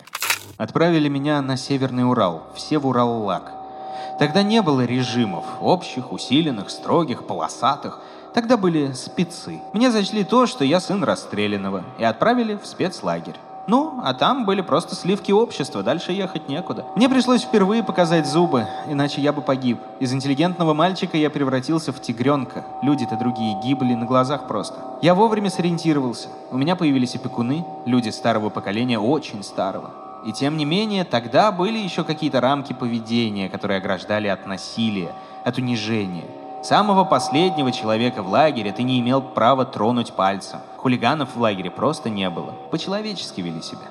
Отправили 0.56 1.08
меня 1.08 1.40
на 1.42 1.56
Северный 1.56 2.08
Урал, 2.08 2.52
все 2.56 2.78
в 2.78 2.86
Урал-Лак. 2.86 3.61
Тогда 4.22 4.44
не 4.44 4.62
было 4.62 4.84
режимов, 4.84 5.44
общих, 5.60 6.12
усиленных, 6.12 6.70
строгих, 6.70 7.26
полосатых. 7.26 7.98
Тогда 8.32 8.56
были 8.56 8.92
спецы. 8.92 9.60
Мне 9.72 9.90
зачли 9.90 10.22
то, 10.22 10.46
что 10.46 10.64
я 10.64 10.78
сын 10.78 11.02
расстрелянного, 11.02 11.82
и 11.98 12.04
отправили 12.04 12.54
в 12.54 12.64
спецлагерь. 12.64 13.34
Ну, 13.66 13.98
а 14.04 14.14
там 14.14 14.44
были 14.44 14.60
просто 14.60 14.94
сливки 14.94 15.32
общества, 15.32 15.82
дальше 15.82 16.12
ехать 16.12 16.48
некуда. 16.48 16.86
Мне 16.94 17.08
пришлось 17.08 17.42
впервые 17.42 17.82
показать 17.82 18.28
зубы, 18.28 18.68
иначе 18.86 19.20
я 19.20 19.32
бы 19.32 19.42
погиб. 19.42 19.80
Из 19.98 20.12
интеллигентного 20.12 20.72
мальчика 20.72 21.16
я 21.16 21.28
превратился 21.28 21.92
в 21.92 22.00
тигренка. 22.00 22.64
Люди-то 22.80 23.16
другие 23.16 23.60
гибли 23.60 23.94
на 23.94 24.06
глазах 24.06 24.46
просто. 24.46 24.76
Я 25.02 25.16
вовремя 25.16 25.50
сориентировался. 25.50 26.28
У 26.52 26.58
меня 26.58 26.76
появились 26.76 27.16
опекуны, 27.16 27.66
люди 27.86 28.10
старого 28.10 28.50
поколения, 28.50 29.00
очень 29.00 29.42
старого. 29.42 29.90
И 30.24 30.32
тем 30.32 30.56
не 30.56 30.64
менее, 30.64 31.04
тогда 31.04 31.50
были 31.50 31.78
еще 31.78 32.04
какие-то 32.04 32.40
рамки 32.40 32.72
поведения, 32.72 33.48
которые 33.48 33.78
ограждали 33.78 34.28
от 34.28 34.46
насилия, 34.46 35.12
от 35.44 35.58
унижения. 35.58 36.24
Самого 36.62 37.04
последнего 37.04 37.72
человека 37.72 38.22
в 38.22 38.28
лагере 38.28 38.72
ты 38.72 38.84
не 38.84 39.00
имел 39.00 39.20
права 39.20 39.64
тронуть 39.64 40.12
пальцем. 40.12 40.60
Хулиганов 40.76 41.34
в 41.34 41.40
лагере 41.40 41.70
просто 41.70 42.08
не 42.08 42.30
было. 42.30 42.52
По-человечески 42.70 43.40
вели 43.40 43.60
себя. 43.62 43.88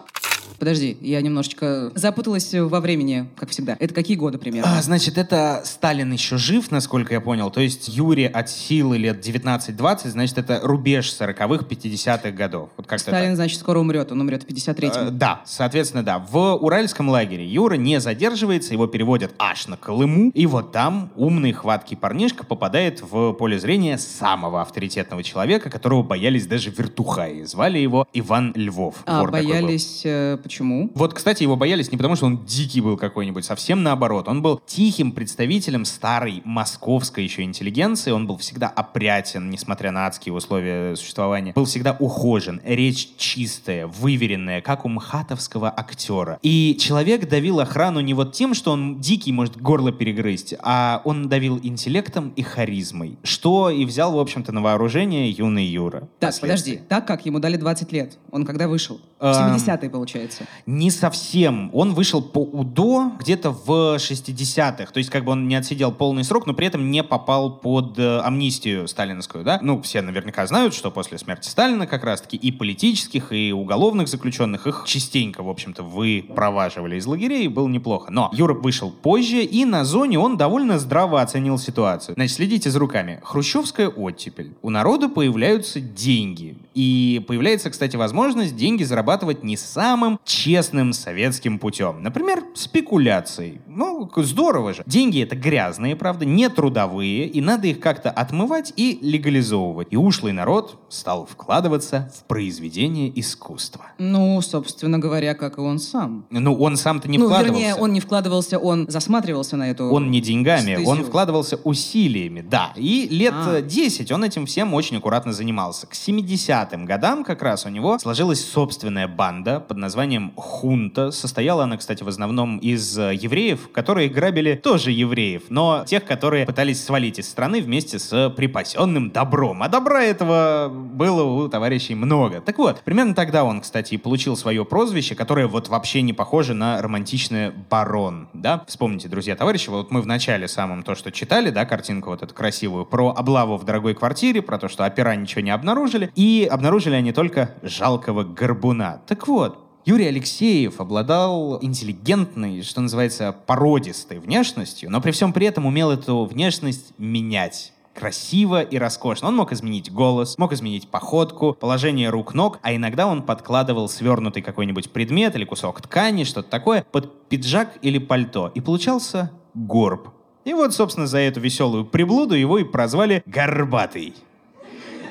Подожди, 0.62 0.96
я 1.02 1.20
немножечко 1.24 1.92
запуталась 1.96 2.54
во 2.54 2.82
времени, 2.82 3.28
как 3.36 3.50
всегда. 3.50 3.76
Это 3.80 3.96
какие 3.96 4.16
годы 4.16 4.38
примерно? 4.38 4.78
А, 4.78 4.82
значит, 4.84 5.18
это 5.18 5.64
Сталин 5.66 6.12
еще 6.14 6.38
жив, 6.38 6.70
насколько 6.70 7.16
я 7.16 7.20
понял. 7.20 7.50
То 7.50 7.62
есть 7.62 7.88
Юрий 7.88 8.28
от 8.28 8.48
силы 8.48 9.00
лет 9.00 9.28
19-20, 9.28 10.10
значит, 10.10 10.38
это 10.38 10.60
рубеж 10.62 11.12
40-х, 11.20 11.66
50-х 11.66 12.30
годов. 12.30 12.70
Вот 12.78 12.86
так. 12.86 13.00
Сталин, 13.00 13.36
значит, 13.36 13.60
скоро 13.60 13.80
умрет. 13.80 14.12
Он 14.12 14.22
умрет 14.22 14.44
в 14.44 14.46
53-м. 14.46 15.08
Э, 15.08 15.10
Да, 15.10 15.42
соответственно, 15.46 16.04
да. 16.04 16.20
В 16.20 16.54
Уральском 16.58 17.10
лагере 17.10 17.44
Юра 17.44 17.74
не 17.74 18.00
задерживается, 18.00 18.74
его 18.74 18.86
переводят 18.86 19.34
аж 19.40 19.66
на 19.66 19.78
Колыму, 19.78 20.30
и 20.30 20.46
вот 20.46 20.72
там 20.72 21.10
умный, 21.16 21.54
хваткий 21.54 21.98
парнишка 21.98 22.46
попадает 22.46 23.02
в 23.02 23.34
поле 23.34 23.58
зрения 23.58 23.98
самого 23.98 24.62
авторитетного 24.62 25.24
человека, 25.24 25.72
которого 25.72 26.04
боялись 26.04 26.46
даже 26.46 26.70
вертухаи. 26.70 27.46
Звали 27.46 27.80
его 27.80 28.08
Иван 28.14 28.54
Львов. 28.56 28.98
а 29.08 29.26
такой 29.26 29.62
был. 29.62 30.51
Почему? 30.52 30.92
Вот, 30.96 31.14
кстати, 31.14 31.44
его 31.44 31.56
боялись 31.56 31.92
не 31.92 31.98
потому, 31.98 32.18
что 32.18 32.26
он 32.26 32.44
дикий 32.44 32.82
был 32.82 32.98
какой-нибудь, 32.98 33.46
совсем 33.46 33.84
наоборот. 33.84 34.28
Он 34.28 34.42
был 34.42 34.62
тихим 34.66 35.14
представителем 35.14 35.86
старой 35.86 36.42
московской 36.44 37.24
еще 37.24 37.44
интеллигенции. 37.44 38.12
Он 38.12 38.28
был 38.28 38.36
всегда 38.36 38.68
опрятен, 38.68 39.50
несмотря 39.50 39.92
на 39.92 40.08
адские 40.08 40.34
условия 40.34 40.96
существования. 40.98 41.54
Был 41.54 41.64
всегда 41.64 41.96
ухожен, 41.98 42.62
речь 42.66 43.12
чистая, 43.16 43.88
выверенная, 43.88 44.60
как 44.60 44.84
у 44.84 44.90
мхатовского 44.90 45.74
актера. 45.76 46.38
И 46.42 46.76
человек 46.78 47.30
давил 47.30 47.62
охрану 47.62 48.02
не 48.02 48.14
вот 48.14 48.34
тем, 48.34 48.54
что 48.54 48.72
он 48.72 49.00
дикий, 49.00 49.32
может 49.32 49.56
горло 49.56 49.94
перегрызть, 49.94 50.56
а 50.62 51.02
он 51.06 51.30
давил 51.30 51.62
интеллектом 51.64 52.34
и 52.36 52.42
харизмой. 52.42 53.18
Что 53.24 53.70
и 53.70 53.86
взял, 53.86 54.12
в 54.12 54.20
общем-то, 54.20 54.52
на 54.52 54.62
вооружение 54.62 55.30
юный 55.30 55.66
Юра. 55.66 56.10
Так, 56.20 56.38
подожди. 56.42 56.82
Так 56.90 57.08
как 57.08 57.26
ему 57.26 57.40
дали 57.40 57.56
20 57.56 57.92
лет? 57.94 58.18
Он 58.32 58.46
когда 58.46 58.68
вышел? 58.68 59.00
В 59.20 59.24
Эм, 59.24 59.56
70-е, 59.56 59.90
получается. 59.90 60.41
Получается? 60.42 60.62
Не 60.66 60.92
совсем. 60.92 61.70
Он 61.74 61.94
вышел 61.94 62.22
по 62.22 62.40
УДО 62.40 63.14
где-то 63.20 63.52
в 63.52 63.98
60-х. 63.98 64.92
То 64.92 64.98
есть 64.98 65.10
как 65.10 65.26
бы 65.26 65.32
он 65.32 65.48
не 65.48 65.56
отсидел 65.56 65.92
полный 65.92 66.24
срок, 66.24 66.46
но 66.46 66.54
при 66.54 66.68
этом 66.68 66.92
не 66.92 67.04
попал 67.04 67.58
под 67.58 67.98
э, 67.98 68.20
амнистию 68.20 68.88
сталинскую, 68.88 69.44
да? 69.44 69.60
Ну, 69.62 69.82
все 69.82 70.02
наверняка 70.02 70.46
знают, 70.48 70.74
что 70.74 70.92
после 70.92 71.18
смерти 71.18 71.48
Сталина 71.48 71.88
как 71.88 72.04
раз-таки 72.04 72.38
и 72.38 72.52
политических, 72.52 73.32
и 73.32 73.52
уголовных 73.52 74.08
заключенных 74.08 74.68
их 74.68 74.84
частенько, 74.86 75.44
в 75.44 75.50
общем-то, 75.50 75.84
выпроваживали 75.84 76.98
из 76.98 77.06
лагерей, 77.06 77.46
и 77.46 77.48
было 77.48 77.68
неплохо. 77.68 78.12
Но 78.12 78.30
Юра 78.34 78.54
вышел 78.54 78.92
позже, 78.92 79.44
и 79.44 79.66
на 79.66 79.86
зоне 79.86 80.20
он 80.20 80.38
довольно 80.38 80.80
здраво 80.80 81.22
оценил 81.22 81.58
ситуацию. 81.58 82.16
Значит, 82.16 82.36
следите 82.36 82.70
за 82.70 82.80
руками. 82.80 83.20
Хрущевская 83.24 83.90
оттепель. 83.90 84.54
У 84.62 84.70
народа 84.70 85.10
появляются 85.10 85.80
деньги. 85.80 86.58
И 86.74 87.24
появляется, 87.28 87.70
кстати, 87.70 87.96
возможность 87.96 88.56
деньги 88.56 88.84
зарабатывать 88.84 89.44
не 89.44 89.58
самым 89.58 90.20
честным 90.32 90.94
советским 90.94 91.60
путем. 91.60 92.02
Например, 92.02 92.44
спекуляцией. 92.54 93.62
Ну, 93.68 94.10
здорово 94.16 94.74
же. 94.74 94.84
Деньги 94.86 95.22
это 95.22 95.36
грязные, 95.36 95.96
правда, 95.96 96.26
не 96.26 96.48
трудовые, 96.50 97.28
и 97.28 97.42
надо 97.42 97.68
их 97.68 97.80
как-то 97.80 98.10
отмывать 98.10 98.72
и 98.78 98.98
легализовывать. 99.02 99.90
И 99.92 99.98
ушлый 99.98 100.32
народ 100.32 100.80
стал 100.90 101.26
вкладываться 101.26 102.12
в 102.18 102.24
произведение 102.28 103.12
искусства. 103.20 103.88
Ну, 103.98 104.40
собственно 104.42 105.00
говоря, 105.00 105.36
как 105.36 105.58
и 105.58 105.62
он 105.62 105.80
сам. 105.80 106.26
Ну, 106.30 106.56
он 106.56 106.78
сам-то 106.78 107.10
не 107.10 107.18
ну, 107.18 107.26
вкладывался. 107.26 107.54
вернее, 107.54 107.76
он 107.76 107.92
не 107.92 108.00
вкладывался, 108.00 108.58
он 108.58 108.90
засматривался 108.90 109.58
на 109.58 109.70
эту... 109.70 109.86
Он 109.86 110.10
не 110.12 110.22
деньгами, 110.22 110.76
стезю. 110.76 110.90
он 110.90 111.04
вкладывался 111.04 111.58
усилиями, 111.64 112.42
да. 112.42 112.72
И 112.76 113.08
лет 113.10 113.34
А. 113.36 113.58
э, 113.58 113.62
10 113.62 114.12
он 114.12 114.24
этим 114.24 114.46
всем 114.46 114.74
очень 114.74 114.98
аккуратно 114.98 115.34
занимался. 115.34 115.88
К 115.88 115.94
70-м 115.94 116.86
годам 116.86 117.24
как 117.24 117.42
раз 117.42 117.66
у 117.66 117.70
него 117.70 118.00
сложилась 118.00 118.46
собственная 118.46 119.08
банда 119.08 119.60
под 119.60 119.78
названием 119.78 120.21
«Хунта». 120.36 121.12
Состояла 121.12 121.64
она, 121.64 121.78
кстати, 121.78 122.04
в 122.04 122.08
основном 122.08 122.58
из 122.60 122.98
э, 122.98 123.14
евреев, 123.16 123.72
которые 123.72 124.10
грабили 124.10 124.56
тоже 124.56 124.92
евреев, 124.92 125.44
но 125.50 125.84
тех, 125.86 126.06
которые 126.06 126.46
пытались 126.46 126.84
свалить 126.84 127.20
из 127.20 127.30
страны 127.30 127.62
вместе 127.62 128.00
с 128.00 128.30
припасенным 128.30 129.10
добром. 129.12 129.64
А 129.64 129.70
добра 129.70 130.04
этого 130.04 130.70
было 130.72 131.24
у 131.24 131.48
товарищей 131.50 131.96
много. 131.96 132.42
Так 132.42 132.58
вот, 132.58 132.82
примерно 132.84 133.16
тогда 133.16 133.44
он, 133.44 133.62
кстати, 133.62 133.98
получил 133.98 134.36
свое 134.38 134.66
прозвище, 134.66 135.16
которое 135.16 135.48
вот 135.48 135.70
вообще 135.70 136.02
не 136.02 136.14
похоже 136.14 136.54
на 136.54 136.82
романтичное 136.82 137.54
«барон». 137.70 138.30
Да? 138.34 138.64
Вспомните, 138.68 139.08
друзья, 139.08 139.36
товарищи, 139.36 139.70
вот 139.70 139.92
мы 139.92 140.02
в 140.02 140.08
начале 140.08 140.48
самом 140.48 140.84
то, 140.84 140.96
что 140.96 141.12
читали, 141.12 141.50
да, 141.50 141.66
картинку 141.66 142.10
вот 142.10 142.24
эту 142.24 142.34
красивую, 142.34 142.86
про 142.86 143.10
облаву 143.10 143.58
в 143.58 143.64
дорогой 143.64 143.94
квартире, 143.96 144.42
про 144.42 144.58
то, 144.58 144.68
что 144.68 144.86
опера 144.86 145.16
ничего 145.16 145.42
не 145.42 145.52
обнаружили, 145.52 146.12
и 146.16 146.48
обнаружили 146.50 146.96
они 146.96 147.12
только 147.12 147.56
жалкого 147.62 148.24
горбуна. 148.24 149.02
Так 149.08 149.28
вот, 149.28 149.71
Юрий 149.84 150.06
Алексеев 150.06 150.80
обладал 150.80 151.58
интеллигентной, 151.62 152.62
что 152.62 152.82
называется, 152.82 153.36
породистой 153.48 154.20
внешностью, 154.20 154.92
но 154.92 155.02
при 155.02 155.12
всем 155.12 155.34
при 155.34 155.48
этом 155.48 155.66
умел 155.66 155.90
эту 155.90 156.26
внешность 156.26 156.94
менять 157.00 157.74
красиво 157.96 158.62
и 158.62 158.78
роскошно. 158.78 159.30
Он 159.30 159.36
мог 159.36 159.52
изменить 159.52 159.92
голос, 159.92 160.38
мог 160.38 160.54
изменить 160.54 160.88
походку, 160.88 161.54
положение 161.54 162.10
рук-ног, 162.10 162.60
а 162.62 162.76
иногда 162.76 163.08
он 163.08 163.24
подкладывал 163.24 163.90
свернутый 163.90 164.44
какой-нибудь 164.44 164.92
предмет 164.92 165.36
или 165.36 165.46
кусок 165.46 165.82
ткани, 165.82 166.24
что-то 166.26 166.50
такое, 166.50 166.86
под 166.92 167.28
пиджак 167.28 167.78
или 167.82 167.98
пальто. 167.98 168.52
И 168.54 168.62
получался 168.62 169.32
горб. 169.56 170.10
И 170.46 170.54
вот, 170.54 170.74
собственно, 170.74 171.08
за 171.08 171.20
эту 171.20 171.40
веселую 171.40 171.86
приблуду 171.86 172.36
его 172.36 172.60
и 172.60 172.64
прозвали 172.64 173.24
Горбатый. 173.26 174.14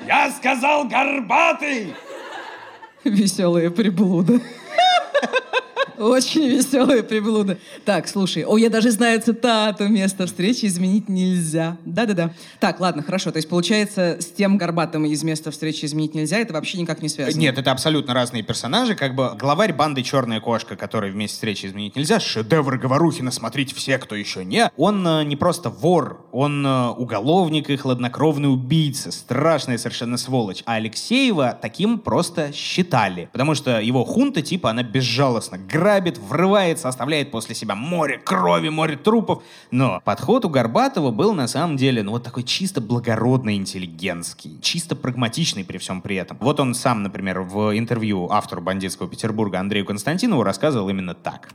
Я 0.06 0.30
сказал 0.30 0.88
горбатый! 0.88 1.94
Веселые 3.04 3.70
приблуды. 3.70 4.42
Очень 6.00 6.48
веселые 6.48 7.02
приблуды. 7.02 7.58
Так, 7.84 8.08
слушай, 8.08 8.42
о, 8.42 8.56
я 8.56 8.70
даже 8.70 8.90
знаю 8.90 9.20
цитату 9.20 9.86
«Место 9.88 10.24
встречи 10.26 10.64
изменить 10.64 11.10
нельзя». 11.10 11.76
Да-да-да. 11.84 12.32
Так, 12.58 12.80
ладно, 12.80 13.02
хорошо. 13.02 13.30
То 13.32 13.36
есть, 13.36 13.50
получается, 13.50 14.16
с 14.18 14.24
тем 14.26 14.56
горбатым 14.56 15.04
из 15.04 15.22
«Места 15.22 15.50
встречи 15.50 15.84
изменить 15.84 16.14
нельзя» 16.14 16.38
это 16.38 16.54
вообще 16.54 16.78
никак 16.78 17.02
не 17.02 17.10
связано? 17.10 17.38
Нет, 17.38 17.58
это 17.58 17.70
абсолютно 17.70 18.14
разные 18.14 18.42
персонажи. 18.42 18.94
Как 18.94 19.14
бы 19.14 19.32
главарь 19.38 19.74
банды 19.74 20.02
«Черная 20.02 20.40
кошка», 20.40 20.74
который 20.74 21.10
вместе 21.10 21.34
встречи 21.34 21.66
изменить 21.66 21.96
нельзя, 21.96 22.18
шедевр 22.18 22.78
Говорухина, 22.78 23.30
смотрите 23.30 23.74
все, 23.74 23.98
кто 23.98 24.14
еще 24.14 24.42
не. 24.42 24.70
Он 24.78 25.06
э, 25.06 25.24
не 25.24 25.36
просто 25.36 25.68
вор, 25.68 26.26
он 26.32 26.64
э, 26.64 26.88
уголовник 26.96 27.68
и 27.68 27.76
хладнокровный 27.76 28.50
убийца, 28.50 29.12
страшная 29.12 29.76
совершенно 29.76 30.16
сволочь. 30.16 30.62
А 30.64 30.76
Алексеева 30.76 31.58
таким 31.60 31.98
просто 31.98 32.54
считали. 32.54 33.28
Потому 33.32 33.54
что 33.54 33.82
его 33.82 34.06
хунта, 34.06 34.40
типа, 34.40 34.70
она 34.70 34.79
безжалостно 34.82 35.58
грабит, 35.58 36.18
врывается, 36.18 36.88
оставляет 36.88 37.30
после 37.30 37.54
себя 37.54 37.74
море 37.74 38.18
крови, 38.18 38.68
море 38.68 38.96
трупов. 38.96 39.42
Но 39.70 40.00
подход 40.04 40.44
у 40.44 40.48
Горбатова 40.48 41.10
был 41.10 41.32
на 41.32 41.48
самом 41.48 41.76
деле, 41.76 42.02
ну 42.02 42.12
вот 42.12 42.22
такой 42.22 42.42
чисто 42.42 42.80
благородный, 42.80 43.56
интеллигентский, 43.56 44.58
чисто 44.62 44.96
прагматичный 44.96 45.64
при 45.64 45.78
всем 45.78 46.02
при 46.02 46.16
этом. 46.16 46.36
Вот 46.40 46.60
он 46.60 46.74
сам, 46.74 47.02
например, 47.02 47.40
в 47.40 47.76
интервью 47.76 48.30
автору 48.30 48.60
«Бандитского 48.60 49.08
Петербурга» 49.08 49.60
Андрею 49.60 49.86
Константинову 49.86 50.42
рассказывал 50.42 50.88
именно 50.88 51.14
так. 51.14 51.48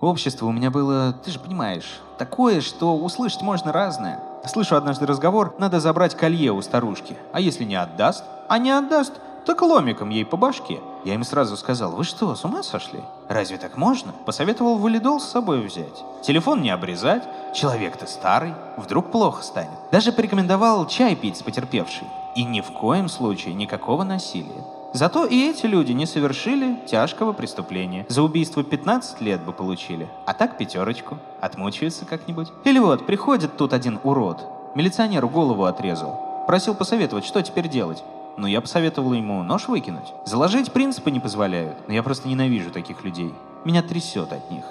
Общество 0.00 0.46
у 0.46 0.52
меня 0.52 0.70
было, 0.70 1.12
ты 1.24 1.30
же 1.30 1.38
понимаешь, 1.38 2.00
такое, 2.18 2.60
что 2.60 2.98
услышать 2.98 3.40
можно 3.40 3.72
разное. 3.72 4.20
Слышу 4.46 4.76
однажды 4.76 5.06
разговор, 5.06 5.54
надо 5.58 5.80
забрать 5.80 6.14
колье 6.14 6.52
у 6.52 6.60
старушки. 6.60 7.16
А 7.32 7.40
если 7.40 7.64
не 7.64 7.76
отдаст? 7.76 8.22
А 8.48 8.58
не 8.58 8.70
отдаст, 8.70 9.14
так 9.46 9.62
ломиком 9.62 10.10
ей 10.10 10.24
по 10.24 10.36
башке. 10.36 10.80
Я 11.06 11.14
им 11.14 11.22
сразу 11.22 11.56
сказал, 11.56 11.92
вы 11.92 12.02
что, 12.02 12.34
с 12.34 12.44
ума 12.44 12.64
сошли? 12.64 12.98
Разве 13.28 13.58
так 13.58 13.76
можно? 13.76 14.12
Посоветовал 14.24 14.76
валидол 14.78 15.20
с 15.20 15.30
собой 15.30 15.60
взять. 15.60 16.02
Телефон 16.20 16.62
не 16.62 16.70
обрезать, 16.70 17.22
человек-то 17.54 18.08
старый, 18.08 18.54
вдруг 18.76 19.12
плохо 19.12 19.44
станет. 19.44 19.78
Даже 19.92 20.10
порекомендовал 20.10 20.84
чай 20.88 21.14
пить 21.14 21.36
с 21.36 21.42
потерпевшей. 21.42 22.08
И 22.34 22.42
ни 22.42 22.60
в 22.60 22.72
коем 22.72 23.08
случае 23.08 23.54
никакого 23.54 24.02
насилия. 24.02 24.64
Зато 24.94 25.26
и 25.26 25.48
эти 25.48 25.66
люди 25.66 25.92
не 25.92 26.06
совершили 26.06 26.76
тяжкого 26.88 27.32
преступления. 27.32 28.04
За 28.08 28.24
убийство 28.24 28.64
15 28.64 29.20
лет 29.20 29.44
бы 29.44 29.52
получили, 29.52 30.08
а 30.26 30.34
так 30.34 30.58
пятерочку. 30.58 31.18
Отмучаются 31.40 32.04
как-нибудь. 32.04 32.48
Или 32.64 32.80
вот, 32.80 33.06
приходит 33.06 33.56
тут 33.56 33.74
один 33.74 34.00
урод, 34.02 34.44
милиционеру 34.74 35.28
голову 35.28 35.66
отрезал. 35.66 36.44
Просил 36.48 36.74
посоветовать, 36.74 37.24
что 37.24 37.40
теперь 37.42 37.68
делать. 37.68 38.02
Но 38.38 38.46
я 38.46 38.60
посоветовал 38.60 39.12
ему 39.14 39.42
нож 39.42 39.68
выкинуть. 39.68 40.12
Заложить 40.26 40.72
принципы 40.72 41.10
не 41.10 41.20
позволяют. 41.20 41.76
Но 41.88 41.94
я 41.94 42.02
просто 42.02 42.28
ненавижу 42.28 42.70
таких 42.70 43.02
людей. 43.04 43.32
Меня 43.64 43.82
трясет 43.82 44.32
от 44.32 44.50
них. 44.50 44.64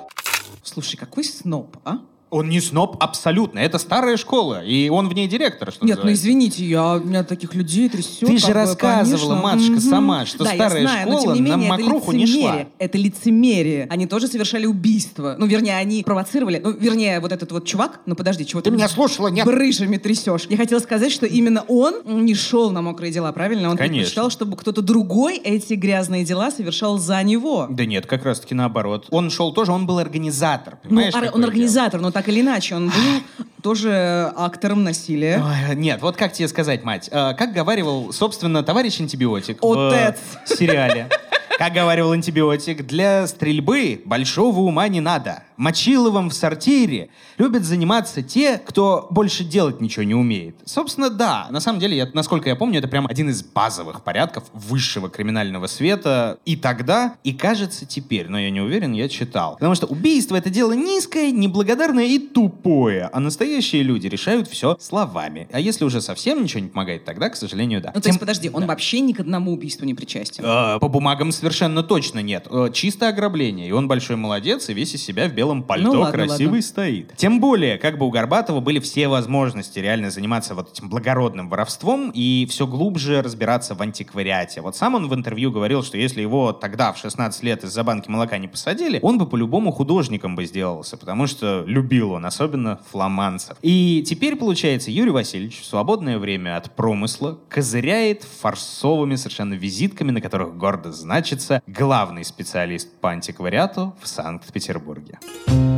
Слушай, 0.63 0.97
какой 0.97 1.23
сноб, 1.23 1.77
а? 1.83 1.99
Он 2.35 2.49
не 2.49 2.59
сноб 2.59 2.97
абсолютно. 2.99 3.59
Это 3.59 3.77
старая 3.79 4.17
школа, 4.17 4.61
и 4.61 4.89
он 4.89 5.07
в 5.07 5.13
ней 5.13 5.25
директор, 5.27 5.71
что 5.71 5.85
Нет, 5.85 5.95
ну 5.97 6.01
называется. 6.03 6.21
извините, 6.21 6.65
я, 6.65 6.99
меня 7.01 7.23
таких 7.23 7.55
людей 7.55 7.87
трясет. 7.87 8.27
Ты 8.27 8.37
же 8.37 8.51
рассказывала, 8.51 9.39
конечно. 9.39 9.41
матушка, 9.41 9.71
Мгм. 9.71 9.79
сама, 9.79 10.25
что 10.25 10.43
да, 10.43 10.53
старая 10.53 10.81
я 10.81 10.87
знаю, 10.89 11.09
но, 11.09 11.19
школа 11.19 11.35
тем 11.35 11.45
не 11.45 11.49
на 11.51 11.55
менее, 11.55 11.69
это 11.73 11.81
мокруху 11.83 12.11
не 12.11 12.27
шла. 12.27 12.65
Это 12.77 12.97
лицемерие. 12.97 13.87
Они 13.89 14.05
тоже 14.05 14.27
совершали 14.27 14.65
убийство. 14.65 15.35
Ну, 15.39 15.45
вернее, 15.45 15.77
они 15.77 16.03
провоцировали. 16.03 16.59
Ну, 16.61 16.71
вернее, 16.71 17.21
вот 17.21 17.31
этот 17.31 17.53
вот 17.53 17.65
чувак, 17.65 18.01
ну 18.05 18.15
подожди, 18.15 18.45
чего 18.45 18.59
ты, 18.61 18.69
меня 18.69 18.89
слушала, 18.89 19.29
нет? 19.29 19.45
брыжами 19.45 19.95
трясешь. 19.95 20.45
Я 20.49 20.57
хотела 20.57 20.79
сказать, 20.79 21.13
что 21.13 21.25
именно 21.25 21.63
он 21.69 22.01
не 22.05 22.35
шел 22.35 22.69
на 22.69 22.81
мокрые 22.81 23.13
дела, 23.13 23.31
правильно? 23.31 23.69
Он 23.69 23.77
Конечно. 23.77 23.95
предпочитал, 23.99 24.29
чтобы 24.29 24.57
кто-то 24.57 24.81
другой 24.81 25.37
эти 25.37 25.75
грязные 25.75 26.25
дела 26.25 26.51
совершал 26.51 26.97
за 26.97 27.23
него. 27.23 27.67
Да 27.69 27.85
нет, 27.85 28.05
как 28.05 28.25
раз-таки 28.25 28.53
наоборот. 28.55 29.07
Он 29.11 29.29
шел 29.29 29.53
тоже, 29.53 29.71
он 29.71 29.85
был 29.87 29.99
организатор, 29.99 30.79
Ну, 30.83 30.89
понимаешь? 30.89 31.13
какое 31.13 31.31
он 31.31 31.43
организатор, 31.45 32.01
но 32.01 32.11
так 32.11 32.24
или 32.27 32.41
иначе, 32.41 32.75
он 32.75 32.87
был 32.89 33.45
тоже 33.61 34.31
актором 34.35 34.83
насилия. 34.83 35.43
Ой, 35.43 35.75
нет, 35.75 36.01
вот 36.01 36.15
как 36.15 36.33
тебе 36.33 36.47
сказать, 36.47 36.83
мать? 36.83 37.09
Э, 37.11 37.33
как 37.37 37.53
говаривал, 37.53 38.11
собственно, 38.13 38.63
товарищ 38.63 38.99
антибиотик 38.99 39.59
Отец. 39.61 40.19
в 40.45 40.55
сериале. 40.55 41.09
Как 41.57 41.71
говаривал 41.71 42.11
антибиотик, 42.11 42.85
для 42.85 43.25
стрельбы 43.27 44.01
большого 44.03 44.59
ума 44.59 44.89
не 44.89 44.99
надо. 44.99 45.43
Мочиловым 45.57 46.29
в 46.29 46.33
сортире 46.33 47.09
любят 47.37 47.63
заниматься 47.63 48.21
те, 48.21 48.57
кто 48.57 49.07
больше 49.09 49.43
делать 49.43 49.81
ничего 49.81 50.03
не 50.03 50.15
умеет. 50.15 50.55
Собственно, 50.65 51.09
да. 51.09 51.47
На 51.49 51.59
самом 51.59 51.79
деле, 51.79 51.95
я, 51.97 52.09
насколько 52.13 52.49
я 52.49 52.55
помню, 52.55 52.79
это 52.79 52.87
прям 52.87 53.07
один 53.07 53.29
из 53.29 53.43
базовых 53.43 54.03
порядков 54.03 54.43
высшего 54.53 55.09
криминального 55.09 55.67
света. 55.67 56.39
И 56.45 56.55
тогда, 56.55 57.15
и 57.23 57.33
кажется 57.33 57.85
теперь, 57.85 58.27
но 58.27 58.39
я 58.39 58.49
не 58.49 58.61
уверен, 58.61 58.93
я 58.93 59.07
читал. 59.07 59.53
Потому 59.53 59.75
что 59.75 59.85
убийство— 59.87 60.35
это 60.37 60.49
дело 60.49 60.73
низкое, 60.73 61.31
неблагодарное 61.31 62.05
и 62.05 62.19
тупое. 62.19 63.09
А 63.13 63.19
настоящие 63.19 63.83
люди 63.83 64.07
решают 64.07 64.47
все 64.49 64.77
словами. 64.79 65.47
А 65.51 65.59
если 65.59 65.85
уже 65.85 66.01
совсем 66.01 66.43
ничего 66.43 66.59
не 66.61 66.69
помогает, 66.69 67.05
тогда, 67.05 67.29
к 67.29 67.35
сожалению, 67.35 67.81
да. 67.81 67.91
Ну, 67.95 68.01
то 68.01 68.09
есть, 68.09 68.19
подожди, 68.19 68.49
он 68.51 68.65
вообще 68.65 68.99
ни 68.99 69.13
к 69.13 69.21
одному 69.21 69.53
убийству 69.53 69.85
не 69.85 69.93
причастен. 69.93 70.43
Э, 70.45 70.79
По 70.79 70.87
бумагам 70.89 71.31
совершенно 71.31 71.81
точно 71.83 72.19
нет. 72.19 72.47
Э, 72.49 72.69
Чисто 72.73 73.07
ограбление. 73.07 73.69
И 73.69 73.71
он 73.71 73.87
большой 73.87 74.15
молодец, 74.17 74.69
и 74.69 74.73
весь 74.73 74.95
из 74.95 75.03
себя 75.03 75.29
в 75.29 75.33
белом 75.33 75.44
белом 75.45 75.63
пальто 75.63 75.93
Ну 75.93 75.99
ладно, 76.01 76.11
красивый 76.11 76.45
ладно. 76.45 76.61
стоит. 76.61 77.13
Тем 77.15 77.39
более, 77.39 77.77
как 77.77 77.97
бы 77.97 78.05
у 78.05 78.09
Горбатова 78.09 78.59
были 78.59 78.79
все 78.79 79.07
возможности 79.07 79.79
реально 79.79 80.09
заниматься 80.09 80.55
вот 80.55 80.71
этим 80.71 80.89
благородным 80.89 81.49
воровством 81.49 82.11
и 82.13 82.47
все 82.49 82.67
глубже 82.67 83.21
разбираться 83.21 83.75
в 83.75 83.81
антиквариате. 83.81 84.61
Вот 84.61 84.75
сам 84.75 84.95
он 84.95 85.07
в 85.07 85.13
интервью 85.13 85.51
говорил, 85.51 85.83
что 85.83 85.97
если 85.97 86.21
его 86.21 86.51
тогда 86.53 86.91
в 86.93 86.97
16 86.97 87.43
лет 87.43 87.63
из-за 87.63 87.83
банки 87.83 88.09
молока 88.09 88.37
не 88.37 88.47
посадили, 88.47 88.99
он 89.01 89.17
бы 89.17 89.27
по-любому 89.27 89.71
художником 89.71 90.35
бы 90.35 90.45
сделался, 90.45 90.97
потому 90.97 91.27
что 91.27 91.63
любил 91.67 92.11
он, 92.11 92.25
особенно 92.25 92.79
фламанцев. 92.91 93.57
И 93.61 94.03
теперь, 94.05 94.35
получается, 94.35 94.91
Юрий 94.91 95.11
Васильевич 95.11 95.61
в 95.61 95.65
свободное 95.65 96.17
время 96.17 96.57
от 96.57 96.75
промысла 96.75 97.37
козыряет 97.49 98.23
фарсовыми 98.23 99.15
совершенно 99.15 99.53
визитками, 99.53 100.11
на 100.11 100.21
которых 100.21 100.57
гордо 100.57 100.91
значится 100.91 101.61
главный 101.67 102.23
специалист 102.25 102.89
по 102.99 103.11
антиквариату 103.11 103.95
в 104.01 104.07
Санкт-Петербурге. 104.07 105.19
you 105.47 105.74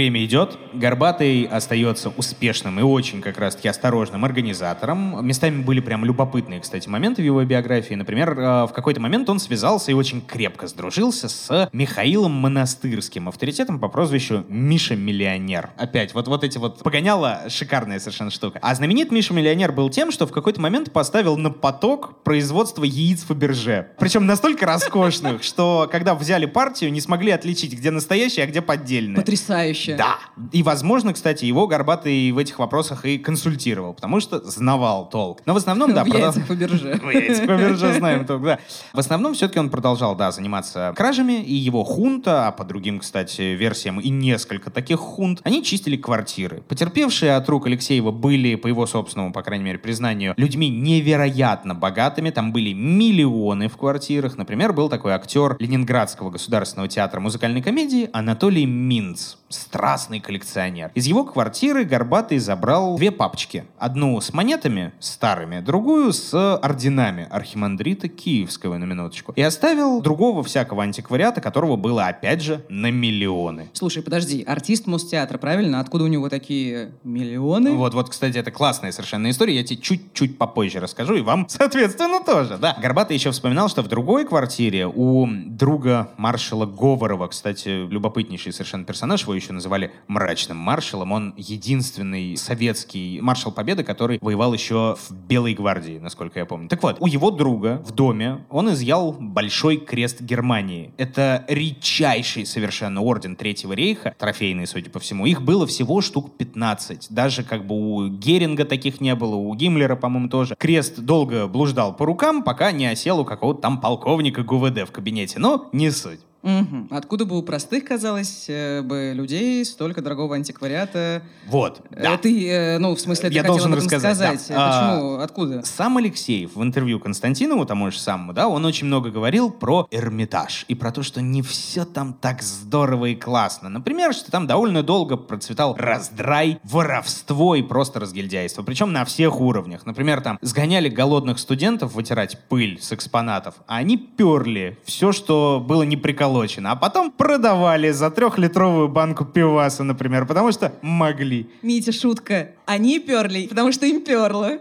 Время 0.00 0.24
идет, 0.24 0.56
Горбатый 0.72 1.44
остается 1.44 2.08
успешным 2.16 2.80
и 2.80 2.82
очень 2.82 3.20
как 3.20 3.38
раз-таки 3.38 3.68
осторожным 3.68 4.24
организатором. 4.24 5.26
Местами 5.26 5.62
были 5.62 5.80
прям 5.80 6.06
любопытные, 6.06 6.60
кстати, 6.60 6.88
моменты 6.88 7.20
в 7.20 7.24
его 7.26 7.44
биографии. 7.44 7.92
Например, 7.92 8.30
э, 8.30 8.66
в 8.66 8.72
какой-то 8.72 8.98
момент 8.98 9.28
он 9.28 9.38
связался 9.40 9.90
и 9.90 9.94
очень 9.94 10.22
крепко 10.22 10.68
сдружился 10.68 11.28
с 11.28 11.68
Михаилом 11.74 12.32
Монастырским, 12.32 13.28
авторитетом 13.28 13.78
по 13.78 13.88
прозвищу 13.88 14.46
Миша 14.48 14.96
Миллионер. 14.96 15.68
Опять, 15.76 16.14
вот, 16.14 16.28
вот 16.28 16.44
эти 16.44 16.56
вот 16.56 16.78
погоняла 16.82 17.42
шикарная 17.48 17.98
совершенно 17.98 18.30
штука. 18.30 18.58
А 18.62 18.74
знаменит 18.74 19.10
Миша 19.10 19.34
Миллионер 19.34 19.70
был 19.70 19.90
тем, 19.90 20.12
что 20.12 20.26
в 20.26 20.32
какой-то 20.32 20.62
момент 20.62 20.92
поставил 20.92 21.36
на 21.36 21.50
поток 21.50 22.22
производство 22.22 22.84
яиц 22.84 23.24
Фаберже. 23.24 23.88
Причем 23.98 24.24
настолько 24.24 24.64
роскошных, 24.64 25.42
что 25.42 25.90
когда 25.92 26.14
взяли 26.14 26.46
партию, 26.46 26.90
не 26.90 27.02
смогли 27.02 27.32
отличить, 27.32 27.74
где 27.74 27.90
настоящие, 27.90 28.44
а 28.44 28.48
где 28.48 28.62
поддельные. 28.62 29.16
Потрясающе. 29.16 29.89
Да. 29.96 30.18
И, 30.52 30.62
возможно, 30.62 31.12
кстати, 31.12 31.44
его 31.44 31.66
Горбатый 31.66 32.30
в 32.32 32.38
этих 32.38 32.58
вопросах 32.58 33.04
и 33.04 33.18
консультировал, 33.18 33.94
потому 33.94 34.20
что 34.20 34.40
знавал 34.48 35.08
толк. 35.08 35.40
Но 35.46 35.54
в 35.54 35.56
основном, 35.56 35.92
да, 35.94 36.04
В 36.04 36.08
продал- 36.08 36.32
яйцах 36.32 36.46
Фаберже. 36.46 37.00
в 37.02 37.10
яйцах 37.10 37.46
Фаберже 37.46 37.92
знаем 37.94 38.24
толк, 38.26 38.42
да. 38.42 38.58
В 38.92 38.98
основном, 38.98 39.34
все-таки 39.34 39.58
он 39.58 39.70
продолжал, 39.70 40.14
да, 40.16 40.30
заниматься 40.32 40.92
кражами, 40.96 41.42
и 41.42 41.54
его 41.54 41.84
хунта, 41.84 42.48
а 42.48 42.52
по 42.52 42.64
другим, 42.64 43.00
кстати, 43.00 43.42
версиям 43.54 44.00
и 44.00 44.08
несколько 44.08 44.70
таких 44.70 44.98
хунт, 44.98 45.40
они 45.44 45.62
чистили 45.62 45.96
квартиры. 45.96 46.62
Потерпевшие 46.68 47.34
от 47.36 47.48
рук 47.48 47.66
Алексеева 47.66 48.10
были, 48.10 48.54
по 48.54 48.66
его 48.66 48.86
собственному, 48.86 49.32
по 49.32 49.42
крайней 49.42 49.64
мере, 49.64 49.78
признанию, 49.78 50.34
людьми 50.36 50.68
невероятно 50.68 51.74
богатыми, 51.74 52.30
там 52.30 52.52
были 52.52 52.72
миллионы 52.72 53.68
в 53.68 53.76
квартирах. 53.76 54.36
Например, 54.36 54.72
был 54.72 54.88
такой 54.88 55.12
актер 55.12 55.56
Ленинградского 55.58 56.30
государственного 56.30 56.88
театра 56.88 57.20
музыкальной 57.20 57.62
комедии 57.62 58.08
Анатолий 58.12 58.66
Минц, 58.66 59.34
страстный 59.70 60.18
коллекционер. 60.18 60.90
Из 60.96 61.06
его 61.06 61.22
квартиры 61.22 61.84
Горбатый 61.84 62.38
забрал 62.38 62.96
две 62.96 63.12
папочки. 63.12 63.66
Одну 63.78 64.20
с 64.20 64.32
монетами 64.32 64.92
старыми, 64.98 65.60
другую 65.60 66.12
с 66.12 66.34
орденами 66.56 67.28
архимандрита 67.30 68.08
Киевского, 68.08 68.78
на 68.78 68.84
минуточку. 68.84 69.32
И 69.36 69.42
оставил 69.42 70.00
другого 70.00 70.42
всякого 70.42 70.82
антиквариата, 70.82 71.40
которого 71.40 71.76
было, 71.76 72.08
опять 72.08 72.42
же, 72.42 72.64
на 72.68 72.90
миллионы. 72.90 73.68
Слушай, 73.72 74.02
подожди, 74.02 74.42
артист 74.42 74.88
Мостеатра, 74.88 75.38
правильно? 75.38 75.78
Откуда 75.78 76.02
у 76.02 76.08
него 76.08 76.28
такие 76.28 76.90
миллионы? 77.04 77.74
Вот, 77.74 77.94
вот, 77.94 78.10
кстати, 78.10 78.38
это 78.38 78.50
классная 78.50 78.90
совершенно 78.90 79.30
история. 79.30 79.54
Я 79.54 79.62
тебе 79.62 79.80
чуть-чуть 79.80 80.36
попозже 80.36 80.80
расскажу, 80.80 81.14
и 81.14 81.20
вам, 81.20 81.46
соответственно, 81.48 82.24
тоже, 82.24 82.58
да. 82.58 82.76
Горбатый 82.82 83.16
еще 83.16 83.30
вспоминал, 83.30 83.68
что 83.68 83.82
в 83.82 83.88
другой 83.88 84.26
квартире 84.26 84.88
у 84.88 85.28
друга 85.28 86.10
маршала 86.16 86.66
Говорова, 86.66 87.28
кстати, 87.28 87.86
любопытнейший 87.88 88.52
совершенно 88.52 88.84
персонаж, 88.84 89.22
его 89.22 89.34
еще 89.34 89.59
называли 89.60 89.92
мрачным 90.08 90.56
маршалом, 90.56 91.12
он 91.12 91.34
единственный 91.36 92.36
советский 92.36 93.20
маршал 93.20 93.52
Победы, 93.52 93.84
который 93.84 94.18
воевал 94.20 94.54
еще 94.54 94.96
в 94.96 95.12
Белой 95.12 95.54
гвардии, 95.54 95.98
насколько 95.98 96.38
я 96.38 96.46
помню. 96.46 96.68
Так 96.68 96.82
вот, 96.82 96.96
у 97.00 97.06
его 97.06 97.30
друга 97.30 97.82
в 97.84 97.92
доме 97.92 98.44
он 98.48 98.72
изъял 98.72 99.12
Большой 99.12 99.76
крест 99.76 100.22
Германии. 100.22 100.94
Это 100.96 101.44
редчайший 101.48 102.46
совершенно 102.46 103.02
орден 103.02 103.36
Третьего 103.36 103.74
рейха, 103.74 104.14
трофейный, 104.18 104.66
судя 104.66 104.90
по 104.90 104.98
всему. 104.98 105.26
Их 105.26 105.42
было 105.42 105.66
всего 105.66 106.00
штук 106.00 106.36
15. 106.38 107.08
Даже 107.10 107.44
как 107.44 107.66
бы 107.66 107.74
у 107.74 108.08
Геринга 108.08 108.64
таких 108.64 109.00
не 109.00 109.14
было, 109.14 109.34
у 109.34 109.54
Гиммлера, 109.54 109.96
по-моему, 109.96 110.28
тоже. 110.28 110.56
Крест 110.56 111.00
долго 111.00 111.46
блуждал 111.46 111.94
по 111.94 112.06
рукам, 112.06 112.42
пока 112.42 112.72
не 112.72 112.86
осел 112.86 113.20
у 113.20 113.24
какого-то 113.24 113.60
там 113.60 113.80
полковника 113.80 114.42
ГУВД 114.42 114.88
в 114.88 114.90
кабинете. 114.90 115.38
Но 115.38 115.68
не 115.72 115.90
суть. 115.90 116.20
Мгм. 116.42 116.88
Откуда 116.90 117.24
бы 117.26 117.36
у 117.36 117.42
простых, 117.42 117.84
казалось 117.84 118.46
э, 118.48 118.82
бы, 118.82 119.12
людей 119.14 119.64
столько 119.64 120.00
дорогого 120.00 120.36
антиквариата? 120.36 121.22
Вот. 121.46 121.82
Э, 121.90 122.02
да. 122.02 122.16
Ты, 122.16 122.48
э, 122.48 122.78
ну, 122.78 122.94
в 122.94 123.00
смысле, 123.00 123.28
ты 123.28 123.34
Я 123.34 123.42
хотел 123.42 123.54
должен 123.56 123.72
об 123.72 123.78
этом 123.78 123.86
рассказать, 123.86 124.16
сказать. 124.40 124.46
да. 124.48 124.54
А, 124.58 124.94
Почему? 124.94 125.14
Откуда? 125.16 125.62
Сам 125.64 125.98
Алексеев 125.98 126.54
в 126.56 126.62
интервью 126.62 126.98
Константинову, 126.98 127.66
тому 127.66 127.90
же 127.90 127.98
самому, 127.98 128.32
да, 128.32 128.48
он 128.48 128.64
очень 128.64 128.86
много 128.86 129.10
говорил 129.10 129.50
про 129.50 129.86
Эрмитаж 129.90 130.64
и 130.68 130.74
про 130.74 130.92
то, 130.92 131.02
что 131.02 131.20
не 131.20 131.42
все 131.42 131.84
там 131.84 132.14
так 132.14 132.42
здорово 132.42 133.06
и 133.06 133.14
классно. 133.14 133.68
Например, 133.68 134.14
что 134.14 134.30
там 134.30 134.46
довольно 134.46 134.82
долго 134.82 135.16
процветал 135.16 135.76
раздрай, 135.78 136.58
воровство 136.64 137.54
и 137.54 137.62
просто 137.62 138.00
разгильдяйство. 138.00 138.62
Причем 138.62 138.92
на 138.92 139.04
всех 139.04 139.40
уровнях. 139.40 139.84
Например, 139.84 140.20
там 140.20 140.38
сгоняли 140.40 140.88
голодных 140.88 141.38
студентов 141.38 141.92
вытирать 141.94 142.38
пыль 142.48 142.80
с 142.80 142.92
экспонатов, 142.92 143.56
а 143.66 143.76
они 143.76 143.96
перли 143.98 144.78
все, 144.84 145.12
что 145.12 145.62
было 145.66 145.82
не 145.82 145.96
приколочено. 146.30 146.70
А 146.72 146.76
потом 146.76 147.10
продавали 147.10 147.92
за 147.92 148.10
трехлитровую 148.10 148.88
банку 148.88 149.24
пиваса, 149.24 149.84
например, 149.84 150.26
потому 150.26 150.52
что 150.52 150.72
могли. 150.82 151.46
Митя, 151.62 151.92
шутка. 151.92 152.48
Они 152.66 153.00
перли, 153.00 153.46
потому 153.46 153.72
что 153.72 153.86
им 153.86 154.00
перло. 154.00 154.58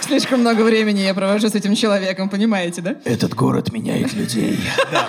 Слишком 0.00 0.40
много 0.40 0.62
времени 0.62 1.00
я 1.00 1.14
провожу 1.14 1.48
с 1.48 1.54
этим 1.54 1.74
человеком, 1.74 2.28
понимаете, 2.28 2.80
да? 2.82 2.96
Этот 3.04 3.34
город 3.34 3.72
меняет 3.72 4.12
людей. 4.14 4.58
Да. 4.92 5.06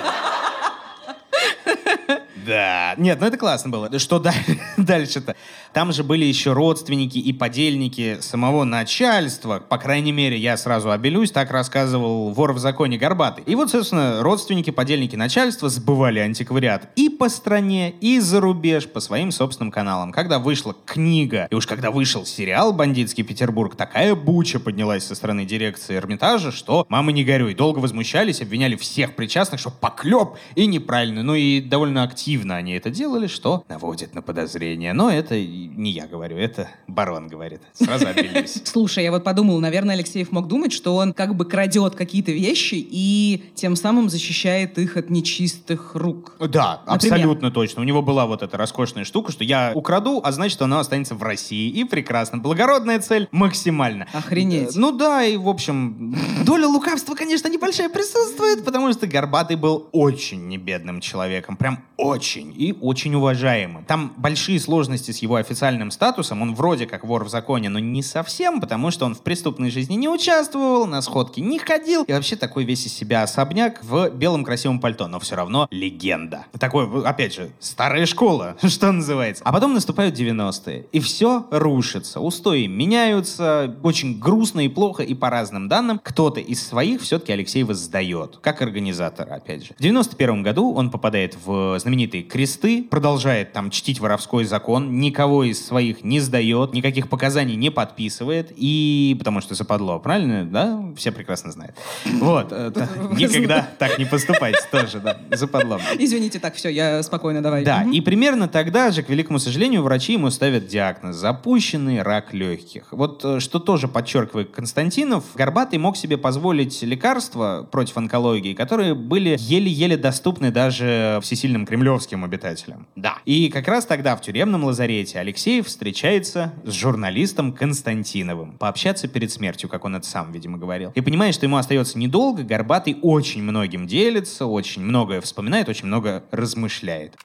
Нет, 2.45 3.19
ну 3.19 3.27
это 3.27 3.37
классно 3.37 3.69
было. 3.69 3.89
Да 3.89 3.99
Что 3.99 4.19
да- 4.19 4.33
дальше-то? 4.77 5.35
Там 5.73 5.93
же 5.93 6.03
были 6.03 6.25
еще 6.25 6.53
родственники 6.53 7.17
и 7.17 7.31
подельники 7.31 8.17
самого 8.19 8.63
начальства. 8.63 9.59
По 9.59 9.77
крайней 9.77 10.11
мере, 10.11 10.37
я 10.37 10.57
сразу 10.57 10.91
обелюсь, 10.91 11.31
так 11.31 11.51
рассказывал 11.51 12.31
вор 12.31 12.53
в 12.53 12.59
законе 12.59 12.97
Горбатый. 12.97 13.43
И 13.45 13.55
вот, 13.55 13.71
собственно, 13.71 14.21
родственники, 14.21 14.69
подельники 14.69 15.15
начальства 15.15 15.69
сбывали 15.69 16.19
антиквариат 16.19 16.89
и 16.95 17.09
по 17.09 17.29
стране, 17.29 17.91
и 18.01 18.19
за 18.19 18.41
рубеж 18.41 18.87
по 18.87 18.99
своим 18.99 19.31
собственным 19.31 19.71
каналам. 19.71 20.11
Когда 20.11 20.39
вышла 20.39 20.75
книга, 20.85 21.47
и 21.49 21.55
уж 21.55 21.67
когда 21.67 21.91
вышел 21.91 22.25
сериал 22.25 22.73
«Бандитский 22.73 23.23
Петербург», 23.23 23.75
такая 23.75 24.15
буча 24.15 24.59
поднялась 24.59 25.05
со 25.05 25.15
стороны 25.15 25.45
дирекции 25.45 25.95
Эрмитажа, 25.95 26.51
что 26.51 26.85
мамы 26.89 27.13
не 27.13 27.23
горюй. 27.23 27.53
Долго 27.53 27.79
возмущались, 27.79 28.41
обвиняли 28.41 28.75
всех 28.75 29.15
причастных, 29.15 29.59
что 29.59 29.69
поклеп 29.69 30.31
и 30.55 30.65
неправильно. 30.65 31.23
Ну 31.23 31.35
и 31.35 31.61
довольно 31.61 32.03
активно 32.03 32.30
они 32.39 32.73
это 32.73 32.89
делали, 32.89 33.27
что 33.27 33.63
наводит 33.69 34.13
на 34.15 34.21
подозрения. 34.21 34.93
Но 34.93 35.09
это 35.09 35.35
не 35.35 35.91
я 35.91 36.07
говорю, 36.07 36.37
это 36.37 36.69
барон 36.87 37.27
говорит. 37.27 37.61
Сразу 37.73 38.07
обиделись. 38.07 38.61
Слушай, 38.65 39.03
я 39.03 39.11
вот 39.11 39.23
подумал, 39.23 39.59
наверное, 39.59 39.95
Алексеев 39.95 40.31
мог 40.31 40.47
думать, 40.47 40.73
что 40.73 40.95
он 40.95 41.13
как 41.13 41.35
бы 41.35 41.45
крадет 41.45 41.95
какие-то 41.95 42.31
вещи 42.31 42.75
и 42.75 43.43
тем 43.55 43.75
самым 43.75 44.09
защищает 44.09 44.77
их 44.77 44.97
от 44.97 45.09
нечистых 45.09 45.95
рук. 45.95 46.35
Да, 46.39 46.81
Например? 46.85 47.13
абсолютно 47.13 47.51
точно. 47.51 47.81
У 47.81 47.85
него 47.85 48.01
была 48.01 48.25
вот 48.25 48.41
эта 48.43 48.57
роскошная 48.57 49.03
штука, 49.03 49.31
что 49.31 49.43
я 49.43 49.71
украду, 49.75 50.21
а 50.23 50.31
значит, 50.31 50.61
оно 50.61 50.79
останется 50.79 51.15
в 51.15 51.23
России. 51.23 51.69
И 51.69 51.83
прекрасно. 51.83 52.37
Благородная 52.37 52.99
цель 52.99 53.27
максимально. 53.31 54.07
Охренеть. 54.13 54.75
Ну 54.75 54.91
да, 54.91 55.23
и 55.23 55.37
в 55.37 55.47
общем, 55.47 56.15
доля 56.45 56.67
лукавства, 56.67 57.15
конечно, 57.15 57.47
небольшая 57.47 57.89
присутствует, 57.89 58.63
потому 58.63 58.91
что 58.93 59.07
Горбатый 59.07 59.57
был 59.57 59.89
очень 59.91 60.47
небедным 60.47 61.01
человеком. 61.01 61.57
Прям 61.57 61.83
очень. 61.97 62.20
И 62.21 62.75
очень 62.79 63.15
уважаемым. 63.15 63.83
Там 63.85 64.13
большие 64.17 64.59
сложности 64.59 65.11
с 65.11 65.17
его 65.19 65.35
официальным 65.35 65.91
статусом. 65.91 66.41
Он 66.41 66.53
вроде 66.55 66.85
как 66.85 67.03
вор 67.03 67.23
в 67.23 67.29
законе, 67.29 67.69
но 67.69 67.79
не 67.79 68.03
совсем, 68.03 68.61
потому 68.61 68.91
что 68.91 69.05
он 69.05 69.15
в 69.15 69.21
преступной 69.21 69.71
жизни 69.71 69.95
не 69.95 70.07
участвовал, 70.07 70.85
на 70.85 71.01
сходки 71.01 71.39
не 71.39 71.59
ходил. 71.59 72.03
И 72.03 72.13
вообще 72.13 72.35
такой 72.35 72.63
весь 72.63 72.85
из 72.85 72.93
себя 72.93 73.23
особняк 73.23 73.83
в 73.83 74.09
белом 74.09 74.43
красивом 74.43 74.79
пальто. 74.79 75.07
Но 75.07 75.19
все 75.19 75.35
равно 75.35 75.67
легенда. 75.71 76.45
Такой, 76.59 76.87
опять 77.03 77.33
же, 77.33 77.51
старая 77.59 78.05
школа, 78.05 78.55
что 78.63 78.91
называется. 78.91 79.43
А 79.43 79.51
потом 79.51 79.73
наступают 79.73 80.17
90-е. 80.17 80.85
И 80.91 80.99
все 80.99 81.47
рушится. 81.51 82.19
Устои 82.19 82.67
меняются. 82.67 83.75
Очень 83.83 84.19
грустно 84.19 84.61
и 84.65 84.69
плохо. 84.69 85.03
И 85.03 85.13
по 85.13 85.29
разным 85.29 85.67
данным, 85.67 85.99
кто-то 86.03 86.39
из 86.39 86.65
своих 86.65 87.01
все-таки 87.01 87.31
Алексей 87.31 87.63
воздает, 87.63 88.37
как 88.41 88.61
организатор, 88.61 89.31
опять 89.31 89.65
же. 89.65 89.73
В 89.77 89.81
91 89.81 90.43
году 90.43 90.73
он 90.73 90.91
попадает 90.91 91.37
в 91.43 91.77
знаменитые 92.11 92.23
кресты, 92.23 92.83
продолжает 92.83 93.53
там 93.53 93.71
чтить 93.71 93.99
воровской 93.99 94.43
закон, 94.45 94.99
никого 94.99 95.43
из 95.43 95.65
своих 95.65 96.03
не 96.03 96.19
сдает, 96.19 96.73
никаких 96.73 97.09
показаний 97.09 97.55
не 97.55 97.69
подписывает, 97.69 98.51
и 98.55 99.15
потому 99.17 99.41
что 99.41 99.55
западло, 99.55 99.99
правильно? 99.99 100.45
Да? 100.45 100.83
Все 100.97 101.11
прекрасно 101.11 101.51
знают. 101.51 101.75
Вот. 102.05 102.47
э, 102.51 102.71
Никогда 103.17 103.67
так 103.79 103.97
не 103.97 104.05
поступайте 104.05 104.59
тоже, 104.71 104.99
да, 104.99 105.17
западло. 105.31 105.79
Извините, 105.97 106.39
так, 106.39 106.55
все, 106.55 106.69
я 106.69 107.01
спокойно, 107.03 107.41
давай. 107.41 107.63
Да, 107.63 107.83
и 107.83 108.01
примерно 108.01 108.47
тогда 108.47 108.91
же, 108.91 109.03
к 109.03 109.09
великому 109.09 109.39
сожалению, 109.39 109.83
врачи 109.83 110.13
ему 110.13 110.29
ставят 110.29 110.67
диагноз– 110.67 111.15
запущенный 111.21 112.01
рак 112.01 112.33
легких. 112.33 112.87
Вот 112.91 113.23
э, 113.23 113.39
что 113.39 113.59
тоже 113.59 113.87
подчеркивает 113.87 114.51
Константинов, 114.51 115.23
Горбатый 115.35 115.79
мог 115.79 115.97
себе 115.97 116.17
позволить 116.17 116.81
лекарства 116.81 117.67
против 117.71 117.97
онкологии, 117.97 118.53
которые 118.53 118.93
были 118.93 119.35
еле-еле 119.39 119.97
доступны 119.97 120.51
даже 120.51 121.19
всесильным 121.21 121.65
кремлевским 121.65 122.00
обитателям. 122.23 122.87
Да. 122.95 123.17
И 123.25 123.49
как 123.49 123.67
раз 123.67 123.85
тогда 123.85 124.15
в 124.15 124.21
тюремном 124.21 124.63
лазарете 124.63 125.19
Алексеев 125.19 125.67
встречается 125.67 126.53
с 126.63 126.71
журналистом 126.71 127.53
Константиновым. 127.53 128.57
Пообщаться 128.57 129.07
перед 129.07 129.31
смертью, 129.31 129.69
как 129.69 129.85
он 129.85 129.95
это 129.95 130.07
сам, 130.07 130.31
видимо, 130.31 130.57
говорил. 130.57 130.91
И 130.95 131.01
понимая, 131.01 131.31
что 131.31 131.45
ему 131.45 131.57
остается 131.57 131.97
недолго, 131.97 132.43
Горбатый 132.43 132.97
очень 133.01 133.43
многим 133.43 133.87
делится, 133.87 134.45
очень 134.45 134.81
многое 134.81 135.21
вспоминает, 135.21 135.69
очень 135.69 135.87
много 135.87 136.23
размышляет. 136.31 137.17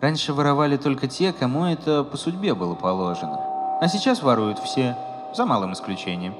Раньше 0.00 0.32
воровали 0.32 0.76
только 0.76 1.08
те, 1.08 1.32
кому 1.32 1.64
это 1.64 2.04
по 2.04 2.16
судьбе 2.16 2.54
было 2.54 2.74
положено. 2.74 3.40
А 3.80 3.88
сейчас 3.88 4.22
воруют 4.22 4.58
все, 4.58 4.96
за 5.34 5.44
малым 5.44 5.72
исключением. 5.72 6.34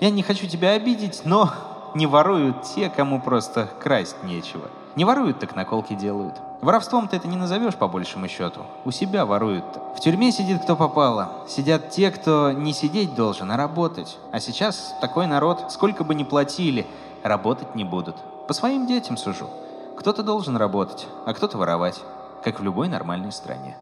Я 0.00 0.10
не 0.10 0.22
хочу 0.22 0.46
тебя 0.46 0.72
обидеть, 0.72 1.22
но 1.24 1.52
не 1.94 2.06
воруют 2.06 2.62
те, 2.62 2.90
кому 2.90 3.20
просто 3.20 3.70
красть 3.82 4.16
нечего. 4.22 4.70
Не 4.96 5.04
воруют, 5.04 5.38
так 5.38 5.54
наколки 5.54 5.94
делают. 5.94 6.34
Воровством-то 6.62 7.16
это 7.16 7.28
не 7.28 7.36
назовешь 7.36 7.74
по 7.74 7.86
большему 7.86 8.28
счету. 8.28 8.62
У 8.84 8.90
себя 8.90 9.26
воруют-то. 9.26 9.94
В 9.94 10.00
тюрьме 10.00 10.32
сидит 10.32 10.62
кто 10.62 10.74
попало. 10.74 11.44
Сидят 11.48 11.90
те, 11.90 12.10
кто 12.10 12.50
не 12.52 12.72
сидеть 12.72 13.14
должен, 13.14 13.50
а 13.50 13.56
работать. 13.56 14.18
А 14.32 14.40
сейчас 14.40 14.94
такой 15.00 15.26
народ, 15.26 15.70
сколько 15.70 16.02
бы 16.02 16.14
ни 16.14 16.24
платили, 16.24 16.86
работать 17.22 17.74
не 17.74 17.84
будут. 17.84 18.16
По 18.48 18.54
своим 18.54 18.86
детям 18.86 19.16
сужу. 19.16 19.50
Кто-то 19.98 20.22
должен 20.22 20.56
работать, 20.56 21.06
а 21.26 21.34
кто-то 21.34 21.58
воровать. 21.58 22.00
Как 22.42 22.60
в 22.60 22.62
любой 22.62 22.88
нормальной 22.88 23.32
стране. 23.32 23.78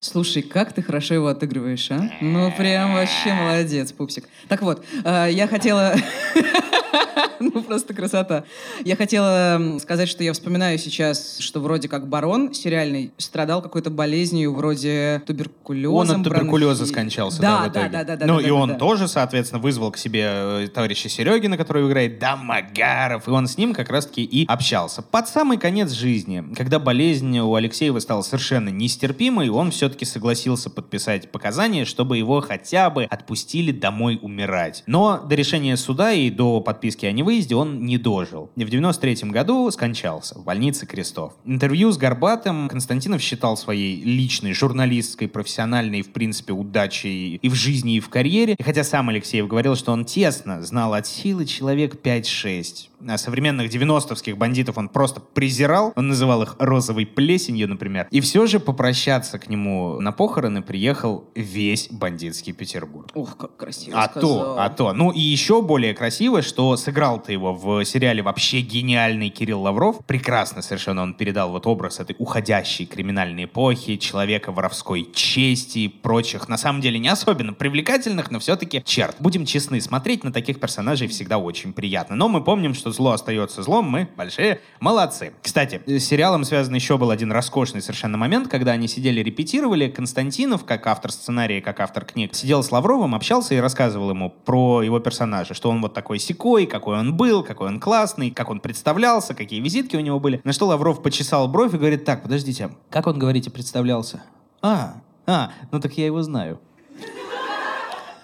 Слушай, 0.00 0.42
как 0.42 0.72
ты 0.72 0.82
хорошо 0.82 1.14
его 1.14 1.28
отыгрываешь, 1.28 1.90
а? 1.90 2.10
Ну, 2.20 2.52
прям 2.52 2.94
вообще 2.94 3.32
молодец, 3.32 3.92
пупсик. 3.92 4.28
Так 4.48 4.62
вот, 4.62 4.84
э, 5.04 5.28
я 5.30 5.46
хотела... 5.46 5.94
Ну, 7.40 7.62
просто 7.62 7.94
красота. 7.94 8.44
Я 8.84 8.96
хотела 8.96 9.78
сказать, 9.80 10.08
что 10.08 10.22
я 10.24 10.32
вспоминаю 10.32 10.78
сейчас, 10.78 11.38
что 11.38 11.60
вроде 11.60 11.88
как 11.88 12.08
барон 12.08 12.52
сериальный 12.52 13.12
страдал 13.16 13.62
какой-то 13.62 13.90
болезнью 13.90 14.54
вроде 14.54 15.22
туберкулеза. 15.26 15.94
Он 15.94 16.10
от 16.10 16.24
туберкулеза 16.24 16.86
скончался, 16.86 17.40
да, 17.40 17.68
Да, 17.68 17.88
да, 17.88 17.88
да, 17.88 18.04
да, 18.04 18.16
да. 18.16 18.26
Ну, 18.26 18.36
да, 18.36 18.42
и 18.42 18.48
да, 18.48 18.54
он 18.54 18.68
да. 18.70 18.74
тоже, 18.74 19.08
соответственно, 19.08 19.60
вызвал 19.60 19.90
к 19.92 19.96
себе 19.96 20.24
э, 20.24 20.68
товарища 20.72 21.08
Серегина, 21.08 21.56
который 21.56 21.86
играет 21.86 22.18
Дамагаров, 22.18 23.28
и 23.28 23.30
он 23.30 23.46
с 23.46 23.56
ним 23.56 23.72
как 23.72 23.90
раз-таки 23.90 24.24
и 24.24 24.46
общался. 24.46 25.02
Под 25.02 25.28
самый 25.28 25.58
конец 25.58 25.92
жизни, 25.92 26.44
когда 26.56 26.78
болезнь 26.78 27.38
у 27.38 27.54
Алексеева 27.54 27.98
стала 28.00 28.22
совершенно 28.22 28.68
нестерпимой, 28.68 29.48
он 29.48 29.70
все-таки 29.70 30.04
согласился 30.04 30.70
подписать 30.70 31.30
показания, 31.30 31.84
чтобы 31.84 32.18
его 32.18 32.40
хотя 32.40 32.90
бы 32.90 33.04
отпустили 33.04 33.72
домой 33.72 34.18
умирать. 34.20 34.82
Но 34.86 35.18
до 35.18 35.34
решения 35.34 35.76
суда 35.76 36.12
и 36.12 36.30
до 36.30 36.60
подписки 36.60 37.06
о 37.08 37.12
невыезде 37.12 37.54
он 37.54 37.84
не 37.84 37.98
дожил. 37.98 38.50
И 38.56 38.64
в 38.64 38.70
93 38.70 39.30
году 39.30 39.70
скончался 39.70 40.38
в 40.38 40.44
больнице 40.44 40.86
Крестов. 40.86 41.34
Интервью 41.44 41.90
с 41.90 41.98
Горбатым 41.98 42.68
Константинов 42.68 43.20
считал 43.20 43.56
своей 43.56 44.00
личной, 44.02 44.52
журналистской, 44.52 45.28
профессиональной, 45.28 46.02
в 46.02 46.12
принципе, 46.12 46.52
удачей 46.52 47.36
и 47.36 47.48
в 47.48 47.54
жизни, 47.54 47.96
и 47.96 48.00
в 48.00 48.08
карьере. 48.08 48.54
И 48.58 48.62
хотя 48.62 48.84
сам 48.84 49.08
Алексеев 49.08 49.46
говорил, 49.48 49.76
что 49.76 49.92
он 49.92 50.04
тесно 50.04 50.62
знал 50.62 50.94
от 50.94 51.06
силы 51.06 51.46
человек 51.46 52.00
5-6. 52.02 52.88
А 53.06 53.16
современных 53.16 53.70
90-вских 53.72 54.36
бандитов 54.36 54.76
он 54.78 54.88
просто 54.88 55.20
презирал. 55.20 55.92
Он 55.96 56.08
называл 56.08 56.42
их 56.42 56.56
розовой 56.58 57.06
плесенью, 57.06 57.68
например. 57.68 58.08
И 58.10 58.20
все 58.20 58.46
же 58.46 58.60
попрощаться 58.60 59.38
к 59.38 59.48
нему 59.48 60.00
на 60.00 60.12
похороны 60.12 60.62
приехал 60.62 61.30
весь 61.34 61.88
бандитский 61.90 62.52
Петербург. 62.52 63.10
Ох, 63.14 63.36
как 63.36 63.56
красиво 63.56 64.00
А 64.02 64.08
сказал. 64.08 64.30
то, 64.30 64.60
а 64.60 64.68
то. 64.70 64.92
Ну 64.92 65.10
и 65.10 65.20
еще 65.20 65.62
более 65.62 65.94
красиво, 65.94 66.42
что 66.42 66.76
сыграл 66.76 67.22
ты 67.22 67.32
его 67.32 67.54
в 67.54 67.84
сериале 67.84 68.22
вообще 68.22 68.60
гениальный 68.60 69.30
Кирилл 69.30 69.62
Лавров. 69.62 70.04
Прекрасно 70.06 70.62
совершенно 70.62 71.02
он 71.02 71.14
передал 71.14 71.50
вот 71.50 71.66
образ 71.66 72.00
этой 72.00 72.16
уходящей 72.18 72.86
криминальной 72.86 73.44
эпохи, 73.44 73.96
человека 73.96 74.50
воровской 74.52 75.08
чести 75.14 75.78
и 75.80 75.88
прочих, 75.88 76.48
на 76.48 76.56
самом 76.58 76.80
деле 76.80 76.98
не 76.98 77.08
особенно 77.08 77.52
привлекательных, 77.52 78.30
но 78.30 78.38
все-таки 78.40 78.82
черт. 78.84 79.16
Будем 79.20 79.46
честны, 79.46 79.80
смотреть 79.80 80.24
на 80.24 80.32
таких 80.32 80.58
персонажей 80.60 81.08
всегда 81.08 81.38
очень 81.38 81.72
приятно. 81.72 82.16
Но 82.16 82.28
мы 82.28 82.42
помним, 82.42 82.74
что 82.74 82.87
зло 82.90 83.12
остается 83.12 83.62
злом, 83.62 83.86
мы 83.86 84.08
большие 84.16 84.60
молодцы. 84.80 85.32
Кстати, 85.42 85.80
с 85.86 86.04
сериалом 86.04 86.44
связан 86.44 86.74
еще 86.74 86.98
был 86.98 87.10
один 87.10 87.32
роскошный 87.32 87.82
совершенно 87.82 88.18
момент, 88.18 88.48
когда 88.48 88.72
они 88.72 88.88
сидели, 88.88 89.20
репетировали, 89.20 89.88
Константинов, 89.88 90.64
как 90.64 90.86
автор 90.86 91.12
сценария, 91.12 91.60
как 91.60 91.80
автор 91.80 92.04
книг, 92.04 92.34
сидел 92.34 92.62
с 92.62 92.70
Лавровым, 92.70 93.14
общался 93.14 93.54
и 93.54 93.58
рассказывал 93.58 94.10
ему 94.10 94.30
про 94.30 94.82
его 94.82 95.00
персонажа, 95.00 95.54
что 95.54 95.70
он 95.70 95.80
вот 95.80 95.94
такой 95.94 96.18
секой, 96.18 96.66
какой 96.66 96.98
он 96.98 97.16
был, 97.16 97.42
какой 97.42 97.68
он 97.68 97.80
классный, 97.80 98.30
как 98.30 98.50
он 98.50 98.60
представлялся, 98.60 99.34
какие 99.34 99.60
визитки 99.60 99.96
у 99.96 100.00
него 100.00 100.20
были. 100.20 100.40
На 100.44 100.52
что 100.52 100.66
Лавров 100.66 101.02
почесал 101.02 101.48
бровь 101.48 101.74
и 101.74 101.78
говорит, 101.78 102.04
так, 102.04 102.22
подождите, 102.22 102.70
как 102.90 103.06
он, 103.06 103.18
говорите, 103.18 103.50
представлялся? 103.50 104.22
А, 104.62 105.02
а, 105.26 105.50
ну 105.70 105.80
так 105.80 105.92
я 105.98 106.06
его 106.06 106.22
знаю. 106.22 106.60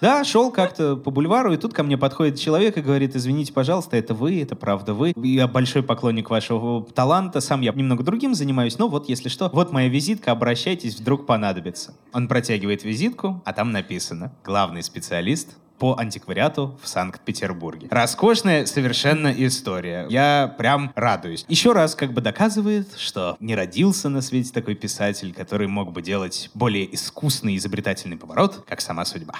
Да, 0.04 0.22
шел 0.22 0.50
как-то 0.50 0.96
по 0.96 1.10
бульвару, 1.10 1.54
и 1.54 1.56
тут 1.56 1.72
ко 1.72 1.82
мне 1.82 1.96
подходит 1.96 2.38
человек 2.38 2.76
и 2.76 2.82
говорит, 2.82 3.16
извините, 3.16 3.54
пожалуйста, 3.54 3.96
это 3.96 4.12
вы, 4.12 4.42
это 4.42 4.54
правда 4.54 4.92
вы. 4.92 5.14
Я 5.16 5.48
большой 5.48 5.82
поклонник 5.82 6.28
вашего 6.28 6.84
таланта, 6.84 7.40
сам 7.40 7.62
я 7.62 7.72
немного 7.72 8.04
другим 8.04 8.34
занимаюсь, 8.34 8.76
но 8.76 8.88
вот, 8.88 9.08
если 9.08 9.30
что, 9.30 9.48
вот 9.54 9.72
моя 9.72 9.88
визитка, 9.88 10.32
обращайтесь, 10.32 10.96
вдруг 11.00 11.24
понадобится. 11.24 11.94
Он 12.12 12.28
протягивает 12.28 12.84
визитку, 12.84 13.40
а 13.46 13.54
там 13.54 13.72
написано 13.72 14.34
«Главный 14.44 14.82
специалист 14.82 15.56
по 15.78 15.96
антиквариату 15.98 16.78
в 16.82 16.88
Санкт-Петербурге. 16.88 17.88
Роскошная 17.90 18.66
совершенно 18.66 19.32
история. 19.36 20.06
Я 20.08 20.54
прям 20.56 20.92
радуюсь. 20.94 21.44
Еще 21.48 21.72
раз 21.72 21.94
как 21.94 22.12
бы 22.12 22.20
доказывает, 22.20 22.94
что 22.96 23.36
не 23.40 23.54
родился 23.54 24.08
на 24.08 24.20
свете 24.20 24.52
такой 24.52 24.74
писатель, 24.74 25.32
который 25.32 25.66
мог 25.66 25.92
бы 25.92 26.02
делать 26.02 26.50
более 26.54 26.92
искусный 26.94 27.56
изобретательный 27.56 28.16
поворот, 28.16 28.64
как 28.66 28.80
сама 28.80 29.04
судьба. 29.04 29.34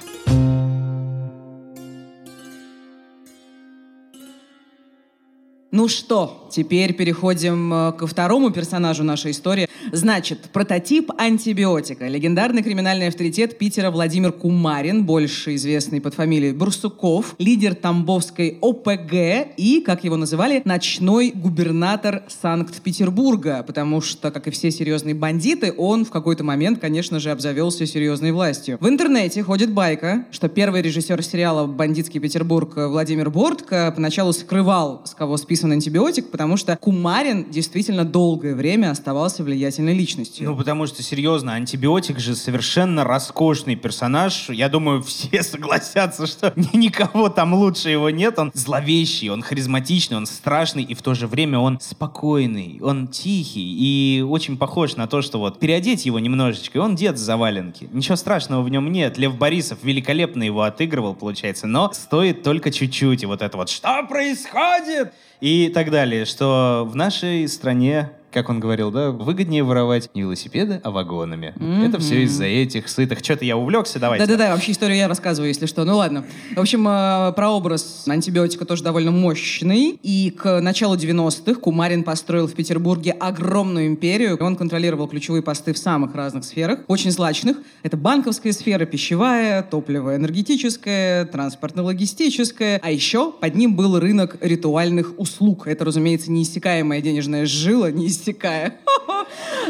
Ну 5.77 5.89
что, 5.89 6.47
теперь 6.53 6.93
переходим 6.93 7.75
э, 7.75 7.93
ко 7.95 8.07
второму 8.07 8.53
персонажу 8.53 9.03
нашей 9.03 9.33
истории. 9.33 9.68
Значит, 9.91 10.51
прототип 10.53 11.11
антибиотика. 11.18 12.07
Легендарный 12.07 12.62
криминальный 12.62 13.09
авторитет 13.09 13.59
Питера 13.59 13.91
Владимир 13.91 14.31
Кумарин, 14.31 15.05
больше 15.05 15.57
известный 15.57 16.01
под 16.01 16.14
фамилией 16.14 16.53
Бурсуков, 16.53 17.35
лидер 17.41 17.75
Тамбовской 17.75 18.59
ОПГ 18.61 19.57
и, 19.57 19.83
как 19.85 20.05
его 20.05 20.16
называли, 20.16 20.62
ночной 20.64 21.33
губернатор 21.35 22.22
Санкт-Петербурга, 22.29 23.64
потому 23.66 24.01
что, 24.01 24.31
как 24.31 24.47
и 24.47 24.53
все 24.53 24.70
серьезные 24.70 25.16
бандиты, 25.16 25.75
он 25.77 26.05
в 26.05 26.11
какой-то 26.11 26.45
момент, 26.45 26.79
конечно 26.79 27.18
же, 27.18 27.33
обзавелся 27.33 27.85
серьезной 27.85 28.31
властью. 28.31 28.79
В 28.81 28.89
интернете 28.89 29.43
ходит 29.43 29.72
байка, 29.72 30.25
что 30.31 30.49
первый 30.49 30.83
режиссер 30.83 31.20
сериала 31.25 31.66
«Бандитский 31.66 32.20
Петербург» 32.20 32.75
Владимир 32.77 33.29
Бортко 33.29 33.93
поначалу 33.93 34.33
скрывал, 34.33 35.03
с 35.05 35.14
кого 35.14 35.37
списан 35.65 35.73
антибиотик, 35.73 36.31
потому 36.31 36.57
что 36.57 36.77
Кумарин 36.77 37.51
действительно 37.51 38.05
долгое 38.05 38.55
время 38.55 38.91
оставался 38.91 39.43
влиятельной 39.43 39.95
личностью. 39.95 40.51
Ну, 40.51 40.57
потому 40.57 40.87
что, 40.87 41.03
серьезно, 41.03 41.55
антибиотик 41.55 42.19
же 42.19 42.35
совершенно 42.35 43.05
роскошный 43.05 43.77
персонаж. 43.77 44.51
Я 44.51 44.69
думаю, 44.69 45.03
все 45.03 45.43
согласятся, 45.43 46.27
что 46.27 46.53
ни- 46.57 46.77
никого 46.77 47.29
там 47.29 47.55
лучше 47.55 47.89
его 47.91 48.11
нет. 48.11 48.39
Он 48.39 48.51
зловещий, 48.55 49.31
он 49.31 49.43
харизматичный, 49.43 50.19
он 50.19 50.27
страшный, 50.27 50.83
и 50.83 50.95
в 50.95 51.03
то 51.03 51.15
же 51.15 51.27
время 51.27 51.59
он 51.59 51.79
спокойный, 51.81 52.79
он 52.83 53.09
тихий 53.09 53.65
и 53.65 54.21
очень 54.21 54.57
похож 54.57 54.97
на 54.97 55.07
то, 55.07 55.23
что 55.23 55.39
вот 55.39 55.59
переодеть 55.59 56.05
его 56.05 56.19
немножечко, 56.19 56.79
и 56.79 56.81
он 56.81 56.95
дед 56.95 57.19
с 57.19 57.23
заваленки. 57.23 57.89
Ничего 57.93 58.17
страшного 58.17 58.62
в 58.62 58.69
нем 58.69 58.93
нет. 58.93 59.19
Лев 59.19 59.37
Борисов 59.39 59.79
великолепно 59.83 60.43
его 60.43 60.62
отыгрывал, 60.62 61.15
получается, 61.15 61.67
но 61.67 61.91
стоит 61.93 62.43
только 62.43 62.71
чуть-чуть. 62.71 63.23
И 63.23 63.27
вот 63.27 63.41
это 63.41 63.57
вот 63.57 63.71
«Что 63.71 64.03
происходит?» 64.07 65.12
И 65.41 65.68
так 65.68 65.91
далее, 65.91 66.24
что 66.24 66.87
в 66.89 66.97
нашей 66.97 67.49
стране 67.49 68.11
как 68.35 68.49
он 68.49 68.59
говорил, 68.59 68.91
да, 68.91 69.12
выгоднее 69.12 69.62
воровать 69.62 70.11
не 70.12 70.22
велосипеды, 70.22 70.80
а 70.82 70.91
вагонами. 70.91 71.55
Это 71.87 72.01
все 72.01 72.24
из-за 72.24 72.45
этих 72.45 72.89
сытых. 72.89 73.20
Что-то 73.20 73.45
я 73.45 73.57
увлекся, 73.57 74.01
давайте. 74.01 74.26
Да-да-да, 74.26 74.53
вообще 74.53 74.72
историю 74.72 74.99
я 74.99 75.09
рассказываю, 75.09 75.49
если 75.49 75.66
что. 75.66 75.85
Ну 75.85 75.97
ладно. 75.97 76.24
В 76.57 76.61
общем, 76.61 76.87
э, 76.89 77.32
прообраз 77.37 78.05
антибиотика 78.09 78.64
тоже 78.64 78.82
довольно 78.82 79.12
мощный. 79.12 80.01
И 80.03 80.30
к 80.30 80.61
началу 80.61 80.97
90-х 80.97 81.61
Кумарин 81.61 82.03
построил 82.03 82.49
в 82.49 82.55
Петербурге 82.55 83.12
огромную 83.12 83.87
империю. 83.87 84.37
Он 84.41 84.57
контролировал 84.57 85.07
ключевые 85.07 85.43
посты 85.43 85.72
в 85.72 85.78
самых 85.78 86.14
разных 86.16 86.45
сферах, 86.45 86.80
очень 86.89 87.12
злачных. 87.12 87.59
Это 87.85 87.97
банковская 87.97 88.53
сфера, 88.53 88.85
пищевая, 88.85 89.62
топливо-энергетическая, 89.62 91.26
транспортно-логистическая. 91.26 92.80
А 92.82 92.91
еще 92.91 93.30
под 93.30 93.55
ним 93.55 93.76
был 93.76 94.01
рынок 94.01 94.39
ритуальных 94.41 95.14
услуг. 95.18 95.68
Это, 95.68 95.85
разумеется, 95.85 96.32
неиссякаемая 96.32 97.01
денежная 97.01 97.47
жила, 97.47 97.93
неиссякая. 98.25 98.75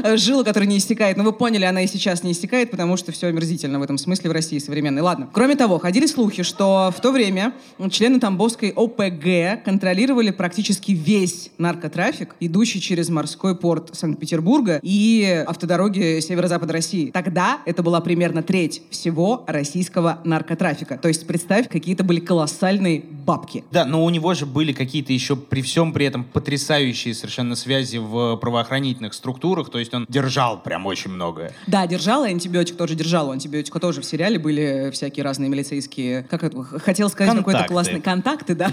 Жила, 0.16 0.44
которая 0.44 0.68
не 0.68 0.78
истекает. 0.78 1.16
Но 1.16 1.24
вы 1.24 1.32
поняли, 1.32 1.64
она 1.64 1.82
и 1.82 1.86
сейчас 1.86 2.22
не 2.22 2.32
истекает, 2.32 2.70
потому 2.70 2.96
что 2.96 3.12
все 3.12 3.28
омерзительно 3.28 3.78
в 3.78 3.82
этом 3.82 3.98
смысле 3.98 4.30
в 4.30 4.32
России 4.32 4.59
современной. 4.59 5.02
Ладно. 5.02 5.28
Кроме 5.32 5.57
того, 5.57 5.78
ходили 5.78 6.07
слухи, 6.07 6.42
что 6.42 6.92
в 6.96 7.00
то 7.00 7.12
время 7.12 7.52
члены 7.90 8.20
Тамбовской 8.20 8.72
ОПГ 8.74 9.64
контролировали 9.64 10.30
практически 10.30 10.92
весь 10.92 11.50
наркотрафик, 11.59 12.36
идущий 12.40 12.80
через 12.80 13.09
морской 13.09 13.57
порт 13.57 13.90
Санкт-Петербурга 13.92 14.80
и 14.82 15.44
автодороги 15.46 16.20
северо-запада 16.20 16.72
России. 16.72 17.11
Тогда 17.11 17.61
это 17.66 17.82
была 17.82 18.00
примерно 18.00 18.42
треть 18.42 18.82
всего 18.90 19.44
российского 19.46 20.20
наркотрафика. 20.24 20.98
То 20.98 21.09
есть 21.09 21.26
представь, 21.26 21.68
какие-то 21.68 22.05
были 22.05 22.20
колоссальные 22.20 23.05
бабки. 23.24 23.64
Да, 23.70 23.84
но 23.84 24.05
у 24.05 24.11
него 24.11 24.34
же 24.34 24.46
были 24.46 24.72
какие-то 24.72 25.12
еще 25.12 25.36
при 25.36 25.62
всем 25.62 25.92
при 25.92 26.07
этом 26.07 26.24
потрясающие 26.24 27.14
совершенно 27.14 27.57
связи 27.57 27.96
в 27.96 28.36
правоохранительных 28.45 29.14
структурах, 29.14 29.70
то 29.70 29.78
есть 29.78 29.95
он 29.95 30.05
держал 30.07 30.62
прям 30.62 30.84
очень 30.84 31.11
многое. 31.11 31.55
Да, 31.66 31.86
держал, 31.86 32.26
и 32.26 32.28
антибиотик 32.28 32.76
тоже 32.76 32.95
держал. 32.95 33.30
У 33.30 33.32
антибиотика 33.32 33.80
тоже 33.80 34.03
в 34.03 34.05
сериале 34.05 34.38
были 34.38 34.90
всякие 34.92 35.24
разные 35.24 35.49
милицейские, 35.49 36.24
как 36.24 36.45
это, 36.45 36.62
хотел 36.62 37.09
сказать, 37.09 37.34
какой-то 37.34 37.64
классный 37.64 38.03
контакты, 38.03 38.55
да. 38.55 38.70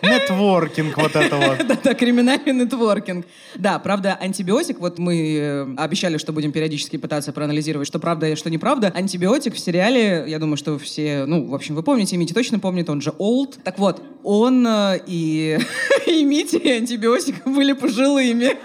Нетворкинг 0.00 0.96
вот 0.96 1.16
это 1.16 1.36
вот. 1.36 1.58
Да-да, 1.66 1.94
криминальный 1.94 2.52
нетворкинг. 2.52 3.26
Да, 3.56 3.80
правда, 3.80 4.16
антибиотик, 4.20 4.78
вот 4.78 5.00
мы 5.00 5.36
э, 5.36 5.74
обещали, 5.76 6.18
что 6.18 6.32
будем 6.32 6.52
периодически 6.52 6.98
пытаться 6.98 7.32
проанализировать, 7.32 7.88
что 7.88 7.98
правда 7.98 8.28
и 8.28 8.36
что 8.36 8.48
неправда. 8.48 8.92
Антибиотик 8.94 9.54
в 9.54 9.58
сериале, 9.58 10.24
я 10.28 10.38
думаю, 10.38 10.56
что 10.56 10.78
все, 10.78 11.24
ну, 11.26 11.48
в 11.48 11.54
общем, 11.54 11.74
вы 11.74 11.82
помните, 11.82 12.16
Мити 12.16 12.32
точно 12.32 12.60
помнит, 12.60 12.88
он 12.88 13.00
же 13.00 13.10
Old. 13.18 13.56
Так 13.64 13.80
вот, 13.80 14.00
он 14.22 14.64
э, 14.66 15.00
и, 15.06 15.58
и 16.06 16.22
Мити, 16.22 16.56
и 16.56 16.70
антибиотик 16.70 17.44
были 17.44 17.72
пожилыми. 17.72 18.56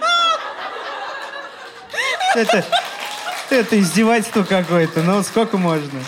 Это, 2.35 2.65
это 3.49 3.79
издевательство 3.79 4.43
какое-то, 4.43 5.03
ну 5.03 5.21
сколько 5.23 5.57
можно? 5.57 5.99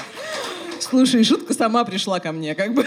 Слушай, 0.80 1.24
шутка 1.24 1.54
сама 1.54 1.84
пришла 1.84 2.20
ко 2.20 2.32
мне, 2.32 2.56
как 2.56 2.74
бы. 2.74 2.86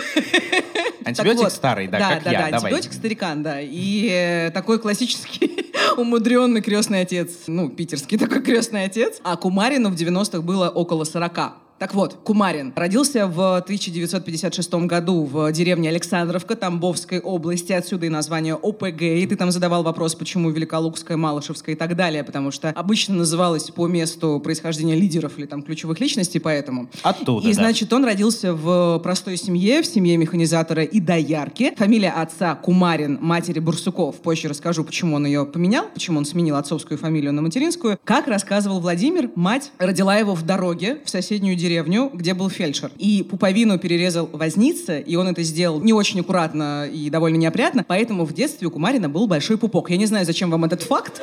Антибиотик 1.04 1.42
вот, 1.42 1.52
старый, 1.52 1.88
да, 1.88 1.98
да, 1.98 2.14
как 2.14 2.22
да, 2.24 2.30
я, 2.30 2.38
да, 2.38 2.50
давай. 2.50 2.72
антибиотик 2.72 2.92
старикан, 2.92 3.42
да. 3.42 3.60
И 3.60 4.08
э, 4.10 4.50
такой 4.50 4.78
классический 4.78 5.72
умудренный 5.96 6.60
крестный 6.60 7.02
отец, 7.02 7.30
ну, 7.46 7.68
питерский 7.68 8.18
такой 8.18 8.42
крестный 8.42 8.84
отец. 8.84 9.20
А 9.22 9.36
Кумарину 9.36 9.90
в 9.90 9.94
90-х 9.94 10.40
было 10.42 10.68
около 10.68 11.04
40. 11.04 11.67
Так 11.78 11.94
вот, 11.94 12.18
Кумарин 12.24 12.72
родился 12.74 13.28
в 13.28 13.58
1956 13.58 14.74
году 14.86 15.22
в 15.22 15.52
деревне 15.52 15.90
Александровка 15.90 16.56
Тамбовской 16.56 17.20
области. 17.20 17.72
Отсюда 17.72 18.06
и 18.06 18.08
название 18.08 18.54
ОПГ. 18.54 19.02
И 19.02 19.24
ты 19.28 19.36
там 19.36 19.52
задавал 19.52 19.84
вопрос, 19.84 20.16
почему 20.16 20.50
Великолукская, 20.50 21.16
Малышевская 21.16 21.76
и 21.76 21.78
так 21.78 21.94
далее. 21.94 22.24
Потому 22.24 22.50
что 22.50 22.70
обычно 22.70 23.14
называлось 23.14 23.70
по 23.70 23.86
месту 23.86 24.40
происхождения 24.42 24.96
лидеров 24.96 25.38
или 25.38 25.46
там 25.46 25.62
ключевых 25.62 26.00
личностей, 26.00 26.40
поэтому. 26.40 26.88
Оттуда, 27.04 27.46
И, 27.46 27.52
да. 27.52 27.60
значит, 27.62 27.92
он 27.92 28.04
родился 28.04 28.54
в 28.54 28.98
простой 28.98 29.36
семье, 29.36 29.80
в 29.82 29.86
семье 29.86 30.16
механизатора 30.16 30.82
и 30.82 30.98
доярки. 30.98 31.74
Фамилия 31.76 32.10
отца 32.10 32.56
Кумарин, 32.56 33.18
матери 33.20 33.60
Бурсуков. 33.60 34.16
Позже 34.16 34.48
расскажу, 34.48 34.82
почему 34.82 35.14
он 35.14 35.26
ее 35.26 35.46
поменял, 35.46 35.84
почему 35.94 36.18
он 36.18 36.24
сменил 36.24 36.56
отцовскую 36.56 36.98
фамилию 36.98 37.32
на 37.32 37.42
материнскую. 37.42 38.00
Как 38.02 38.26
рассказывал 38.26 38.80
Владимир, 38.80 39.30
мать 39.36 39.70
родила 39.78 40.16
его 40.16 40.34
в 40.34 40.42
дороге 40.42 40.98
в 41.04 41.10
соседнюю 41.10 41.54
деревню, 41.54 41.67
где 42.14 42.34
был 42.34 42.50
фельдшер. 42.50 42.90
И 42.98 43.22
пуповину 43.22 43.78
перерезал 43.78 44.28
возница, 44.32 44.98
и 44.98 45.16
он 45.16 45.28
это 45.28 45.42
сделал 45.42 45.80
не 45.80 45.92
очень 45.92 46.20
аккуратно 46.20 46.86
и 46.86 47.10
довольно 47.10 47.36
неопрятно, 47.36 47.84
поэтому 47.86 48.24
в 48.24 48.32
детстве 48.32 48.66
у 48.66 48.70
Кумарина 48.70 49.08
был 49.08 49.26
большой 49.26 49.58
пупок. 49.58 49.90
Я 49.90 49.96
не 49.96 50.06
знаю, 50.06 50.24
зачем 50.26 50.50
вам 50.50 50.64
этот 50.64 50.82
факт. 50.82 51.20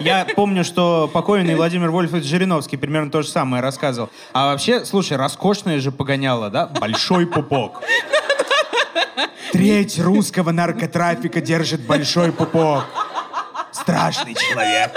Я 0.00 0.26
помню, 0.36 0.64
что 0.64 1.10
покойный 1.12 1.56
Владимир 1.56 1.90
Вольфович 1.90 2.24
Жириновский 2.24 2.76
примерно 2.76 3.10
то 3.10 3.22
же 3.22 3.28
самое 3.28 3.62
рассказывал. 3.62 4.10
А 4.32 4.52
вообще, 4.52 4.84
слушай, 4.84 5.16
роскошное 5.16 5.80
же 5.80 5.90
погоняло, 5.90 6.50
да? 6.50 6.66
Большой 6.66 7.26
пупок. 7.26 7.82
Треть 9.52 9.98
русского 9.98 10.52
наркотрафика 10.52 11.40
держит 11.40 11.80
большой 11.86 12.32
пупок. 12.32 12.84
Страшный 13.72 14.34
человек. 14.34 14.92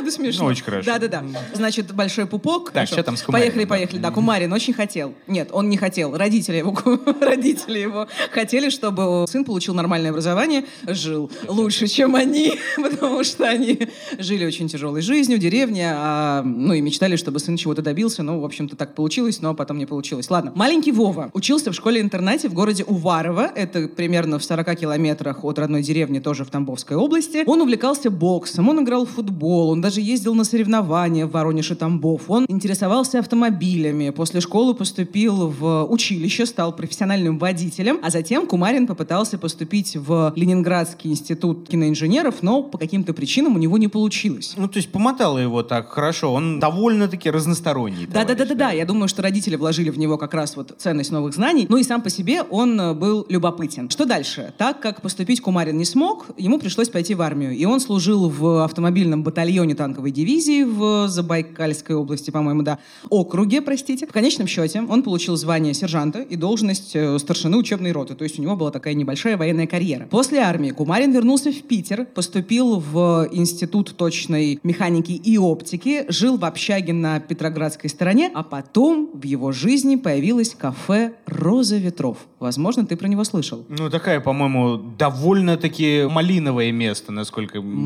Правда 0.00 0.16
смешно. 0.16 0.44
Ну, 0.44 0.50
очень 0.50 0.64
хорошо. 0.64 0.86
Да-да-да. 0.86 1.22
Значит, 1.52 1.92
большой 1.92 2.24
пупок. 2.24 2.70
Так, 2.70 2.86
что 2.86 3.02
там 3.02 3.18
с 3.18 3.22
Кумариным, 3.22 3.52
Поехали, 3.52 3.68
поехали. 3.68 3.98
Да, 3.98 4.10
Кумарин 4.10 4.50
очень 4.50 4.72
хотел. 4.72 5.12
Нет, 5.26 5.50
он 5.52 5.68
не 5.68 5.76
хотел. 5.76 6.16
Родители 6.16 6.56
его, 6.56 6.74
родители 7.20 7.80
его 7.80 8.08
хотели, 8.32 8.70
чтобы 8.70 9.26
сын 9.28 9.44
получил 9.44 9.74
нормальное 9.74 10.10
образование, 10.10 10.64
жил 10.86 11.30
лучше, 11.48 11.86
чем 11.86 12.16
они, 12.16 12.54
потому 12.76 13.22
что 13.24 13.46
они 13.46 13.88
жили 14.18 14.46
очень 14.46 14.68
тяжелой 14.68 15.02
жизнью 15.02 15.36
в 15.36 15.40
деревне, 15.42 15.92
а, 15.94 16.42
ну 16.44 16.72
и 16.72 16.80
мечтали, 16.80 17.16
чтобы 17.16 17.38
сын 17.38 17.58
чего-то 17.58 17.82
добился. 17.82 18.22
Ну, 18.22 18.40
в 18.40 18.44
общем-то, 18.46 18.76
так 18.76 18.94
получилось, 18.94 19.42
но 19.42 19.54
потом 19.54 19.76
не 19.76 19.84
получилось. 19.84 20.30
Ладно. 20.30 20.52
Маленький 20.54 20.92
Вова 20.92 21.30
учился 21.34 21.72
в 21.72 21.74
школе-интернате 21.74 22.48
в 22.48 22.54
городе 22.54 22.84
Уварово. 22.84 23.52
Это 23.54 23.86
примерно 23.86 24.38
в 24.38 24.44
40 24.44 24.76
километрах 24.76 25.44
от 25.44 25.58
родной 25.58 25.82
деревни, 25.82 26.20
тоже 26.20 26.46
в 26.46 26.50
Тамбовской 26.50 26.96
области. 26.96 27.42
Он 27.44 27.60
увлекался 27.60 28.10
боксом, 28.10 28.70
он 28.70 28.82
играл 28.82 29.04
в 29.04 29.10
футбол, 29.10 29.68
он 29.68 29.82
даже 29.82 29.89
ездил 29.98 30.34
на 30.34 30.44
соревнования 30.44 31.26
в 31.26 31.30
Воронеж 31.30 31.70
и 31.70 31.74
Тамбов. 31.74 32.22
Он 32.28 32.44
интересовался 32.48 33.18
автомобилями. 33.18 34.10
После 34.10 34.40
школы 34.40 34.74
поступил 34.74 35.48
в 35.48 35.86
училище, 35.90 36.46
стал 36.46 36.74
профессиональным 36.74 37.38
водителем, 37.38 37.98
а 38.02 38.10
затем 38.10 38.46
Кумарин 38.46 38.86
попытался 38.86 39.38
поступить 39.38 39.96
в 39.96 40.32
Ленинградский 40.36 41.10
институт 41.10 41.68
киноинженеров, 41.68 42.42
но 42.42 42.62
по 42.62 42.78
каким-то 42.78 43.14
причинам 43.14 43.56
у 43.56 43.58
него 43.58 43.78
не 43.78 43.88
получилось. 43.88 44.54
Ну, 44.56 44.68
то 44.68 44.76
есть 44.76 44.90
помотало 44.90 45.38
его 45.38 45.62
так 45.62 45.90
хорошо. 45.90 46.32
Он 46.32 46.60
довольно-таки 46.60 47.30
разносторонний. 47.30 48.06
Да, 48.06 48.24
да, 48.24 48.34
да, 48.34 48.44
да, 48.44 48.54
да. 48.54 48.70
Я 48.72 48.84
думаю, 48.84 49.08
что 49.08 49.22
родители 49.22 49.56
вложили 49.56 49.90
в 49.90 49.98
него 49.98 50.18
как 50.18 50.34
раз 50.34 50.56
вот 50.56 50.74
ценность 50.78 51.10
новых 51.10 51.34
знаний. 51.34 51.66
Ну 51.68 51.76
и 51.76 51.82
сам 51.82 52.02
по 52.02 52.10
себе 52.10 52.42
он 52.42 52.80
э, 52.80 52.94
был 52.94 53.26
любопытен. 53.28 53.88
Что 53.88 54.04
дальше? 54.04 54.52
Так 54.58 54.80
как 54.80 55.02
поступить 55.02 55.40
Кумарин 55.40 55.76
не 55.76 55.84
смог, 55.84 56.26
ему 56.36 56.58
пришлось 56.58 56.88
пойти 56.88 57.14
в 57.14 57.22
армию. 57.22 57.52
И 57.52 57.64
он 57.64 57.80
служил 57.80 58.28
в 58.28 58.64
автомобильном 58.64 59.22
батальоне 59.22 59.74
танковой 59.80 60.10
дивизии 60.10 60.62
в 60.62 61.08
Забайкальской 61.08 61.96
области, 61.96 62.30
по-моему, 62.30 62.60
да, 62.62 62.78
округе, 63.08 63.62
простите. 63.62 64.06
В 64.06 64.12
конечном 64.12 64.46
счете 64.46 64.82
он 64.82 65.02
получил 65.02 65.36
звание 65.36 65.72
сержанта 65.72 66.20
и 66.20 66.36
должность 66.36 66.94
э, 66.94 67.18
старшины 67.18 67.56
учебной 67.56 67.92
роты. 67.92 68.14
То 68.14 68.24
есть 68.24 68.38
у 68.38 68.42
него 68.42 68.56
была 68.56 68.70
такая 68.70 68.92
небольшая 68.92 69.38
военная 69.38 69.66
карьера. 69.66 70.06
После 70.10 70.40
армии 70.40 70.70
Кумарин 70.70 71.12
вернулся 71.12 71.50
в 71.50 71.62
Питер, 71.62 72.04
поступил 72.04 72.78
в 72.78 73.28
Институт 73.32 73.96
точной 73.96 74.60
механики 74.62 75.12
и 75.12 75.38
оптики, 75.38 76.04
жил 76.08 76.36
в 76.36 76.44
общаге 76.44 76.92
на 76.92 77.18
Петроградской 77.20 77.88
стороне, 77.88 78.30
а 78.34 78.42
потом 78.42 79.08
в 79.14 79.24
его 79.24 79.50
жизни 79.50 79.96
появилось 79.96 80.54
кафе 80.54 81.12
«Роза 81.24 81.78
ветров». 81.78 82.18
Возможно, 82.38 82.84
ты 82.84 82.96
про 82.96 83.08
него 83.08 83.24
слышал. 83.24 83.64
Ну, 83.70 83.88
такая, 83.88 84.20
по-моему, 84.20 84.76
довольно-таки 84.98 86.06
малиновое 86.10 86.70
место, 86.72 87.12
насколько... 87.12 87.58
м, 87.58 87.82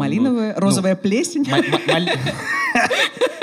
ну, 0.55 0.61
розовая 0.61 0.97
плесень. 0.97 1.45
ма- 1.51 1.59
mein, 1.87 2.07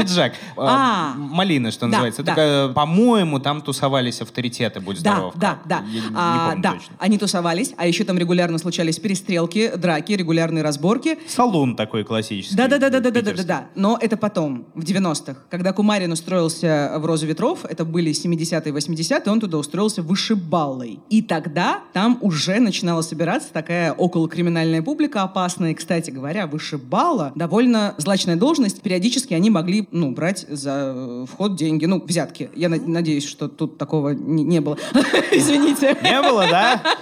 Пиджак. 0.00 0.32
А. 0.56 1.14
Малина, 1.16 1.70
что 1.70 1.82
Да, 1.86 1.86
называется. 1.88 2.22
да. 2.22 2.68
По-моему, 2.74 3.38
там 3.40 3.60
тусовались 3.62 4.20
авторитеты, 4.20 4.80
будь 4.80 5.02
Да, 5.02 5.12
здоров. 5.14 5.34
да, 5.36 5.58
да. 5.64 5.84
Я 5.90 6.02
А, 6.14 6.54
да, 6.56 6.72
точно. 6.72 6.94
они 6.98 7.18
тусовались, 7.18 7.72
а 7.76 7.86
еще 7.86 8.04
там 8.04 8.18
регулярно 8.18 8.58
случались 8.58 8.98
перестрелки, 8.98 9.72
драки, 9.76 10.12
регулярные 10.12 10.62
разборки. 10.62 11.18
Салон 11.28 11.76
такой 11.76 12.04
классический. 12.04 12.56
Да, 12.56 12.68
да, 12.68 12.78
да, 12.78 12.90
да, 12.90 13.00
да, 13.00 13.10
да, 13.10 13.22
да, 13.22 13.42
да. 13.42 13.66
Но 13.74 13.98
это 14.00 14.16
потом, 14.16 14.66
в 14.74 14.82
90-х, 14.84 15.36
когда 15.50 15.72
Кумарин 15.72 16.12
устроился 16.12 16.94
в 16.98 17.04
Розу 17.06 17.26
ветров, 17.26 17.64
это 17.64 17.84
были 17.84 18.12
70-е, 18.12 18.72
80-е, 18.72 19.32
он 19.32 19.40
туда 19.40 19.58
устроился 19.58 20.02
вышибалой. 20.02 21.00
И 21.08 21.22
тогда 21.22 21.80
там 21.92 22.18
уже 22.20 22.60
начинала 22.60 23.02
собираться 23.02 23.52
такая 23.52 23.92
околокриминальная 23.92 24.82
публика 24.82 25.22
опасная. 25.22 25.70
И, 25.72 25.74
кстати 25.74 26.10
говоря, 26.10 26.46
вышибала 26.46 27.32
довольно 27.34 27.94
злачная 27.98 28.36
должность. 28.36 28.80
Периодически 28.82 29.34
они 29.34 29.50
могли 29.50 29.87
ну, 29.90 30.10
брать 30.12 30.46
за 30.48 31.26
вход 31.30 31.56
деньги, 31.56 31.86
ну, 31.86 32.02
взятки. 32.04 32.50
Я 32.54 32.68
на- 32.68 32.80
надеюсь, 32.80 33.26
что 33.26 33.48
тут 33.48 33.78
такого 33.78 34.10
не, 34.10 34.44
не 34.44 34.60
было. 34.60 34.76
Извините. 35.32 35.96
Не 36.02 36.22
было, 36.22 36.46
да? 36.48 36.82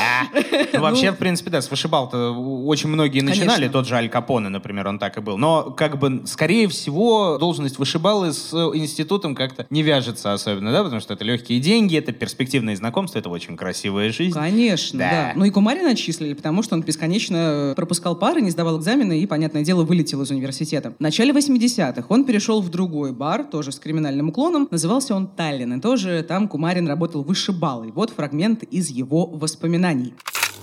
А. 0.00 0.24
Ну, 0.72 0.80
вообще, 0.80 1.12
в 1.12 1.16
принципе, 1.16 1.50
да, 1.50 1.60
с 1.60 1.70
вышибал-то 1.70 2.30
очень 2.32 2.88
многие 2.88 3.20
начинали. 3.20 3.68
Тот 3.68 3.86
же 3.86 3.96
Аль 3.96 4.08
Капоне, 4.08 4.48
например, 4.48 4.88
он 4.88 4.98
так 4.98 5.18
и 5.18 5.20
был. 5.20 5.36
Но, 5.36 5.64
как 5.70 5.98
бы, 5.98 6.22
скорее 6.26 6.68
всего, 6.68 7.36
должность 7.38 7.78
вышибалы 7.78 8.32
с 8.32 8.54
институтом 8.74 9.34
как-то 9.34 9.66
не 9.70 9.82
вяжется 9.82 10.32
особенно, 10.32 10.72
да? 10.72 10.82
Потому 10.84 11.00
что 11.00 11.12
это 11.12 11.24
легкие 11.24 11.60
деньги, 11.60 11.96
это 11.98 12.12
перспективные 12.12 12.76
знакомства, 12.76 13.18
это 13.18 13.28
очень 13.28 13.56
красивая 13.56 14.10
жизнь. 14.10 14.32
Конечно, 14.32 14.98
Да. 14.98 15.10
да. 15.10 15.32
Ну 15.36 15.44
и 15.44 15.50
Кумарина 15.50 15.90
отчислили, 15.90 16.32
потому 16.32 16.62
что 16.62 16.74
он 16.76 16.82
бесконечно 16.82 17.74
пропускал 17.76 18.16
пары, 18.16 18.40
не 18.40 18.50
сдавал 18.50 18.78
экзамены 18.78 19.20
и, 19.20 19.26
понятное 19.26 19.64
дело, 19.64 19.82
вылетел 19.84 20.22
из 20.22 20.30
университета. 20.30 20.94
В 20.98 21.00
начале 21.02 21.32
80-х 21.32 22.06
он 22.14 22.24
перешел 22.24 22.62
в 22.62 22.68
другой 22.68 23.12
бар, 23.12 23.44
тоже 23.44 23.72
с 23.72 23.80
криминальным 23.80 24.28
уклоном. 24.28 24.68
Назывался 24.70 25.16
он 25.16 25.26
Таллин. 25.26 25.74
И 25.74 25.80
тоже 25.80 26.24
там 26.26 26.46
Кумарин 26.46 26.86
работал 26.86 27.24
вышибалой. 27.24 27.90
Вот 27.90 28.10
фрагмент 28.10 28.62
из 28.62 28.88
его 28.88 29.26
воспоминаний. 29.26 30.14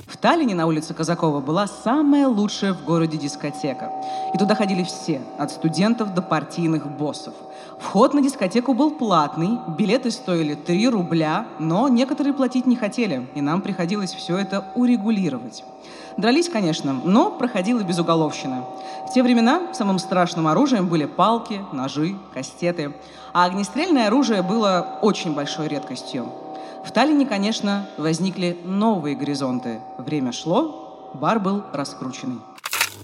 В 0.07 0.15
Таллине 0.15 0.55
на 0.55 0.65
улице 0.65 0.93
Казакова 0.93 1.41
была 1.41 1.67
самая 1.67 2.27
лучшая 2.27 2.73
в 2.73 2.85
городе 2.85 3.17
дискотека. 3.17 3.91
И 4.33 4.37
туда 4.37 4.55
ходили 4.55 4.83
все, 4.83 5.21
от 5.37 5.51
студентов 5.51 6.13
до 6.13 6.21
партийных 6.21 6.87
боссов. 6.97 7.33
Вход 7.79 8.13
на 8.13 8.21
дискотеку 8.21 8.73
был 8.73 8.91
платный, 8.91 9.57
билеты 9.77 10.11
стоили 10.11 10.53
3 10.53 10.87
рубля, 10.89 11.47
но 11.59 11.89
некоторые 11.89 12.33
платить 12.33 12.65
не 12.65 12.75
хотели, 12.75 13.27
и 13.35 13.41
нам 13.41 13.61
приходилось 13.61 14.13
все 14.13 14.37
это 14.37 14.65
урегулировать. 14.75 15.63
Дрались, 16.17 16.49
конечно, 16.49 16.93
но 16.93 17.31
проходила 17.31 17.81
без 17.81 17.99
уголовщины. 17.99 18.63
В 19.07 19.13
те 19.13 19.23
времена 19.23 19.73
самым 19.73 19.99
страшным 19.99 20.47
оружием 20.47 20.87
были 20.87 21.05
палки, 21.05 21.61
ножи, 21.71 22.15
кастеты, 22.33 22.93
а 23.33 23.45
огнестрельное 23.45 24.07
оружие 24.07 24.41
было 24.41 24.99
очень 25.01 25.33
большой 25.33 25.67
редкостью. 25.67 26.29
В 26.85 26.91
Таллине, 26.91 27.25
конечно, 27.25 27.87
возникли 27.97 28.57
новые 28.63 29.15
горизонты. 29.15 29.81
Время 29.97 30.31
шло, 30.31 31.11
бар 31.13 31.39
был 31.39 31.63
раскрученный. 31.73 32.39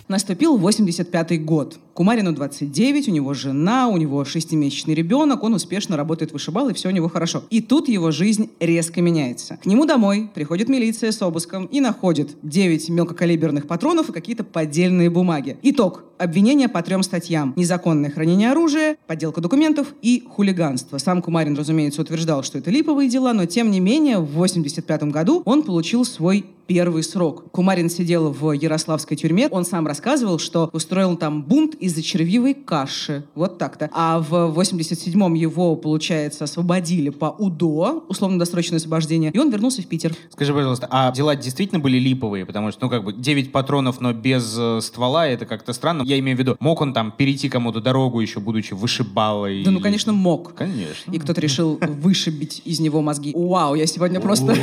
Наступил 0.08 0.58
85-й 0.58 1.38
год. 1.38 1.80
Кумарину 1.94 2.32
29, 2.32 3.10
у 3.10 3.12
него 3.12 3.34
жена, 3.34 3.90
у 3.90 3.98
него 3.98 4.24
шестимесячный 4.24 4.94
ребенок, 4.94 5.44
он 5.44 5.54
успешно 5.56 5.98
работает 5.98 6.32
вышибал, 6.32 6.70
и 6.70 6.74
все 6.74 6.88
у 6.88 6.92
него 6.92 7.10
хорошо. 7.10 7.44
И 7.50 7.60
тут 7.60 7.90
его 7.90 8.12
жизнь 8.12 8.50
резко 8.62 9.02
меняется. 9.02 9.58
К 9.62 9.66
нему 9.66 9.86
домой 9.86 10.30
приходит 10.34 10.70
милиция 10.70 11.12
с 11.12 11.22
обыском 11.22 11.66
и 11.66 11.82
находит 11.82 12.38
9 12.44 12.88
мелкокалиберных 12.88 13.68
патронов 13.68 14.10
и 14.10 14.14
какие-то 14.14 14.46
поддельные 14.46 15.10
бумаги. 15.10 15.58
Итог. 15.62 16.04
Обвинения 16.20 16.68
по 16.68 16.82
трем 16.82 17.04
статьям. 17.04 17.54
Незаконное 17.56 18.10
хранение 18.10 18.52
оружия, 18.52 18.98
подделка 19.06 19.40
документов 19.40 19.94
и 20.02 20.24
хулиганство. 20.28 20.98
Сам 20.98 21.22
Кумарин, 21.22 21.56
разумеется, 21.56 22.02
утверждал, 22.02 22.42
что 22.42 22.58
это 22.58 22.72
липовые 22.72 23.08
дела, 23.08 23.34
но 23.34 23.46
тем 23.46 23.70
не 23.70 23.80
менее 23.80 24.18
в 24.18 24.32
85 24.32 25.04
году 25.04 25.44
он 25.46 25.62
получил 25.62 26.06
свой 26.06 26.44
первый 26.66 27.04
срок. 27.04 27.50
Кумарин 27.52 27.90
сидел 27.90 28.32
в 28.32 28.52
Ярославской 28.52 29.16
тюрьме. 29.16 29.48
Он 29.48 29.64
сам 29.64 29.88
рассказывал, 29.98 30.38
что 30.38 30.70
устроил 30.74 31.18
там 31.18 31.42
бунт 31.42 31.74
из-за 31.74 32.04
червивой 32.04 32.54
каши. 32.54 33.24
Вот 33.34 33.58
так-то. 33.58 33.90
А 33.94 34.20
в 34.20 34.56
87-м 34.56 35.34
его, 35.34 35.76
получается, 35.76 36.44
освободили 36.44 37.10
по 37.10 37.26
УДО, 37.26 38.06
условно-досрочное 38.08 38.78
освобождение, 38.78 39.32
и 39.32 39.40
он 39.40 39.50
вернулся 39.50 39.82
в 39.82 39.88
Питер. 39.88 40.14
Скажи, 40.32 40.54
пожалуйста, 40.54 40.88
а 40.92 41.12
дела 41.12 41.36
действительно 41.36 41.80
были 41.80 41.98
липовые? 41.98 42.46
Потому 42.46 42.72
что, 42.72 42.86
ну, 42.86 42.90
как 42.92 43.04
бы, 43.04 43.12
9 43.12 43.52
патронов, 43.52 44.00
но 44.00 44.14
без 44.14 44.56
э, 44.56 44.82
ствола, 44.82 45.28
это 45.28 45.48
как-то 45.48 45.74
странно. 45.74 46.04
Я 46.04 46.20
имею 46.20 46.38
в 46.38 46.40
виду, 46.40 46.58
мог 46.60 46.80
он 46.82 46.94
там 46.94 47.12
перейти 47.12 47.50
кому-то 47.50 47.82
дорогу, 47.82 48.20
еще 48.20 48.40
будучи 48.40 48.76
вышибалой? 48.76 49.64
Да 49.64 49.72
ну, 49.72 49.80
конечно, 49.80 50.14
мог. 50.14 50.54
Конечно. 50.54 51.12
И 51.12 51.18
кто-то 51.18 51.42
решил 51.42 51.80
вышибить 51.82 52.62
из 52.66 52.80
него 52.80 53.02
мозги. 53.02 53.34
Вау, 53.36 53.74
я 53.74 53.88
сегодня 53.88 54.20
просто... 54.20 54.56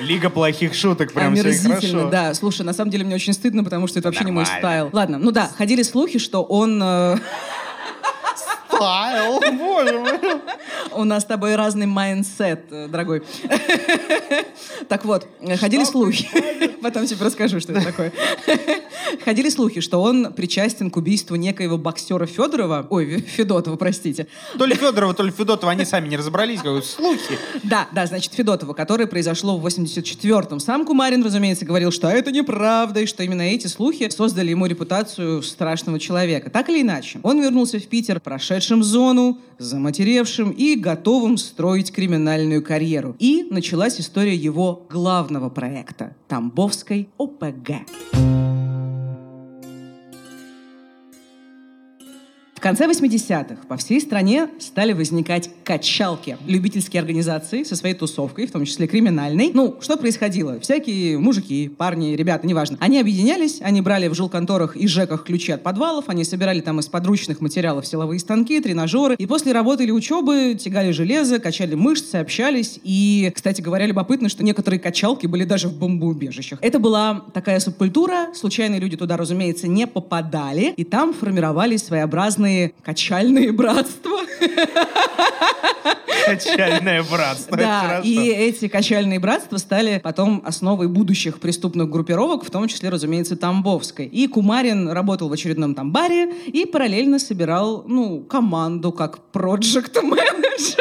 Лига 0.00 0.30
плохих 0.30 0.74
шуток 0.74 1.12
прям 1.12 1.32
Омерзительно, 1.32 1.74
хорошо. 1.76 2.08
да. 2.10 2.34
Слушай, 2.34 2.62
на 2.62 2.72
самом 2.72 2.90
деле 2.90 3.04
мне 3.04 3.14
очень 3.14 3.32
стыдно, 3.32 3.64
потому 3.64 3.86
что 3.88 3.98
это 3.98 4.08
вообще 4.08 4.24
не 4.24 4.30
мой 4.32 4.44
Нормально. 4.44 4.68
style. 4.68 4.90
Ладно, 4.92 5.18
ну 5.18 5.30
да, 5.30 5.50
ходили 5.56 5.82
слухи, 5.82 6.18
что 6.18 6.42
он... 6.42 6.80
э, 6.82 7.16
Style, 8.70 9.40
боже 9.58 9.98
мой. 9.98 10.40
У 10.92 11.04
нас 11.04 11.22
с 11.24 11.26
тобой 11.26 11.56
разный 11.56 11.86
mindset, 11.86 12.64
э, 12.70 12.86
дорогой. 12.88 13.22
Так 14.88 15.04
вот, 15.04 15.26
э, 15.40 15.56
ходили 15.56 15.84
слухи. 15.84 16.28
Потом 16.82 17.04
тебе 17.06 17.24
расскажу, 17.24 17.60
что 17.60 17.72
это 17.72 17.84
такое. 17.84 18.12
Ходили 19.24 19.48
слухи, 19.48 19.80
что 19.80 20.00
он 20.00 20.32
причастен 20.32 20.90
к 20.90 20.96
убийству 20.96 21.36
некоего 21.36 21.78
боксера 21.78 22.26
Федорова. 22.26 22.86
Ой, 22.90 23.20
Федотова, 23.20 23.76
простите. 23.76 24.26
То 24.56 24.64
ли 24.64 24.74
Федорова, 24.74 25.14
то 25.14 25.22
ли 25.22 25.30
Федотова, 25.30 25.72
они 25.72 25.84
сами 25.84 26.08
не 26.08 26.16
разобрались, 26.16 26.60
как 26.60 26.84
слухи. 26.84 27.38
Да, 27.62 27.88
да, 27.92 28.06
значит, 28.06 28.34
Федотова, 28.34 28.74
которое 28.74 29.06
произошло 29.06 29.58
в 29.58 29.66
84-м. 29.66 30.60
Сам 30.60 30.84
Кумарин, 30.84 31.24
разумеется, 31.24 31.64
говорил, 31.64 31.90
что 31.90 32.08
это 32.08 32.30
неправда, 32.30 33.00
и 33.00 33.06
что 33.06 33.22
именно 33.22 33.42
эти 33.42 33.66
слухи 33.66 34.08
создали 34.10 34.50
ему 34.50 34.66
репутацию 34.66 35.42
страшного 35.42 35.98
человека. 35.98 36.50
Так 36.50 36.68
или 36.68 36.82
иначе, 36.82 37.20
он 37.22 37.40
вернулся 37.40 37.78
в 37.78 37.86
Питер, 37.86 38.20
прошедшим 38.20 38.82
зону, 38.82 39.38
заматеревшим 39.58 40.50
и 40.50 40.74
готовым 40.76 41.36
строить 41.36 41.92
криминальную 41.92 42.62
карьеру. 42.62 43.16
И 43.18 43.46
началась 43.50 44.00
история 44.00 44.34
его 44.34 44.86
главного 44.90 45.48
проекта— 45.48 46.14
Тамбовской 46.28 47.08
ОПГ. 47.18 48.37
В 52.58 52.60
конце 52.60 52.86
80-х 52.86 53.68
по 53.68 53.76
всей 53.76 54.00
стране 54.00 54.48
стали 54.58 54.92
возникать 54.92 55.48
качалки. 55.62 56.36
Любительские 56.44 56.98
организации 56.98 57.62
со 57.62 57.76
своей 57.76 57.94
тусовкой, 57.94 58.48
в 58.48 58.50
том 58.50 58.64
числе 58.64 58.88
криминальной. 58.88 59.52
Ну, 59.54 59.76
что 59.80 59.96
происходило? 59.96 60.58
Всякие 60.58 61.18
мужики, 61.18 61.68
парни, 61.68 62.16
ребята, 62.16 62.48
неважно. 62.48 62.76
Они 62.80 62.98
объединялись, 62.98 63.60
они 63.60 63.80
брали 63.80 64.08
в 64.08 64.14
жилконторах 64.14 64.76
и 64.76 64.88
ЖЭКах 64.88 65.22
ключи 65.22 65.52
от 65.52 65.62
подвалов, 65.62 66.06
они 66.08 66.24
собирали 66.24 66.58
там 66.58 66.80
из 66.80 66.88
подручных 66.88 67.40
материалов 67.40 67.86
силовые 67.86 68.18
станки, 68.18 68.60
тренажеры. 68.60 69.14
И 69.14 69.26
после 69.26 69.52
работы 69.52 69.84
или 69.84 69.92
учебы 69.92 70.56
тягали 70.58 70.90
железо, 70.90 71.38
качали 71.38 71.76
мышцы, 71.76 72.16
общались. 72.16 72.80
И, 72.82 73.30
кстати 73.36 73.60
говоря, 73.60 73.86
любопытно, 73.86 74.28
что 74.28 74.42
некоторые 74.42 74.80
качалки 74.80 75.28
были 75.28 75.44
даже 75.44 75.68
в 75.68 75.78
бомбоубежищах. 75.78 76.58
Это 76.60 76.80
была 76.80 77.22
такая 77.32 77.60
субкультура. 77.60 78.34
Случайные 78.34 78.80
люди 78.80 78.96
туда, 78.96 79.16
разумеется, 79.16 79.68
не 79.68 79.86
попадали. 79.86 80.74
И 80.76 80.82
там 80.82 81.14
формировались 81.14 81.84
своеобразные 81.84 82.47
качальные 82.82 83.52
братства. 83.52 84.18
Качальное 86.26 87.02
братство. 87.02 87.56
Да, 87.56 88.00
и 88.04 88.28
эти 88.28 88.68
качальные 88.68 89.18
братства 89.18 89.56
стали 89.56 90.00
потом 90.02 90.42
основой 90.44 90.88
будущих 90.88 91.40
преступных 91.40 91.88
группировок, 91.88 92.44
в 92.44 92.50
том 92.50 92.68
числе, 92.68 92.88
разумеется, 92.88 93.36
Тамбовской. 93.36 94.06
И 94.06 94.26
Кумарин 94.26 94.88
работал 94.90 95.28
в 95.28 95.32
очередном 95.32 95.74
там 95.74 95.92
баре 95.92 96.32
и 96.46 96.66
параллельно 96.66 97.18
собирал, 97.18 97.84
ну, 97.86 98.20
команду 98.20 98.92
как 98.92 99.18
проект-менеджер. 99.32 100.78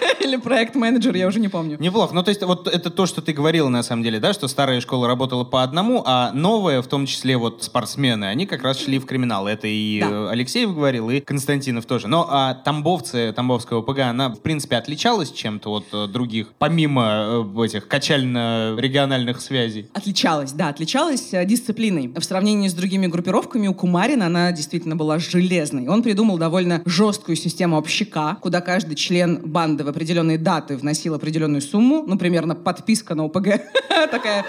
Или 0.20 0.36
проект-менеджер, 0.36 1.14
я 1.16 1.26
уже 1.26 1.40
не 1.40 1.48
помню. 1.48 1.76
Неплохо. 1.78 2.14
Ну, 2.14 2.22
то 2.22 2.30
есть, 2.30 2.42
вот 2.42 2.68
это 2.68 2.90
то, 2.90 3.06
что 3.06 3.20
ты 3.22 3.32
говорила, 3.32 3.68
на 3.68 3.82
самом 3.82 4.02
деле, 4.02 4.18
да, 4.20 4.32
что 4.32 4.48
старая 4.48 4.80
школа 4.80 5.06
работала 5.06 5.44
по 5.44 5.62
одному, 5.62 6.02
а 6.06 6.32
новая, 6.32 6.82
в 6.82 6.86
том 6.86 7.06
числе 7.06 7.36
вот 7.36 7.62
спортсмены, 7.62 8.24
они 8.26 8.46
как 8.46 8.62
раз 8.62 8.78
шли 8.80 8.98
в 8.98 9.06
криминал. 9.06 9.46
Это 9.46 9.66
и 9.66 10.00
Да. 10.00 10.08
э, 10.10 10.28
Алексеев 10.30 10.74
говорил, 10.74 11.10
и 11.10 11.20
Константинов 11.20 11.86
тоже. 11.86 12.08
Но 12.08 12.26
а 12.30 12.54
тамбовцы, 12.54 13.32
тамбовская 13.34 13.78
ОПГ, 13.78 13.98
она, 14.00 14.28
в 14.30 14.40
принципе, 14.40 14.76
отличалась 14.76 15.30
чем-то 15.30 15.70
от 15.70 15.86
э, 15.92 16.06
других, 16.06 16.48
помимо 16.58 17.44
э, 17.56 17.64
этих 17.64 17.88
качально-региональных 17.88 19.40
связей? 19.40 19.88
Отличалась, 19.92 20.52
да, 20.52 20.68
отличалась 20.68 21.30
дисциплиной. 21.44 22.12
В 22.16 22.22
сравнении 22.22 22.68
с 22.68 22.74
другими 22.74 23.06
группировками 23.06 23.68
у 23.68 23.74
Кумарина 23.74 24.26
она 24.26 24.52
действительно 24.52 24.96
была 24.96 25.18
железной. 25.18 25.88
Он 25.88 26.02
придумал 26.02 26.38
довольно 26.38 26.82
жесткую 26.84 27.36
систему 27.36 27.76
общака, 27.76 28.36
куда 28.40 28.60
каждый 28.60 28.94
член 28.96 29.40
банды 29.44 29.84
в 29.86 29.88
определенные 29.88 30.36
даты 30.36 30.76
вносил 30.76 31.14
определенную 31.14 31.62
сумму, 31.62 32.02
ну, 32.06 32.18
примерно 32.18 32.54
подписка 32.54 33.14
на 33.14 33.24
ОПГ 33.24 33.62
такая. 34.10 34.44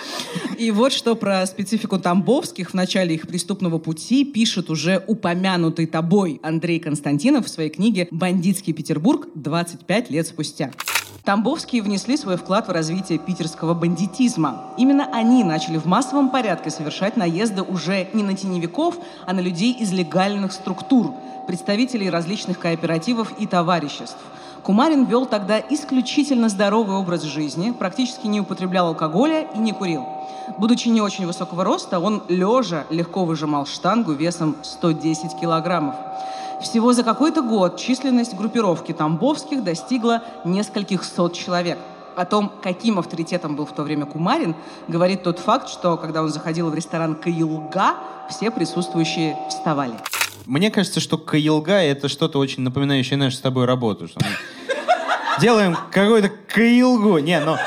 И 0.57 0.71
вот 0.71 0.91
что 0.91 1.15
про 1.15 1.45
специфику 1.45 1.99
тамбовских 1.99 2.71
в 2.71 2.73
начале 2.73 3.15
их 3.15 3.27
преступного 3.27 3.77
пути 3.77 4.25
пишет 4.25 4.69
уже 4.69 5.03
упомянутый 5.07 5.85
тобой 5.85 6.39
Андрей 6.43 6.79
Константинов 6.79 7.45
в 7.45 7.49
своей 7.49 7.69
книге 7.69 8.07
«Бандитский 8.11 8.73
Петербург. 8.73 9.27
25 9.35 10.09
лет 10.09 10.27
спустя». 10.27 10.71
Тамбовские 11.23 11.83
внесли 11.83 12.17
свой 12.17 12.37
вклад 12.37 12.67
в 12.67 12.71
развитие 12.71 13.19
питерского 13.19 13.73
бандитизма. 13.73 14.73
Именно 14.77 15.09
они 15.13 15.43
начали 15.43 15.77
в 15.77 15.85
массовом 15.85 16.29
порядке 16.29 16.69
совершать 16.69 17.17
наезды 17.17 17.61
уже 17.61 18.07
не 18.13 18.23
на 18.23 18.33
теневиков, 18.33 18.97
а 19.25 19.33
на 19.33 19.41
людей 19.41 19.73
из 19.73 19.91
легальных 19.91 20.53
структур, 20.53 21.13
представителей 21.45 22.09
различных 22.09 22.57
кооперативов 22.59 23.33
и 23.39 23.45
товариществ. 23.45 24.17
Кумарин 24.67 25.05
вел 25.05 25.25
тогда 25.25 25.61
исключительно 25.61 26.49
здоровый 26.49 26.97
образ 26.97 27.21
жизни, 27.21 27.71
практически 27.71 28.27
не 28.27 28.41
употреблял 28.41 28.87
алкоголя 28.87 29.47
и 29.55 29.59
не 29.59 29.71
курил. 29.71 30.05
Будучи 30.57 30.89
не 30.89 30.99
очень 30.99 31.25
высокого 31.25 31.63
роста, 31.63 32.01
он 32.01 32.21
лежа 32.27 32.83
легко 32.89 33.23
выжимал 33.23 33.65
штангу 33.65 34.11
весом 34.11 34.57
110 34.63 35.39
килограммов. 35.39 35.95
Всего 36.61 36.91
за 36.91 37.03
какой-то 37.03 37.43
год 37.43 37.77
численность 37.77 38.35
группировки 38.35 38.91
Тамбовских 38.91 39.63
достигла 39.63 40.21
нескольких 40.43 41.05
сот 41.05 41.31
человек. 41.31 41.79
О 42.17 42.25
том, 42.25 42.51
каким 42.61 42.99
авторитетом 42.99 43.55
был 43.55 43.65
в 43.65 43.71
то 43.71 43.83
время 43.83 44.05
Кумарин, 44.05 44.53
говорит 44.89 45.23
тот 45.23 45.39
факт, 45.39 45.69
что 45.69 45.95
когда 45.95 46.21
он 46.21 46.27
заходил 46.27 46.69
в 46.69 46.75
ресторан 46.75 47.15
«Каилга», 47.15 47.93
все 48.29 48.51
присутствующие 48.51 49.37
вставали. 49.47 49.95
Мне 50.47 50.71
кажется, 50.71 51.01
что 51.01 51.17
Каилга— 51.17 51.73
это 51.73 52.07
что-то 52.07 52.39
очень 52.39 52.63
напоминающее 52.63 53.17
нашу 53.17 53.35
с 53.35 53.41
тобой 53.41 53.65
работу. 53.65 54.07
Что 54.07 54.21
мы 54.23 54.31
делаем 55.41 55.77
какую-то 55.91 56.29
Каилгу. 56.29 57.17
Не, 57.17 57.41
ну, 57.41 57.57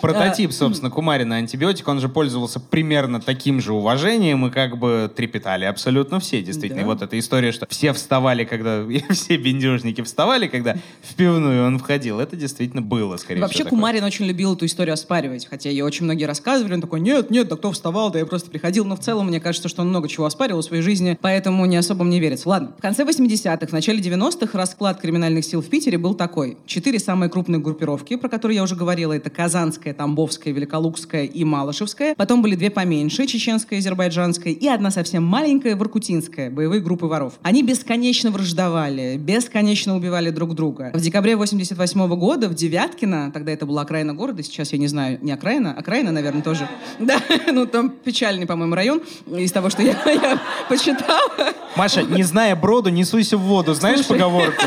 Прототип, 0.00 0.52
собственно, 0.52 0.90
Кумарина 0.90 1.36
антибиотик, 1.36 1.86
он 1.88 2.00
же 2.00 2.08
пользовался 2.08 2.60
примерно 2.60 3.20
таким 3.20 3.60
же 3.60 3.72
уважением, 3.72 4.46
и 4.46 4.50
как 4.50 4.78
бы 4.78 5.10
трепетали 5.14 5.64
абсолютно 5.64 6.20
все, 6.20 6.42
действительно. 6.42 6.82
Да. 6.82 6.86
И 6.86 6.86
вот 6.86 7.02
эта 7.02 7.18
история, 7.18 7.52
что 7.52 7.66
все 7.68 7.92
вставали, 7.92 8.44
когда... 8.44 8.84
все 9.10 9.36
бендюжники 9.36 10.02
вставали, 10.02 10.46
когда 10.46 10.76
в 11.02 11.14
пивную 11.14 11.66
он 11.66 11.78
входил, 11.78 12.20
это 12.20 12.36
действительно 12.36 12.82
было, 12.82 13.16
скорее 13.16 13.40
Вообще 13.40 13.56
всего. 13.56 13.64
такое. 13.64 13.78
Кумарин 13.78 14.04
очень 14.04 14.26
любил 14.26 14.54
эту 14.54 14.66
историю 14.66 14.94
оспаривать, 14.94 15.46
хотя 15.46 15.70
ее 15.70 15.84
очень 15.84 16.04
многие 16.04 16.24
рассказывали. 16.24 16.74
Он 16.74 16.80
такой, 16.80 17.00
нет, 17.00 17.30
нет, 17.30 17.48
да 17.48 17.56
кто 17.56 17.72
вставал, 17.72 18.10
да 18.10 18.18
я 18.18 18.26
просто 18.26 18.50
приходил. 18.50 18.84
Но 18.84 18.96
в 18.96 19.00
целом, 19.00 19.26
мне 19.26 19.40
кажется, 19.40 19.68
что 19.68 19.82
он 19.82 19.88
много 19.88 20.08
чего 20.08 20.26
оспаривал 20.26 20.60
в 20.60 20.64
своей 20.64 20.82
жизни, 20.82 21.18
поэтому 21.20 21.64
не 21.66 21.76
особо 21.76 22.04
мне 22.04 22.20
верится. 22.20 22.48
Ладно, 22.48 22.72
в 22.78 22.82
конце 22.82 23.04
80-х, 23.04 23.66
в 23.66 23.72
начале 23.72 24.00
90-х 24.00 24.56
расклад 24.56 25.00
криминальных 25.00 25.44
сил 25.44 25.62
в 25.62 25.68
Питере 25.68 25.98
был 25.98 26.14
такой. 26.14 26.56
Четыре 26.66 26.98
самые 26.98 27.30
крупные 27.30 27.60
группировки, 27.60 28.16
про 28.16 28.28
которые 28.28 28.56
я 28.56 28.62
уже 28.62 28.76
говорила, 28.76 29.12
это 29.12 29.30
Казанская, 29.30 29.87
Тамбовская, 29.92 30.52
Великолукская 30.52 31.24
и 31.24 31.44
Малышевская. 31.44 32.14
Потом 32.14 32.42
были 32.42 32.54
две 32.54 32.70
поменьше, 32.70 33.26
Чеченская, 33.26 33.78
Азербайджанская, 33.78 34.52
и 34.52 34.66
одна 34.68 34.90
совсем 34.90 35.24
маленькая, 35.24 35.76
Воркутинская, 35.76 36.50
боевые 36.50 36.80
группы 36.80 37.06
воров. 37.06 37.34
Они 37.42 37.62
бесконечно 37.62 38.30
враждовали, 38.30 39.16
бесконечно 39.16 39.96
убивали 39.96 40.30
друг 40.30 40.54
друга. 40.54 40.90
В 40.94 41.00
декабре 41.00 41.36
88 41.36 42.06
года 42.16 42.48
в 42.48 42.54
Девяткино, 42.54 43.30
тогда 43.32 43.52
это 43.52 43.66
была 43.66 43.82
окраина 43.82 44.14
города, 44.14 44.42
сейчас 44.42 44.72
я 44.72 44.78
не 44.78 44.86
знаю, 44.88 45.18
не 45.22 45.32
окраина, 45.32 45.74
окраина, 45.76 46.12
наверное, 46.12 46.42
тоже. 46.42 46.68
Да, 46.98 47.20
ну 47.52 47.64
там 47.66 47.90
печальный, 47.90 48.46
по-моему, 48.46 48.74
район 48.74 49.02
из 49.26 49.52
того, 49.52 49.70
что 49.70 49.82
я, 49.82 49.96
я 50.06 50.40
почитала. 50.68 51.54
Маша, 51.76 52.02
не 52.02 52.22
зная 52.22 52.56
броду, 52.56 52.90
не 52.90 53.04
суйся 53.04 53.36
в 53.36 53.40
воду. 53.40 53.74
Знаешь 53.74 54.04
Слушай. 54.04 54.20
поговорку? 54.20 54.66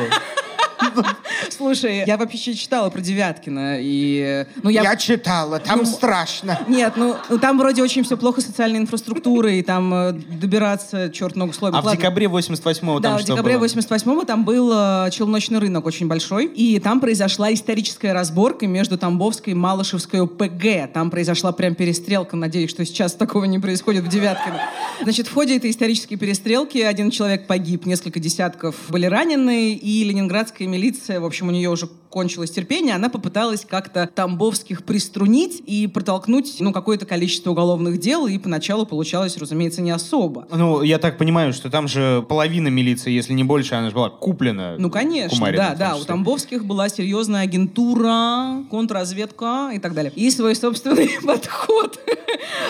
Слушай, 1.49 2.03
я 2.05 2.17
вообще 2.17 2.53
читала 2.53 2.89
про 2.89 3.01
Девяткино, 3.01 3.77
и... 3.79 4.45
Ну, 4.63 4.69
я... 4.69 4.83
Я 4.83 4.95
читала, 4.95 5.59
там 5.59 5.79
Ну, 5.79 5.85
страшно. 5.85 6.59
Нет, 6.67 6.93
ну, 6.95 7.15
ну, 7.29 7.39
там 7.39 7.57
вроде 7.57 7.81
очень 7.81 8.03
все 8.03 8.17
плохо 8.17 8.41
с 8.41 8.45
социальной 8.45 8.79
инфраструктурой, 8.79 9.59
и 9.59 9.61
там 9.63 9.93
э, 9.93 10.11
добираться, 10.13 11.09
черт 11.09 11.35
ногу 11.35 11.53
сломит. 11.53 11.77
А 11.77 11.81
в 11.81 11.85
Ладно. 11.85 11.99
декабре 11.99 12.27
88-го 12.27 12.99
Да, 12.99 13.09
там 13.09 13.17
в 13.17 13.21
что 13.21 13.33
декабре 13.33 13.57
было? 13.57 13.65
88-го 13.65 14.23
там 14.23 14.45
был 14.45 14.71
э, 14.73 15.09
челночный 15.11 15.59
рынок 15.59 15.85
очень 15.85 16.07
большой, 16.07 16.45
и 16.47 16.79
там 16.79 16.99
произошла 16.99 17.53
историческая 17.53 18.13
разборка 18.13 18.67
между 18.67 18.97
Тамбовской 18.97 19.53
и 19.53 19.55
Малышевской 19.55 20.21
ОПГ. 20.21 20.91
Там 20.93 21.09
произошла 21.09 21.51
прям 21.51 21.75
перестрелка, 21.75 22.35
надеюсь, 22.35 22.69
что 22.69 22.85
сейчас 22.85 23.13
такого 23.13 23.45
не 23.45 23.59
происходит 23.59 24.03
в 24.03 24.07
Девяткино. 24.07 24.61
Значит, 25.01 25.27
в 25.27 25.33
ходе 25.33 25.57
этой 25.57 25.71
исторической 25.71 26.15
перестрелки 26.15 26.79
один 26.79 27.11
человек 27.11 27.47
погиб, 27.47 27.85
несколько 27.85 28.19
десятков 28.19 28.75
были 28.89 29.05
ранены, 29.05 29.73
и 29.73 30.03
ленинградская 30.03 30.67
милиция, 30.71 31.19
в 31.19 31.25
общем, 31.25 31.49
у 31.49 31.51
нее 31.51 31.69
уже 31.69 31.87
кончилось 32.11 32.51
терпение, 32.51 32.93
она 32.93 33.09
попыталась 33.09 33.65
как-то 33.65 34.09
Тамбовских 34.13 34.83
приструнить 34.83 35.63
и 35.65 35.87
протолкнуть, 35.87 36.57
ну, 36.59 36.71
какое-то 36.71 37.05
количество 37.05 37.51
уголовных 37.51 37.99
дел, 37.99 38.27
и 38.27 38.37
поначалу 38.37 38.85
получалось, 38.85 39.37
разумеется, 39.37 39.81
не 39.81 39.91
особо. 39.91 40.47
Ну, 40.51 40.83
я 40.83 40.99
так 40.99 41.17
понимаю, 41.17 41.53
что 41.53 41.69
там 41.69 41.87
же 41.87 42.23
половина 42.27 42.67
милиции, 42.67 43.11
если 43.11 43.33
не 43.33 43.43
больше, 43.43 43.75
она 43.75 43.89
же 43.89 43.95
была 43.95 44.09
куплена. 44.09 44.75
Ну, 44.77 44.89
конечно, 44.89 45.37
Кумариным, 45.37 45.65
да, 45.65 45.75
да. 45.75 45.95
У. 45.95 46.03
Тамбовских 46.03 46.65
была 46.65 46.89
серьезная 46.89 47.41
агентура, 47.41 48.63
контрразведка 48.69 49.71
и 49.73 49.79
так 49.79 49.93
далее. 49.93 50.11
И 50.15 50.29
свой 50.29 50.55
собственный 50.55 51.09
подход. 51.25 51.99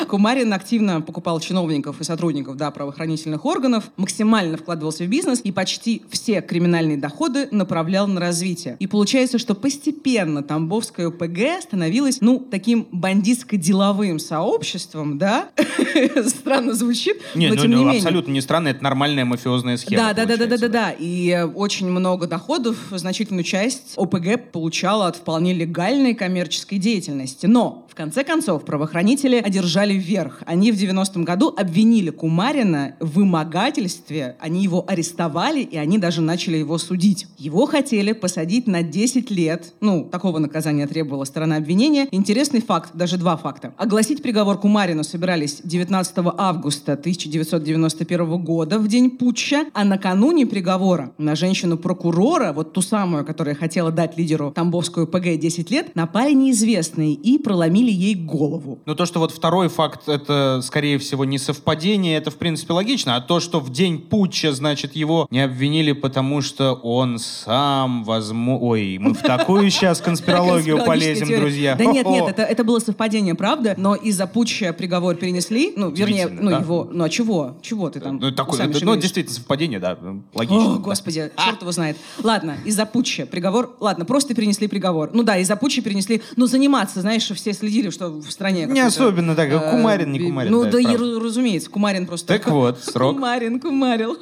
Кумарин 0.07 0.53
активно 0.53 1.01
покупал 1.01 1.39
чиновников 1.39 1.99
и 2.01 2.03
сотрудников 2.03 2.57
да, 2.57 2.71
правоохранительных 2.71 3.45
органов, 3.45 3.85
максимально 3.97 4.57
вкладывался 4.57 5.03
в 5.03 5.07
бизнес 5.07 5.41
и 5.43 5.51
почти 5.51 6.03
все 6.09 6.41
криминальные 6.41 6.97
доходы 6.97 7.47
направлял 7.51 8.07
на 8.07 8.19
развитие. 8.19 8.75
И 8.79 8.87
получается, 8.87 9.30
что 9.37 9.55
постепенно 9.55 10.43
Тамбовская 10.43 11.07
ОПГ 11.07 11.61
становилась, 11.61 12.21
ну, 12.21 12.39
таким 12.39 12.87
бандитско-деловым 12.91 14.19
сообществом, 14.19 15.17
да? 15.17 15.49
Странно 16.27 16.73
звучит, 16.73 17.21
Не, 17.35 17.49
но 17.49 17.55
ну, 17.55 17.61
тем 17.61 17.71
не 17.71 17.75
ну, 17.77 17.83
менее. 17.83 17.99
абсолютно 17.99 18.31
не 18.31 18.41
странно, 18.41 18.69
это 18.69 18.83
нормальная 18.83 19.25
мафиозная 19.25 19.77
схема. 19.77 20.01
Да, 20.01 20.13
да, 20.13 20.25
да, 20.25 20.37
да, 20.37 20.45
да, 20.45 20.57
получается, 20.57 20.69
да, 20.69 20.89
да. 20.89 20.95
И 20.97 21.47
очень 21.55 21.89
много 21.89 22.27
доходов, 22.27 22.77
значительную 22.91 23.43
часть 23.43 23.93
ОПГ 23.97 24.51
получала 24.51 25.07
от 25.07 25.17
вполне 25.17 25.53
легальной 25.53 26.13
коммерческой 26.13 26.77
деятельности. 26.77 27.45
Но, 27.45 27.85
в 27.91 27.93
конце 27.93 28.23
концов, 28.23 28.63
правоохранители 28.63 29.35
одержали 29.35 29.95
верх. 29.95 30.43
Они 30.45 30.71
в 30.71 30.75
90-м 30.75 31.25
году 31.25 31.53
обвинили 31.57 32.09
Кумарина 32.09 32.95
в 33.01 33.17
вымогательстве, 33.17 34.37
они 34.39 34.63
его 34.63 34.85
арестовали, 34.87 35.59
и 35.59 35.75
они 35.75 35.97
даже 35.97 36.21
начали 36.21 36.55
его 36.55 36.77
судить. 36.77 37.27
Его 37.37 37.65
хотели 37.65 38.13
посадить 38.13 38.65
на 38.65 38.81
10 38.81 39.29
лет. 39.29 39.73
Ну, 39.81 40.07
такого 40.09 40.39
наказания 40.39 40.87
требовала 40.87 41.25
сторона 41.25 41.57
обвинения. 41.57 42.07
Интересный 42.11 42.61
факт, 42.61 42.91
даже 42.93 43.17
два 43.17 43.35
факта. 43.35 43.73
Огласить 43.75 44.23
приговор 44.23 44.57
Кумарину 44.57 45.03
собирались 45.03 45.59
19 45.61 46.15
августа 46.37 46.93
1991 46.93 48.41
года, 48.41 48.79
в 48.79 48.87
день 48.87 49.09
путча, 49.09 49.65
а 49.73 49.83
накануне 49.83 50.45
приговора 50.45 51.11
на 51.17 51.35
женщину-прокурора, 51.35 52.53
вот 52.53 52.71
ту 52.71 52.81
самую, 52.81 53.25
которая 53.25 53.55
хотела 53.55 53.91
дать 53.91 54.17
лидеру 54.17 54.51
Тамбовскую 54.55 55.07
ПГ 55.07 55.37
10 55.37 55.69
лет, 55.71 55.93
напали 55.93 56.31
неизвестные 56.31 57.15
и 57.15 57.37
проломили 57.37 57.80
ей 57.89 58.15
голову. 58.15 58.79
Ну, 58.85 58.95
то, 58.95 59.05
что 59.05 59.19
вот 59.19 59.31
второй 59.31 59.69
факт, 59.69 60.07
это, 60.07 60.61
скорее 60.63 60.97
всего, 60.99 61.25
не 61.25 61.37
совпадение, 61.37 62.17
это, 62.17 62.29
в 62.29 62.35
принципе, 62.35 62.73
логично. 62.73 63.15
А 63.15 63.21
то, 63.21 63.39
что 63.39 63.59
в 63.59 63.71
день 63.71 63.99
путча, 63.99 64.53
значит, 64.53 64.95
его 64.95 65.27
не 65.31 65.41
обвинили, 65.41 65.93
потому 65.93 66.41
что 66.41 66.73
он 66.73 67.17
сам, 67.17 68.03
возможно... 68.03 68.59
Ой, 68.59 68.97
мы 68.99 69.13
в 69.13 69.21
такую 69.21 69.69
сейчас 69.69 70.01
конспирологию 70.01 70.83
полезем, 70.85 71.27
друзья. 71.27 71.75
Да 71.75 71.85
нет, 71.85 72.05
нет, 72.05 72.37
это, 72.37 72.63
было 72.63 72.79
совпадение, 72.79 73.35
правда, 73.35 73.75
но 73.77 73.95
из-за 73.95 74.27
путча 74.27 74.73
приговор 74.73 75.15
перенесли, 75.15 75.73
ну, 75.75 75.89
вернее, 75.89 76.27
ну, 76.27 76.51
его, 76.51 76.87
ну, 76.91 77.03
а 77.03 77.09
чего? 77.09 77.57
Чего 77.61 77.89
ты 77.89 77.99
там? 77.99 78.17
Ну, 78.17 78.31
такое, 78.31 78.69
ну, 78.81 78.95
действительно, 78.95 79.35
совпадение, 79.35 79.79
да, 79.79 79.97
ну, 79.99 80.23
логично. 80.33 80.75
О, 80.75 80.77
господи, 80.77 81.31
черт 81.37 81.61
его 81.61 81.71
знает. 81.71 81.97
Ладно, 82.23 82.57
из-за 82.65 82.85
путча 82.85 83.25
приговор... 83.25 83.75
Ладно, 83.79 84.05
просто 84.05 84.33
перенесли 84.33 84.67
приговор. 84.67 85.09
Ну 85.13 85.23
да, 85.23 85.37
из-за 85.37 85.55
путча 85.55 85.81
перенесли... 85.81 86.21
Ну, 86.35 86.47
заниматься, 86.47 87.01
знаешь, 87.01 87.29
все 87.29 87.53
следили, 87.71 87.89
что 87.89 88.09
в 88.09 88.29
стране... 88.29 88.65
Не 88.65 88.81
особенно 88.81 89.35
так, 89.35 89.49
э, 89.49 89.71
Кумарин, 89.71 90.11
не 90.11 90.19
Кумарин, 90.19 90.51
Ну 90.51 90.65
да, 90.65 90.71
да, 90.71 90.79
и, 90.79 90.95
разумеется, 90.95 91.69
Кумарин 91.69 92.05
просто... 92.05 92.27
Так 92.27 92.47
вот, 92.47 92.83
срок. 92.83 93.15
Кумарин, 93.15 93.59
кумарил. 93.59 94.17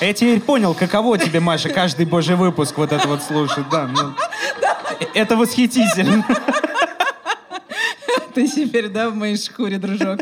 Я 0.00 0.12
теперь 0.12 0.40
понял, 0.40 0.74
каково 0.74 1.18
тебе, 1.18 1.40
Маша, 1.40 1.68
каждый 1.68 2.06
божий 2.06 2.36
выпуск 2.36 2.76
вот 2.76 2.92
это 2.92 3.06
вот 3.06 3.22
слушать. 3.22 3.64
Да, 3.70 3.86
ну, 3.86 4.14
это 5.14 5.36
восхитительно. 5.36 6.24
Ты 8.34 8.48
теперь, 8.48 8.88
да, 8.88 9.08
в 9.10 9.14
моей 9.14 9.36
шкуре, 9.36 9.78
дружок? 9.78 10.20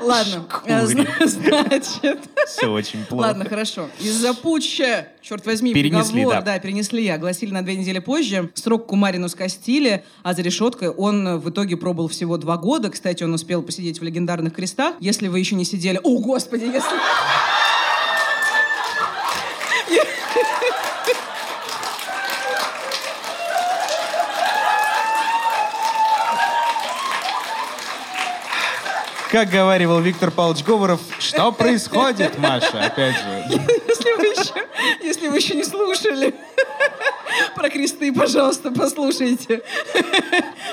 Ладно, 0.00 0.44
значит... 1.20 2.20
Все 2.56 2.70
очень 2.70 3.04
плохо. 3.04 3.26
Ладно, 3.26 3.44
хорошо. 3.44 3.88
Из-за 4.00 4.34
путча, 4.34 5.08
черт 5.20 5.44
возьми, 5.46 5.72
Перенесли, 5.72 6.22
приговор, 6.22 6.42
да. 6.42 6.58
перенесли, 6.58 7.08
огласили 7.08 7.52
на 7.52 7.62
две 7.62 7.76
недели 7.76 7.98
позже. 7.98 8.50
Срок 8.54 8.86
Кумарину 8.86 9.28
скостили, 9.28 10.04
а 10.22 10.34
за 10.34 10.42
решеткой 10.42 10.88
он 10.88 11.38
в 11.38 11.50
итоге 11.50 11.76
пробыл 11.76 12.08
всего 12.08 12.36
два 12.36 12.56
года. 12.56 12.90
Кстати, 12.90 13.22
он 13.22 13.34
успел 13.34 13.62
посидеть 13.62 14.00
в 14.00 14.02
легендарных 14.02 14.54
крестах. 14.54 14.94
Если 15.00 15.28
вы 15.28 15.38
еще 15.38 15.54
не 15.54 15.64
сидели... 15.64 16.00
О, 16.02 16.18
господи, 16.18 16.64
если... 16.64 16.96
Как 29.30 29.50
говаривал 29.50 30.00
Виктор 30.00 30.30
Павлович 30.30 30.64
Говоров, 30.64 31.00
что 31.18 31.52
происходит, 31.52 32.38
Маша, 32.38 32.80
опять 32.86 33.14
же. 33.14 33.44
Если 33.86 34.16
вы 34.16 34.26
еще, 34.26 34.66
если 35.02 35.28
вы 35.28 35.36
еще 35.36 35.54
не 35.54 35.64
слушали. 35.64 36.34
Про 37.54 37.70
кресты, 37.70 38.12
пожалуйста, 38.12 38.70
послушайте. 38.70 39.62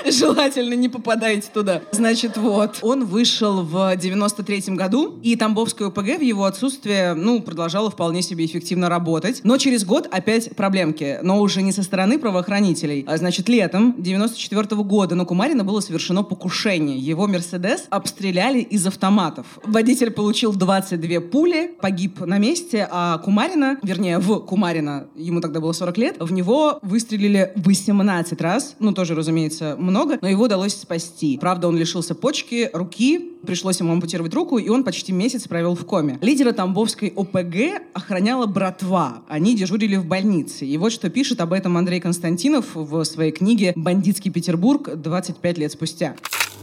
Желательно 0.04 0.74
не 0.74 0.88
попадайте 0.88 1.48
туда. 1.52 1.82
Значит, 1.90 2.36
вот, 2.36 2.78
он 2.82 3.04
вышел 3.04 3.62
в 3.62 3.94
93-м 3.96 4.76
году, 4.76 5.18
и 5.22 5.36
Тамбовская 5.36 5.88
ОПГ 5.88 6.18
в 6.18 6.20
его 6.20 6.44
отсутствие, 6.44 7.14
ну, 7.14 7.40
продолжала 7.40 7.90
вполне 7.90 8.22
себе 8.22 8.44
эффективно 8.44 8.88
работать. 8.88 9.40
Но 9.44 9.56
через 9.58 9.84
год 9.84 10.08
опять 10.10 10.54
проблемки, 10.54 11.18
но 11.22 11.40
уже 11.40 11.62
не 11.62 11.72
со 11.72 11.82
стороны 11.82 12.18
правоохранителей. 12.18 13.04
А, 13.06 13.16
значит, 13.16 13.48
летом 13.48 13.94
94 13.98 14.62
-го 14.62 14.84
года 14.84 15.14
на 15.14 15.24
Кумарина 15.24 15.64
было 15.64 15.80
совершено 15.80 16.22
покушение. 16.22 16.98
Его 16.98 17.26
«Мерседес» 17.26 17.84
обстреляли 17.90 18.60
из 18.60 18.86
автоматов. 18.86 19.46
Водитель 19.64 20.10
получил 20.10 20.52
22 20.52 21.20
пули, 21.20 21.74
погиб 21.80 22.20
на 22.20 22.38
месте, 22.38 22.88
а 22.90 23.18
Кумарина, 23.18 23.78
вернее, 23.82 24.18
в 24.18 24.40
Кумарина, 24.40 25.08
ему 25.16 25.40
тогда 25.40 25.60
было 25.60 25.72
40 25.72 25.98
лет, 25.98 26.16
в 26.20 26.32
него 26.32 26.55
выстрелили 26.82 27.52
18 27.56 28.40
раз. 28.40 28.76
Ну, 28.78 28.92
тоже, 28.92 29.14
разумеется, 29.14 29.76
много, 29.78 30.18
но 30.20 30.28
его 30.28 30.44
удалось 30.44 30.74
спасти. 30.74 31.38
Правда, 31.38 31.68
он 31.68 31.76
лишился 31.76 32.14
почки, 32.14 32.70
руки, 32.72 33.32
пришлось 33.46 33.80
ему 33.80 33.92
ампутировать 33.92 34.34
руку, 34.34 34.58
и 34.58 34.68
он 34.68 34.84
почти 34.84 35.12
месяц 35.12 35.48
провел 35.48 35.74
в 35.74 35.84
коме. 35.84 36.18
Лидера 36.20 36.52
Тамбовской 36.52 37.12
ОПГ 37.14 37.82
охраняла 37.94 38.46
братва. 38.46 39.22
Они 39.28 39.54
дежурили 39.56 39.96
в 39.96 40.06
больнице. 40.06 40.66
И 40.66 40.76
вот 40.78 40.92
что 40.92 41.08
пишет 41.10 41.40
об 41.40 41.52
этом 41.52 41.76
Андрей 41.76 42.00
Константинов 42.00 42.74
в 42.74 43.04
своей 43.04 43.32
книге 43.32 43.72
«Бандитский 43.76 44.30
Петербург 44.30 44.90
25 44.94 45.58
лет 45.58 45.72
спустя». 45.72 46.16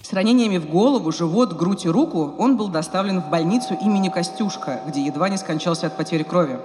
С 0.03 0.11
ранениями 0.11 0.57
в 0.57 0.69
голову, 0.69 1.11
живот, 1.13 1.53
грудь 1.53 1.85
и 1.85 1.89
руку 1.89 2.35
он 2.37 2.57
был 2.57 2.67
доставлен 2.67 3.21
в 3.21 3.29
больницу 3.29 3.77
имени 3.81 4.09
Костюшка, 4.09 4.81
где 4.85 5.05
едва 5.05 5.29
не 5.29 5.37
скончался 5.37 5.87
от 5.87 5.95
потери 5.95 6.23
крови. 6.23 6.59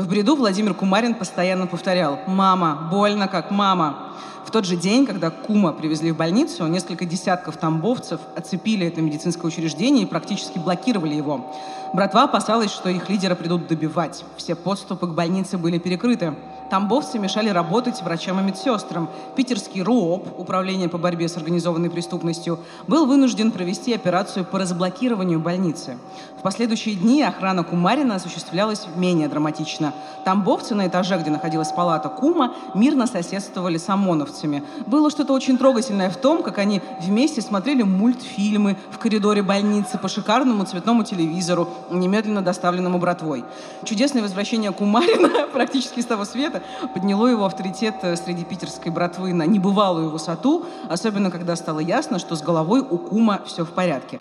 В 0.00 0.08
бреду 0.08 0.34
Владимир 0.34 0.72
Кумарин 0.72 1.12
постоянно 1.12 1.66
повторял 1.66 2.20
«Мама, 2.26 2.88
больно 2.90 3.28
как 3.28 3.50
мама». 3.50 4.14
В 4.46 4.50
тот 4.50 4.64
же 4.64 4.74
день, 4.74 5.04
когда 5.04 5.28
Кума 5.28 5.72
привезли 5.72 6.10
в 6.10 6.16
больницу, 6.16 6.66
несколько 6.66 7.04
десятков 7.04 7.58
тамбовцев 7.58 8.18
оцепили 8.34 8.86
это 8.86 9.02
медицинское 9.02 9.46
учреждение 9.46 10.04
и 10.04 10.06
практически 10.06 10.58
блокировали 10.58 11.14
его. 11.14 11.54
Братва 11.92 12.24
опасалась, 12.24 12.70
что 12.70 12.88
их 12.88 13.08
лидера 13.08 13.34
придут 13.34 13.66
добивать. 13.66 14.24
Все 14.36 14.54
подступы 14.54 15.08
к 15.08 15.10
больнице 15.10 15.58
были 15.58 15.78
перекрыты. 15.78 16.34
Тамбовцы 16.70 17.18
мешали 17.18 17.48
работать 17.48 18.00
врачам 18.00 18.38
и 18.38 18.44
медсестрам. 18.44 19.10
Питерский 19.34 19.82
РУОП, 19.82 20.38
Управление 20.38 20.88
по 20.88 20.98
борьбе 20.98 21.28
с 21.28 21.36
организованной 21.36 21.90
преступностью, 21.90 22.60
был 22.86 23.06
вынужден 23.06 23.50
провести 23.50 23.92
операцию 23.92 24.44
по 24.44 24.60
разблокированию 24.60 25.40
больницы. 25.40 25.98
В 26.38 26.42
последующие 26.42 26.94
дни 26.94 27.24
охрана 27.24 27.64
Кумарина 27.64 28.14
осуществлялась 28.14 28.86
менее 28.94 29.26
драматично. 29.26 29.92
Тамбовцы 30.24 30.76
на 30.76 30.86
этаже, 30.86 31.18
где 31.18 31.30
находилась 31.30 31.72
палата 31.72 32.08
Кума, 32.08 32.54
мирно 32.74 33.08
соседствовали 33.08 33.76
с 33.76 33.88
ОМОНовцами. 33.88 34.62
Было 34.86 35.10
что-то 35.10 35.32
очень 35.32 35.58
трогательное 35.58 36.08
в 36.08 36.16
том, 36.18 36.44
как 36.44 36.58
они 36.58 36.82
вместе 37.00 37.42
смотрели 37.42 37.82
мультфильмы 37.82 38.76
в 38.92 38.98
коридоре 38.98 39.42
больницы 39.42 39.98
по 39.98 40.08
шикарному 40.08 40.64
цветному 40.64 41.02
телевизору, 41.02 41.68
немедленно 41.90 42.42
доставленному 42.42 42.98
братвой. 42.98 43.44
Чудесное 43.84 44.22
возвращение 44.22 44.72
Кумарина 44.72 45.46
практически 45.52 46.00
с 46.00 46.06
того 46.06 46.24
света 46.24 46.62
подняло 46.94 47.26
его 47.26 47.44
авторитет 47.44 47.96
э, 48.02 48.16
среди 48.16 48.44
питерской 48.44 48.92
братвы 48.92 49.32
на 49.32 49.46
небывалую 49.46 50.10
высоту, 50.10 50.66
особенно 50.88 51.30
когда 51.30 51.56
стало 51.56 51.80
ясно, 51.80 52.18
что 52.18 52.36
с 52.36 52.42
головой 52.42 52.80
у 52.80 52.98
Кума 52.98 53.42
все 53.46 53.64
в 53.64 53.70
порядке. 53.70 54.20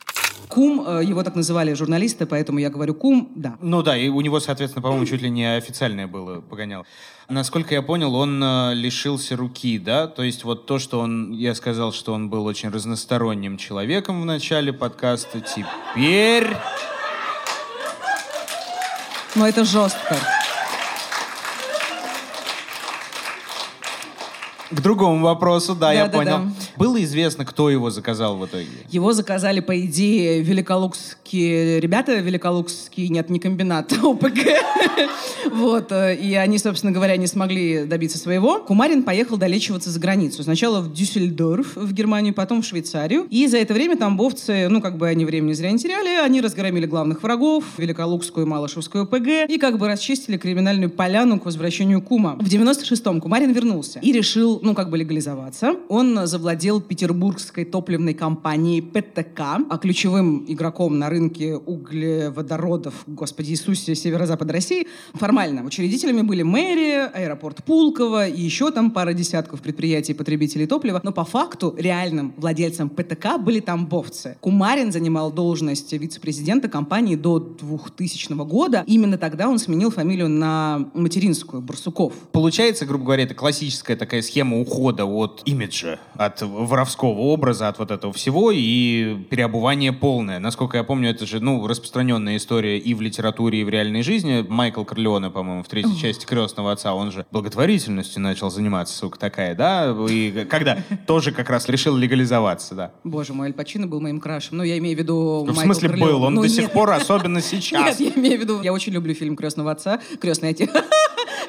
Кум, 0.49 0.83
э, 0.85 1.03
его 1.03 1.23
так 1.23 1.35
называли 1.35 1.73
журналисты, 1.73 2.25
поэтому 2.25 2.57
я 2.57 2.71
говорю 2.71 2.95
кум, 2.95 3.31
да. 3.35 3.55
Ну 3.61 3.83
да, 3.83 3.95
и 3.95 4.09
у 4.09 4.19
него, 4.21 4.39
соответственно, 4.39 4.81
по-моему, 4.81 5.05
чуть 5.05 5.21
ли 5.21 5.29
не 5.29 5.45
официальное 5.45 6.07
было 6.07 6.41
погонял. 6.41 6.85
Насколько 7.29 7.75
я 7.75 7.83
понял, 7.83 8.15
он 8.15 8.43
э, 8.43 8.73
лишился 8.73 9.35
руки, 9.35 9.77
да? 9.77 10.07
То 10.07 10.23
есть 10.23 10.43
вот 10.43 10.65
то, 10.65 10.79
что 10.79 10.99
он, 11.01 11.31
я 11.33 11.53
сказал, 11.53 11.93
что 11.93 12.13
он 12.13 12.29
был 12.31 12.45
очень 12.45 12.69
разносторонним 12.69 13.57
человеком 13.57 14.21
в 14.21 14.25
начале 14.25 14.73
подкаста, 14.73 15.39
теперь... 15.39 16.47
Но 19.35 19.47
это 19.47 19.63
жестко. 19.63 20.15
К 24.71 24.81
другому 24.81 25.23
вопросу, 25.23 25.75
да, 25.75 25.91
я 25.91 26.05
Да-да-да. 26.05 26.37
понял. 26.37 26.51
Было 26.77 27.03
известно, 27.03 27.45
кто 27.45 27.69
его 27.69 27.89
заказал 27.89 28.37
в 28.37 28.45
итоге? 28.45 28.67
Его 28.89 29.13
заказали, 29.13 29.59
по 29.61 29.79
идее, 29.79 30.41
великолукские 30.41 31.79
ребята, 31.79 32.15
великолукский, 32.15 33.09
нет, 33.09 33.29
не 33.29 33.39
комбинат, 33.39 33.91
ОПГ. 34.03 34.39
Вот, 35.51 35.91
э, 35.91 36.15
и 36.15 36.35
они, 36.35 36.57
собственно 36.59 36.91
говоря, 36.91 37.17
не 37.17 37.27
смогли 37.27 37.85
добиться 37.85 38.17
своего. 38.17 38.59
Кумарин 38.59 39.03
поехал 39.03 39.37
долечиваться 39.37 39.89
за 39.89 39.99
границу. 39.99 40.43
Сначала 40.43 40.81
в 40.81 40.93
Дюссельдорф, 40.93 41.75
в 41.75 41.93
Германию, 41.93 42.33
потом 42.33 42.61
в 42.61 42.65
Швейцарию. 42.65 43.25
И 43.29 43.47
за 43.47 43.57
это 43.57 43.73
время 43.73 43.97
тамбовцы, 43.97 44.67
ну, 44.69 44.81
как 44.81 44.97
бы 44.97 45.07
они 45.07 45.25
времени 45.25 45.53
зря 45.53 45.71
не 45.71 45.79
теряли, 45.79 46.23
они 46.23 46.41
разгромили 46.41 46.85
главных 46.85 47.23
врагов, 47.23 47.63
Великолукскую 47.77 48.45
и 48.45 48.49
Малышевскую 48.49 49.03
ОПГ, 49.05 49.49
и 49.49 49.57
как 49.57 49.77
бы 49.77 49.87
расчистили 49.87 50.37
криминальную 50.37 50.89
поляну 50.89 51.39
к 51.39 51.45
возвращению 51.45 52.01
Кума. 52.01 52.35
В 52.39 52.47
96-м 52.47 53.21
Кумарин 53.21 53.51
вернулся 53.51 53.99
и 53.99 54.11
решил, 54.11 54.58
ну, 54.61 54.73
как 54.73 54.89
бы 54.89 54.97
легализоваться. 54.97 55.75
Он 55.89 56.27
завладел 56.27 56.81
петербургской 56.81 57.65
топливной 57.65 58.13
компанией 58.13 58.81
ПТК, 58.81 59.59
а 59.69 59.77
ключевым 59.77 60.45
игроком 60.47 60.99
на 60.99 61.09
рынке 61.09 61.55
углеводородов, 61.55 62.93
господи 63.07 63.51
Иисусе, 63.51 63.95
северо-запад 63.95 64.51
России, 64.51 64.87
формально 65.13 65.63
учредителями 65.63 66.21
были 66.21 66.43
мэрия, 66.43 67.05
аэропорт 67.05 67.63
Пулково 67.63 68.27
и 68.27 68.41
еще 68.41 68.71
там 68.71 68.91
пара 68.91 69.13
десятков 69.13 69.61
предприятий 69.61 70.13
потребителей 70.13 70.67
топлива, 70.67 70.99
но 71.03 71.11
по 71.11 71.23
факту 71.23 71.75
реальным 71.77 72.33
владельцем 72.37 72.89
ПТК 72.89 73.37
были 73.37 73.59
тамбовцы. 73.59 74.37
Кумарин 74.41 74.91
занимал 74.91 75.31
должность 75.31 75.91
вице-президента 75.93 76.67
компании 76.67 77.15
до 77.15 77.39
2000 77.39 78.33
года. 78.45 78.83
Именно 78.87 79.17
тогда 79.17 79.49
он 79.49 79.59
сменил 79.59 79.91
фамилию 79.91 80.29
на 80.29 80.89
материнскую, 80.93 81.61
Барсуков. 81.61 82.13
Получается, 82.31 82.85
грубо 82.85 83.05
говоря, 83.05 83.23
это 83.23 83.33
классическая 83.33 83.95
такая 83.95 84.21
схема 84.21 84.48
ухода 84.57 85.05
от 85.05 85.41
имиджа, 85.45 85.99
от 86.15 86.41
воровского 86.41 87.09
образа, 87.09 87.67
от 87.67 87.79
вот 87.79 87.91
этого 87.91 88.13
всего 88.13 88.51
и 88.53 89.15
переобувание 89.29 89.93
полное. 89.93 90.39
Насколько 90.39 90.77
я 90.77 90.83
помню, 90.83 91.09
это 91.11 91.25
же, 91.25 91.39
ну, 91.39 91.65
распространенная 91.67 92.37
история 92.37 92.77
и 92.77 92.93
в 92.93 93.01
литературе, 93.01 93.61
и 93.61 93.63
в 93.63 93.69
реальной 93.69 94.01
жизни. 94.03 94.45
Майкл 94.47 94.83
Корлеоне, 94.83 95.29
по-моему, 95.29 95.63
в 95.63 95.67
третьей 95.67 95.97
части 95.97 96.25
«Крестного 96.25 96.71
отца», 96.71 96.93
он 96.93 97.11
же 97.11 97.25
благотворительностью 97.31 98.21
начал 98.21 98.49
заниматься, 98.49 98.95
сука 98.97 99.19
такая, 99.19 99.55
да? 99.55 99.95
И 100.09 100.45
когда 100.49 100.77
тоже 101.07 101.31
как 101.31 101.49
раз 101.49 101.67
решил 101.69 101.95
легализоваться, 101.95 102.75
да. 102.75 102.91
Боже 103.03 103.33
мой, 103.33 103.47
Аль 103.47 103.53
Пачино 103.53 103.87
был 103.87 103.99
моим 104.01 104.19
крашем. 104.19 104.57
Ну, 104.57 104.63
я 104.63 104.77
имею 104.77 104.95
в 104.95 104.99
виду 104.99 105.43
В 105.43 105.47
Майкл 105.47 105.61
смысле 105.61 105.89
Корлеоне. 105.89 106.11
был, 106.13 106.23
он 106.23 106.33
Ну, 106.35 106.41
до 106.41 106.47
нет. 106.47 106.55
сих 106.55 106.71
пор, 106.71 106.91
особенно 106.91 107.41
сейчас. 107.41 107.99
Нет, 107.99 108.15
я 108.15 108.21
имею 108.21 108.37
в 108.37 108.41
виду, 108.41 108.61
я 108.61 108.73
очень 108.73 108.93
люблю 108.93 109.13
фильм 109.13 109.35
«Крестного 109.35 109.71
отца». 109.71 109.99
«Крестный 110.19 110.49
отец». 110.49 110.69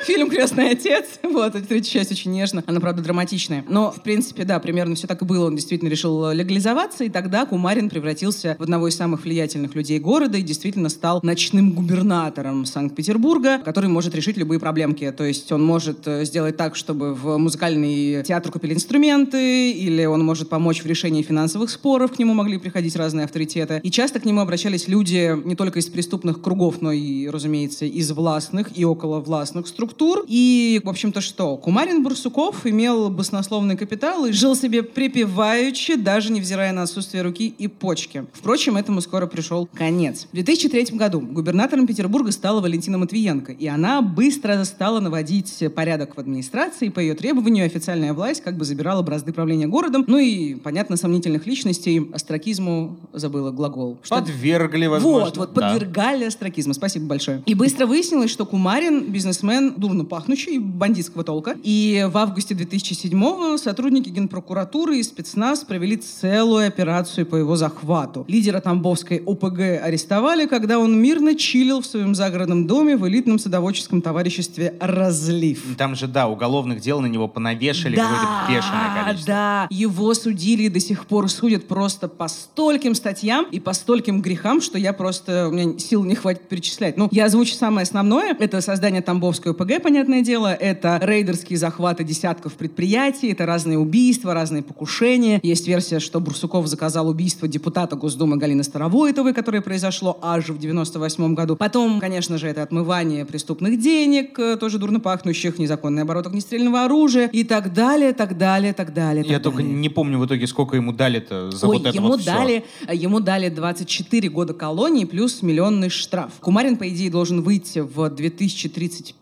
Фильм 0.05 0.31
«Крестный 0.31 0.71
отец». 0.71 1.21
Вот, 1.23 1.55
эта 1.55 1.81
часть 1.83 2.11
очень 2.11 2.33
нежная. 2.33 2.65
Она, 2.67 2.81
правда, 2.81 3.03
драматичная. 3.03 3.65
Но, 3.69 3.93
в 3.93 4.03
принципе, 4.03 4.45
да, 4.45 4.59
примерно 4.59 4.95
все 4.95 5.07
так 5.07 5.21
и 5.21 5.25
было. 5.25 5.47
Он 5.47 5.57
действительно 5.57 5.91
решил 5.91 6.31
легализоваться, 6.31 7.05
и 7.05 7.11
тогда 7.11 7.45
Кумарин 7.45 7.91
превратился 7.91 8.57
в 8.59 8.63
одного 8.63 8.89
из 8.89 8.97
самых 8.97 9.25
влиятельных 9.25 9.75
людей 9.75 9.99
города 9.99 10.39
и 10.39 10.43
действительно 10.43 10.89
стал 10.89 11.21
ночным 11.23 11.73
губернатором 11.73 12.65
Санкт-Петербурга, 12.65 13.59
который 13.59 13.91
может 13.91 14.15
решить 14.15 14.39
любые 14.39 14.59
проблемки. 14.59 15.11
То 15.13 15.25
есть 15.25 15.53
он 15.53 15.63
может 15.63 16.07
э, 16.07 16.25
сделать 16.25 16.57
так, 16.57 16.77
чтобы 16.77 17.15
в 17.15 17.37
музыкальный 17.37 18.23
театр 18.23 18.51
купили 18.51 18.75
инструменты, 18.75 19.71
или 19.71 20.05
он 20.07 20.25
может 20.25 20.49
помочь 20.49 20.83
в 20.83 20.87
решении 20.87 21.23
финансовых 21.23 21.71
споров, 21.71 22.13
к 22.13 22.19
нему 22.19 22.33
могли 22.33 22.59
приходить 22.59 22.97
разные 22.97 23.25
авторитеты. 23.25 23.81
И 23.83 23.91
часто 23.91 24.19
к 24.19 24.25
нему 24.25 24.41
обращались 24.41 24.89
люди 24.89 25.37
не 25.45 25.57
только 25.57 25.79
из 25.79 25.87
преступных 25.87 26.41
кругов, 26.41 26.81
но 26.81 26.91
и, 26.91 27.29
разумеется, 27.29 27.85
из 27.85 28.11
властных 28.11 28.77
и 28.77 28.85
околовластных 28.85 29.69
структур. 29.69 29.90
И, 30.29 30.81
в 30.85 30.89
общем-то, 30.89 31.21
что? 31.21 31.57
Кумарин 31.57 32.03
Бурсуков 32.03 32.67
имел 32.67 33.11
баснословный 33.11 33.77
капитал 33.77 34.27
и 34.27 34.33
жил 34.33 34.55
себе 34.57 34.83
припеваючи, 34.83 35.97
даже 35.97 36.33
невзирая 36.33 36.73
на 36.73 36.83
отсутствие 36.83 37.23
руки 37.23 37.55
и 37.57 37.69
почки. 37.69 38.25
Впрочем, 38.33 38.77
этому 38.77 39.01
скоро 39.01 39.27
пришел 39.27 39.69
конец. 39.75 40.27
В 40.31 40.35
2003 40.35 40.97
году 40.97 41.21
губернатором 41.21 41.87
Петербурга 41.87 42.33
стала 42.33 42.61
Валентина 42.61 42.99
Матвиенко, 42.99 43.53
и 43.53 43.67
она 43.67 44.03
быстро 44.03 44.63
стала 44.65 45.01
наводить 45.01 45.63
порядок 45.75 46.17
в 46.17 46.21
администрации. 46.21 46.89
По 46.89 47.01
ее 47.01 47.15
требованию 47.15 47.67
официальная 47.67 48.13
власть 48.13 48.43
как 48.43 48.57
бы 48.57 48.65
забирала 48.65 49.03
бразды 49.03 49.33
правления 49.33 49.67
городом. 49.67 50.05
Ну 50.07 50.19
и, 50.19 50.55
понятно, 50.55 50.97
сомнительных 50.97 51.47
личностей 51.47 52.09
астракизму 52.13 52.97
забыла 53.13 53.51
глагол. 53.51 53.99
Что 54.03 54.17
Подвергли, 54.17 54.87
возможно. 54.87 55.25
вот, 55.27 55.37
вот, 55.37 55.53
Да. 55.55 55.73
подвергали 55.73 56.25
астракизму. 56.25 56.75
Спасибо 56.75 57.07
большое. 57.07 57.43
И 57.47 57.55
быстро 57.55 57.87
выяснилось, 57.87 58.31
что 58.31 58.47
Кумарин, 58.47 59.11
бизнесмен, 59.11 59.75
дурно 59.81 60.05
пахнущий, 60.05 60.59
бандитского 60.59 61.25
толка. 61.25 61.57
И 61.65 62.07
в 62.11 62.17
августе 62.19 62.55
2007-го 62.55 63.57
сотрудники 63.57 64.11
Генпрокуратуры 64.11 64.99
и 64.99 65.03
спецназ 65.03 65.65
провели 65.65 65.97
целую 65.97 66.67
операцию 66.67 67.27
по 67.27 67.37
его 67.37 67.57
захвату. 67.57 68.25
Лидера 68.29 68.61
Тамбовской 68.61 69.23
ОПГ 69.25 69.83
арестовали, 69.83 70.47
когда 70.47 70.79
он 70.79 71.01
мирно 71.01 71.35
чилил 71.35 71.81
в 71.81 71.87
своем 71.87 72.15
загородном 72.15 72.67
доме 72.67 72.97
в 72.97 73.09
элитном 73.09 73.39
садоводческом 73.39 74.03
товариществе 74.03 74.75
«Разлив». 74.81 75.77
Там 75.79 75.97
же, 75.97 76.07
да, 76.07 76.29
уголовных 76.29 76.81
дел 76.81 77.01
на 77.01 77.07
него 77.07 77.27
понавешали 77.27 77.97
да, 77.97 78.03
какое-то 78.03 78.53
бешеное 78.53 79.05
количество. 79.05 79.33
Да, 79.33 79.67
его 79.71 80.15
судили 80.15 80.65
и 80.65 80.69
до 80.69 80.81
сих 80.81 81.07
пор 81.07 81.29
судят 81.31 81.67
просто 81.67 82.09
по 82.09 82.29
стольким 82.29 82.95
статьям 82.95 83.47
и 83.51 83.59
по 83.61 83.73
стольким 83.73 84.21
грехам, 84.21 84.61
что 84.61 84.77
я 84.77 84.93
просто, 84.93 85.49
у 85.49 85.53
меня 85.53 85.79
сил 85.79 86.05
не 86.05 86.15
хватит 86.15 86.49
перечислять. 86.49 86.97
Ну, 86.97 87.09
я 87.11 87.25
озвучу 87.25 87.55
самое 87.55 87.85
основное. 87.85 88.37
Это 88.39 88.61
создание 88.61 89.01
Тамбовской 89.01 89.53
ОПГ, 89.53 89.70
понятное 89.79 90.23
дело. 90.23 90.53
Это 90.53 90.99
рейдерские 91.01 91.59
захваты 91.59 92.03
десятков 92.03 92.55
предприятий. 92.55 93.29
Это 93.29 93.47
разные 93.47 93.79
убийства, 93.79 94.35
разные 94.35 94.63
покушения. 94.63 95.39
Есть 95.43 95.69
версия, 95.69 96.01
что 96.01 96.19
Бурсуков 96.19 96.67
заказал 96.67 97.09
убийство 97.09 97.47
депутата 97.47 97.95
Госдумы 97.95 98.37
Галины 98.39 98.65
Старовойтовой, 98.65 99.35
которое 99.35 99.61
произошло 99.61 100.19
аж 100.23 100.49
в 100.49 100.59
98 100.59 101.35
году. 101.35 101.57
Потом, 101.57 102.01
конечно 102.01 102.39
же, 102.39 102.49
это 102.49 102.63
отмывание 102.63 103.25
преступных 103.25 103.79
денег, 103.79 104.39
э, 104.39 104.57
тоже 104.57 104.79
дурно 104.79 104.99
пахнущих, 104.99 105.59
незаконный 105.59 106.03
оборот 106.03 106.27
огнестрельного 106.27 106.85
оружия 106.85 107.29
и 107.29 107.45
так 107.45 107.73
далее, 107.73 108.13
так 108.13 108.39
далее, 108.39 108.73
так 108.73 108.93
далее. 108.93 109.25
Я 109.25 109.35
так 109.35 109.45
только 109.45 109.59
далее. 109.59 109.75
не 109.75 109.89
помню 109.89 110.19
в 110.19 110.27
итоге, 110.27 110.47
сколько 110.47 110.77
ему 110.77 110.93
дали-то 110.93 111.51
за 111.51 111.69
Ой, 111.69 111.79
вот 111.79 111.87
это 111.87 111.97
ему 111.97 112.09
вот 112.09 112.25
дали, 112.25 112.65
ему 112.91 113.21
дали 113.21 113.51
24 113.51 114.29
года 114.31 114.55
колонии 114.55 115.05
плюс 115.05 115.43
миллионный 115.43 115.91
штраф. 115.91 116.33
Кумарин, 116.41 116.77
по 116.77 116.89
идее, 116.89 117.11
должен 117.11 117.43
выйти 117.43 117.81
в 117.81 118.09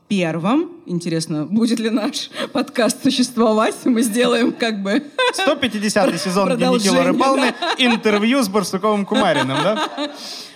2031. 0.08 0.68
Интересно, 0.86 1.44
будет 1.44 1.78
ли 1.78 1.90
наш 1.90 2.30
подкаст 2.52 3.02
существовать? 3.02 3.74
Мы 3.84 4.02
сделаем 4.02 4.52
как 4.52 4.82
бы 4.82 5.04
150 5.34 6.18
сезон 6.18 6.46
дневники 6.46 6.88
Продолжение, 6.88 7.00
Лоры 7.00 7.14
Павловны, 7.14 7.54
интервью 7.76 8.42
с 8.42 8.48
Барсуковым 8.48 9.04
Кумариным, 9.04 9.58
да? 9.62 10.10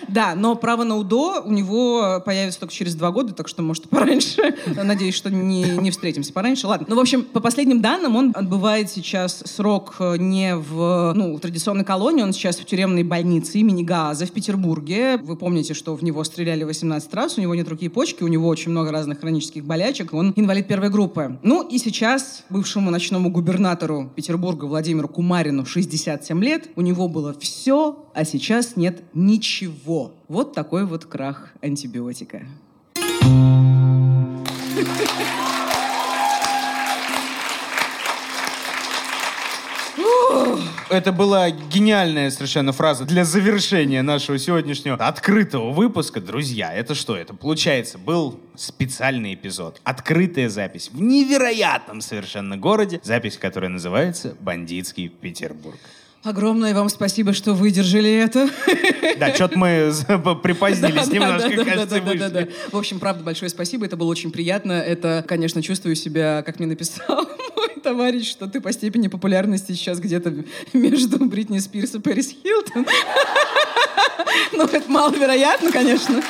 Да, 0.07 0.35
но 0.35 0.55
право 0.55 0.83
на 0.83 0.97
УДО 0.97 1.43
у 1.45 1.51
него 1.51 2.21
появится 2.25 2.59
только 2.59 2.73
через 2.73 2.95
два 2.95 3.11
года, 3.11 3.33
так 3.33 3.47
что, 3.47 3.61
может, 3.61 3.87
пораньше. 3.89 4.55
Надеюсь, 4.65 5.15
что 5.15 5.29
не, 5.29 5.63
не 5.63 5.91
встретимся 5.91 6.33
пораньше. 6.33 6.67
Ладно. 6.67 6.87
Ну, 6.89 6.95
в 6.95 6.99
общем, 6.99 7.23
по 7.23 7.39
последним 7.39 7.81
данным, 7.81 8.15
он 8.15 8.31
отбывает 8.35 8.89
сейчас 8.89 9.43
срок 9.45 9.95
э, 9.99 10.17
не 10.17 10.55
в 10.55 11.13
ну, 11.13 11.37
традиционной 11.39 11.85
колонии, 11.85 12.21
он 12.21 12.33
сейчас 12.33 12.57
в 12.57 12.65
тюремной 12.65 13.03
больнице 13.03 13.59
имени 13.59 13.83
Гааза 13.83 14.25
в 14.25 14.31
Петербурге. 14.31 15.17
Вы 15.17 15.35
помните, 15.35 15.73
что 15.73 15.95
в 15.95 16.03
него 16.03 16.23
стреляли 16.23 16.63
18 16.63 17.13
раз, 17.13 17.37
у 17.37 17.41
него 17.41 17.55
нет 17.55 17.67
руки 17.67 17.85
и 17.85 17.89
почки, 17.89 18.23
у 18.23 18.27
него 18.27 18.47
очень 18.47 18.71
много 18.71 18.91
разных 18.91 19.19
хронических 19.19 19.42
болячек, 19.51 20.13
он 20.13 20.33
инвалид 20.35 20.67
первой 20.67 20.89
группы. 20.89 21.39
Ну, 21.43 21.67
и 21.67 21.77
сейчас 21.77 22.43
бывшему 22.49 22.91
ночному 22.91 23.29
губернатору 23.29 24.11
Петербурга 24.15 24.65
Владимиру 24.65 25.07
Кумарину 25.07 25.65
67 25.65 26.43
лет, 26.43 26.69
у 26.75 26.81
него 26.81 27.07
было 27.07 27.33
все, 27.33 28.05
а 28.13 28.25
сейчас 28.25 28.75
нет 28.75 29.03
ничего. 29.13 30.13
Вот 30.27 30.53
такой 30.53 30.85
вот 30.85 31.05
крах 31.05 31.53
антибиотика. 31.61 32.43
Это 40.93 41.11
была 41.11 41.49
гениальная 41.49 42.29
совершенно 42.29 42.71
фраза 42.71 43.05
для 43.05 43.25
завершения 43.25 44.03
нашего 44.03 44.37
сегодняшнего 44.37 44.95
открытого 44.95 45.71
выпуска. 45.71 46.21
Друзья, 46.21 46.71
это 46.71 46.93
что? 46.93 47.17
Это, 47.17 47.33
получается, 47.33 47.97
был 47.97 48.39
специальный 48.55 49.33
эпизод. 49.33 49.81
Открытая 49.83 50.49
запись 50.49 50.91
в 50.93 51.01
невероятном 51.01 51.99
совершенно 51.99 52.57
городе. 52.57 53.01
Запись, 53.01 53.37
которая 53.37 53.71
называется 53.71 54.35
«Бандитский 54.39 55.07
Петербург». 55.09 55.79
Огромное 56.23 56.75
вам 56.75 56.89
спасибо, 56.89 57.33
что 57.33 57.53
выдержали 57.55 58.11
это. 58.11 58.47
Да, 59.19 59.33
что-то 59.33 59.57
мы 59.57 59.91
припозднились 60.43 61.07
Да, 61.07 61.13
немножко, 61.13 61.49
да, 61.49 61.55
да, 61.55 61.65
кажется, 61.65 62.01
да, 62.01 62.13
да, 62.13 62.29
да, 62.29 62.41
да. 62.45 62.47
В 62.71 62.77
общем, 62.77 62.99
правда, 62.99 63.23
большое 63.23 63.49
спасибо. 63.49 63.85
Это 63.87 63.97
было 63.97 64.09
очень 64.09 64.31
приятно. 64.31 64.73
Это, 64.73 65.25
конечно, 65.27 65.63
чувствую 65.63 65.95
себя, 65.95 66.43
как 66.43 66.59
мне 66.59 66.67
написал 66.67 67.27
товарищ, 67.83 68.31
что 68.31 68.47
ты 68.47 68.61
по 68.61 68.71
степени 68.71 69.07
популярности 69.07 69.73
сейчас 69.73 69.99
где-то 69.99 70.33
между 70.73 71.23
Бритни 71.25 71.59
Спирс 71.59 71.93
и 71.95 71.99
Пэрис 71.99 72.33
Хилтон. 72.43 72.87
Ну, 74.51 74.65
это 74.65 74.89
маловероятно, 74.89 75.71
конечно. 75.71 76.21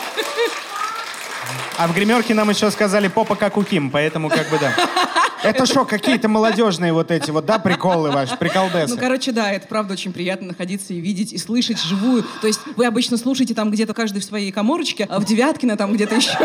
А 1.78 1.88
в 1.88 1.94
гримерке 1.94 2.34
нам 2.34 2.50
еще 2.50 2.70
сказали 2.72 3.08
попа 3.08 3.36
как 3.36 3.58
у 3.58 3.64
Ким, 3.64 3.92
поэтому 3.92 4.30
как 4.30 4.50
бы 4.50 4.58
да. 4.60 4.74
Это 5.44 5.66
что, 5.66 5.84
какие-то 5.84 6.30
молодежные 6.30 6.94
вот 6.94 7.12
эти 7.12 7.30
вот, 7.30 7.46
да, 7.46 7.60
приколы 7.60 8.12
ваши, 8.12 8.38
приколдесы? 8.38 8.94
Ну, 8.94 8.98
короче, 8.98 9.34
да, 9.34 9.52
это 9.52 9.68
правда 9.68 9.94
очень 9.94 10.14
приятно 10.14 10.48
находиться 10.48 10.94
и 10.94 11.02
видеть, 11.02 11.34
и 11.34 11.38
слышать 11.38 11.82
живую. 11.82 12.24
То 12.42 12.48
есть 12.48 12.62
вы 12.78 12.86
обычно 12.86 13.18
слушаете 13.18 13.54
там 13.54 13.70
где-то 13.70 13.94
каждый 13.94 14.20
в 14.20 14.24
своей 14.24 14.54
коморочке, 14.54 15.06
а 15.10 15.20
в 15.20 15.26
Девяткино 15.26 15.76
там 15.76 15.94
где-то 15.94 16.16
еще. 16.16 16.38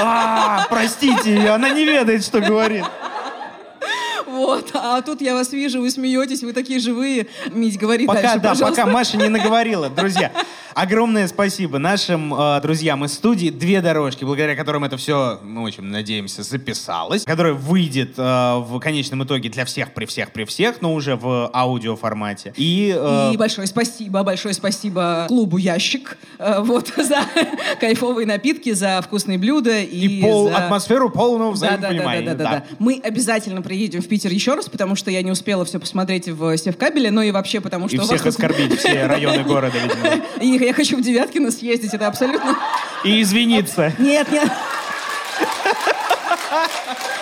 А, 0.00 0.66
простите, 0.68 1.50
она 1.50 1.70
не 1.70 1.84
ведает, 1.84 2.24
что 2.24 2.40
говорит. 2.40 2.84
Вот. 4.34 4.70
А 4.74 5.00
тут 5.02 5.20
я 5.20 5.34
вас 5.34 5.52
вижу, 5.52 5.80
вы 5.80 5.90
смеетесь, 5.90 6.42
вы 6.42 6.52
такие 6.52 6.80
живые. 6.80 7.28
Мить, 7.52 7.78
говори 7.78 8.04
Пока, 8.04 8.22
дальше, 8.22 8.40
да, 8.40 8.48
пожалуйста. 8.50 8.82
пока 8.82 8.92
Маша 8.92 9.16
не 9.16 9.28
наговорила. 9.28 9.88
Друзья, 9.88 10.32
огромное 10.74 11.28
спасибо 11.28 11.78
нашим 11.78 12.34
э, 12.34 12.60
друзьям 12.60 13.04
из 13.04 13.14
студии 13.14 13.50
«Две 13.50 13.80
дорожки», 13.80 14.24
благодаря 14.24 14.56
которым 14.56 14.82
это 14.82 14.96
все, 14.96 15.38
мы 15.44 15.62
очень 15.62 15.84
надеемся, 15.84 16.42
записалось, 16.42 17.24
которое 17.24 17.54
выйдет 17.54 18.14
э, 18.18 18.22
в 18.58 18.80
конечном 18.80 19.22
итоге 19.22 19.48
для 19.50 19.64
всех, 19.64 19.94
при 19.94 20.04
всех, 20.04 20.32
при 20.32 20.44
всех, 20.44 20.80
но 20.80 20.94
уже 20.94 21.14
в 21.14 21.48
аудиоформате. 21.54 22.52
И, 22.56 22.92
э, 22.96 23.30
И 23.32 23.36
большое 23.36 23.68
спасибо, 23.68 24.24
большое 24.24 24.52
спасибо 24.52 25.26
клубу 25.28 25.58
«Ящик» 25.58 26.18
э, 26.38 26.60
вот, 26.60 26.92
за 26.96 27.20
кайфовые 27.78 28.26
напитки, 28.26 28.72
за 28.72 29.00
вкусные 29.00 29.38
блюда. 29.38 29.78
И, 29.78 30.06
и 30.06 30.22
пол, 30.22 30.48
за... 30.48 30.56
атмосферу 30.56 31.08
полного 31.08 31.54
Да, 31.56 31.60
да, 31.60 31.68
да, 31.68 31.76
да, 31.76 31.88
взаимопонимания. 31.88 32.34
да, 32.34 32.34
да, 32.34 32.50
да. 32.50 32.64
Мы 32.80 33.00
обязательно 33.02 33.62
приедем 33.62 34.02
в 34.02 34.08
Питер 34.08 34.23
еще 34.32 34.54
раз, 34.54 34.68
потому 34.68 34.96
что 34.96 35.10
я 35.10 35.22
не 35.22 35.30
успела 35.30 35.64
все 35.64 35.78
посмотреть 35.78 36.28
в 36.28 36.56
Севкабеле, 36.56 37.10
но 37.10 37.22
и 37.22 37.30
вообще 37.30 37.60
потому 37.60 37.88
что... 37.88 37.96
И 37.96 38.00
всех 38.00 38.24
вас- 38.24 38.34
оскорбить, 38.34 38.78
все 38.78 39.06
районы 39.06 39.42
города, 39.44 39.76
видимо. 39.78 40.24
И 40.40 40.64
я 40.64 40.72
хочу 40.72 40.96
в 40.96 41.02
Девяткино 41.02 41.50
съездить, 41.50 41.92
это 41.94 42.06
абсолютно... 42.06 42.56
И 43.04 43.20
извиниться. 43.20 43.92
Нет, 43.98 44.30
нет. 44.30 44.50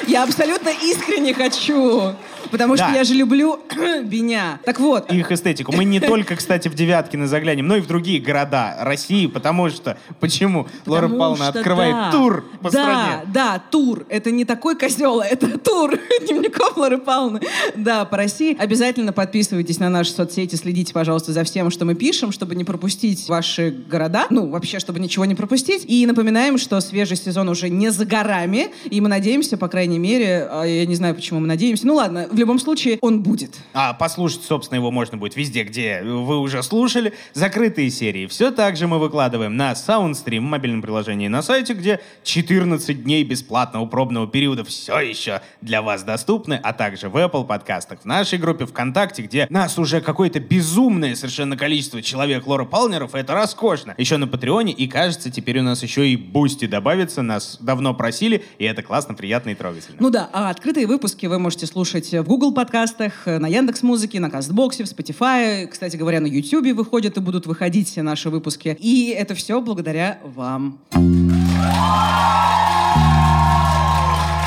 Я 0.07 0.25
абсолютно 0.25 0.69
искренне 0.69 1.35
хочу. 1.35 2.15
Потому 2.53 2.77
что 2.77 2.87
Да. 2.87 2.93
я 2.93 3.05
же 3.05 3.15
люблю 3.15 3.59
Беня. 4.05 4.61
Так 4.65 4.79
вот, 4.79 5.11
их 5.11 5.33
эстетику. 5.33 5.73
Мы 5.73 5.85
не 5.85 6.01
только, 6.01 6.37
кстати, 6.37 6.69
в 6.69 6.75
Девяткино 6.75 7.27
заглянем, 7.27 7.67
но 7.67 7.77
и 7.77 7.81
в 7.81 7.87
другие 7.87 8.21
города 8.21 8.77
России, 8.81 9.27
потому 9.27 9.71
что... 9.71 9.97
Почему? 10.21 10.69
Лора 10.85 11.09
Павловна 11.09 11.49
открывает 11.49 11.95
да, 11.95 12.11
тур 12.13 12.45
по 12.61 12.71
да, 12.71 12.83
стране. 12.83 13.33
Да, 13.33 13.63
тур. 13.71 14.05
Это 14.11 14.31
не 14.31 14.45
такой 14.45 14.77
козел, 14.77 15.21
а 15.21 15.27
это 15.27 15.59
тур 15.59 15.99
дневников 16.21 16.77
Лоры 16.77 16.99
Павловны. 16.99 17.41
Да, 17.75 18.05
по 18.05 18.19
России. 18.19 18.55
Обязательно 18.59 19.13
подписывайтесь 19.15 19.79
на 19.79 19.89
наши 19.89 20.13
соцсети, 20.13 20.55
следите, 20.57 20.93
пожалуйста, 20.93 21.33
за 21.33 21.45
всем, 21.45 21.71
что 21.71 21.87
мы 21.87 21.95
пишем, 21.95 22.33
чтобы 22.33 22.55
не 22.55 22.65
пропустить 22.65 23.29
ваши 23.29 23.71
города. 23.89 24.27
Ну, 24.29 24.51
вообще, 24.51 24.79
чтобы 24.79 25.01
ничего 25.01 25.25
не 25.25 25.35
пропустить. 25.35 25.85
И 25.87 26.05
напоминаем, 26.05 26.59
что 26.59 26.79
свежий 26.81 27.17
сезон 27.17 27.49
уже 27.49 27.71
не 27.71 27.91
за 27.91 28.05
горами. 28.05 28.73
И 28.85 29.01
мы 29.01 29.09
надеемся, 29.09 29.57
по 29.57 29.69
крайней 29.69 29.99
мере, 29.99 30.47
а 30.51 30.65
я 30.65 30.85
не 30.85 30.95
знаю, 30.95 31.15
почему 31.15 31.41
мы 31.41 31.47
надеемся. 31.47 31.87
Ну 31.87 31.95
ладно, 31.95 32.29
в 32.31 32.42
любом 32.43 32.59
случае, 32.59 32.99
он 33.01 33.23
будет. 33.23 33.57
А 33.73 33.95
послушать, 33.95 34.43
собственно, 34.43 34.77
его 34.77 34.91
можно 34.91 35.17
будет 35.17 35.37
везде, 35.37 35.65
где 35.65 36.03
вы 36.03 36.39
уже 36.39 36.63
слушали. 36.63 37.15
Закрытые 37.33 37.91
серии. 37.91 38.27
Все 38.27 38.51
так 38.51 38.77
же 38.77 38.87
мы 38.87 38.99
выкладываем 38.99 39.57
на 39.57 39.73
SoundStream, 39.73 40.41
в 40.41 40.43
мобильном 40.43 40.83
приложении 40.83 41.29
на 41.29 41.43
сайте, 41.43 41.75
где 41.75 42.01
14 42.25 43.03
дней 43.03 43.25
бесплатного 43.25 43.87
пробного 43.87 44.27
периода 44.27 44.65
все 44.65 44.99
еще 45.01 45.41
для 45.61 45.83
вас 45.83 46.03
доступны, 46.03 46.61
а 46.63 46.73
также 46.73 47.09
в 47.09 47.17
Apple 47.17 47.47
подкастах, 47.47 48.01
в 48.01 48.05
нашей 48.05 48.39
группе 48.39 48.67
ВКонтакте, 48.67 49.23
где 49.23 49.47
нас 49.49 49.79
уже 49.79 50.01
какое-то 50.01 50.41
безумное 50.41 51.15
совершенно 51.15 51.57
количество 51.57 52.03
человек 52.03 52.47
Лора 52.47 52.65
Палнеров, 52.65 53.15
и 53.15 53.19
это 53.19 53.35
роскошно. 53.35 53.95
Еще 53.97 54.17
на 54.17 54.27
Patreon 54.27 54.62
е, 54.62 54.73
и 54.73 54.89
кажется, 54.89 55.31
теперь 55.31 55.61
у 55.61 55.63
нас 55.63 55.83
еще 55.83 56.09
и 56.09 56.17
Boosty 56.17 56.67
добавится, 56.67 57.23
нас 57.23 57.59
давно 57.61 57.95
просили, 57.95 58.45
и 58.59 58.65
это 58.65 58.83
классно, 58.83 59.15
приятно 59.15 59.51
и 59.51 59.55
трогательно. 59.55 59.97
Ну 60.01 60.11
да, 60.11 60.29
а 60.33 60.51
открытые 60.51 60.87
выпуски 60.87 61.27
вы 61.27 61.39
можете 61.39 61.67
слушать 61.67 62.11
в 62.11 62.32
Google 62.33 62.55
подкастах, 62.55 63.27
на 63.27 63.47
Яндекс 63.47 63.83
Музыке, 63.83 64.19
на 64.19 64.31
Кастбоксе, 64.31 64.85
в 64.85 64.87
Spotify. 64.87 65.67
Кстати 65.67 65.99
говоря, 65.99 66.19
на 66.19 66.25
YouTube 66.25 66.75
выходят 66.75 67.19
и 67.19 67.21
будут 67.21 67.45
выходить 67.45 67.91
все 67.91 68.01
наши 68.01 68.31
выпуски. 68.31 68.75
И 68.81 69.11
это 69.11 69.35
все 69.35 69.61
благодаря 69.61 70.19
вам. 70.25 70.79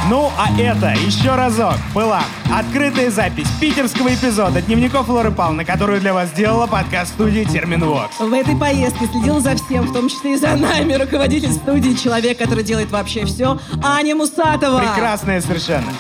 Ну, 0.10 0.32
а 0.36 0.60
это 0.60 0.96
еще 1.06 1.36
разок 1.36 1.76
была 1.94 2.24
открытая 2.52 3.12
запись 3.12 3.50
питерского 3.62 4.16
эпизода 4.16 4.64
дневников 4.64 5.08
Лоры 5.08 5.30
Павловны, 5.30 5.64
которую 5.64 6.02
для 6.02 6.16
вас 6.16 6.30
сделала 6.30 6.66
подкаст-студия 6.66 7.46
Терминвокс. 7.46 8.20
В 8.20 8.34
этой 8.34 8.58
поездке 8.58 9.06
следил 9.06 9.40
за 9.42 9.56
всем, 9.58 9.86
в 9.86 9.94
том 9.94 10.10
числе 10.10 10.34
и 10.34 10.38
за 10.38 10.56
нами, 10.56 10.94
руководитель 10.94 11.52
студии, 11.52 11.94
человек, 11.94 12.40
который 12.40 12.64
делает 12.64 12.90
вообще 12.90 13.26
все, 13.26 13.60
Аня 13.84 14.16
Мусатова. 14.16 14.80
Прекрасная 14.80 15.40
совершенно. 15.40 15.94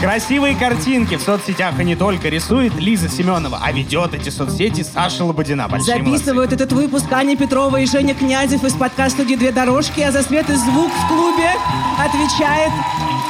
Красивые 0.00 0.56
картинки 0.56 1.16
в 1.16 1.22
соцсетях 1.22 1.78
и 1.78 1.84
не 1.84 1.94
только 1.94 2.28
рисует 2.28 2.74
Лиза 2.74 3.08
Семенова, 3.08 3.60
а 3.62 3.72
ведет 3.72 4.14
эти 4.14 4.30
соцсети 4.30 4.82
Саша 4.82 5.24
Лободина. 5.24 5.68
Большие 5.68 5.98
Записывают 5.98 6.50
молодцы. 6.50 6.54
этот 6.56 6.72
выпуск 6.72 7.12
Аня 7.12 7.36
Петрова 7.36 7.76
и 7.76 7.86
Женя 7.86 8.14
Князев 8.14 8.64
из 8.64 8.74
подкаст-студии 8.74 9.36
«Две 9.36 9.52
дорожки», 9.52 10.00
а 10.00 10.10
за 10.10 10.22
свет 10.22 10.50
и 10.50 10.54
звук 10.54 10.90
в 10.90 11.08
клубе 11.08 11.52
отвечает 11.98 12.72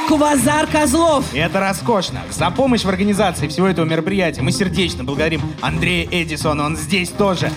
Квазар 0.07 0.67
Козлов. 0.67 1.25
И 1.33 1.37
это 1.37 1.59
роскошно. 1.59 2.21
За 2.31 2.49
помощь 2.49 2.83
в 2.83 2.89
организации 2.89 3.47
всего 3.47 3.67
этого 3.67 3.85
мероприятия 3.85 4.41
мы 4.41 4.51
сердечно 4.51 5.03
благодарим 5.03 5.41
Андрея 5.61 6.07
Эдисона, 6.11 6.65
он 6.65 6.75
здесь 6.75 7.09
тоже. 7.09 7.51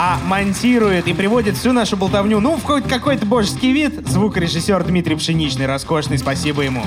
А 0.00 0.20
монтирует 0.24 1.08
и 1.08 1.12
приводит 1.12 1.56
всю 1.56 1.72
нашу 1.72 1.96
болтовню, 1.96 2.38
ну, 2.38 2.54
в 2.56 2.62
хоть 2.62 2.86
какой-то 2.86 3.26
божеский 3.26 3.72
вид, 3.72 4.06
звукорежиссер 4.06 4.84
Дмитрий 4.84 5.16
Пшеничный, 5.16 5.66
роскошный, 5.66 6.18
спасибо 6.18 6.62
ему. 6.62 6.84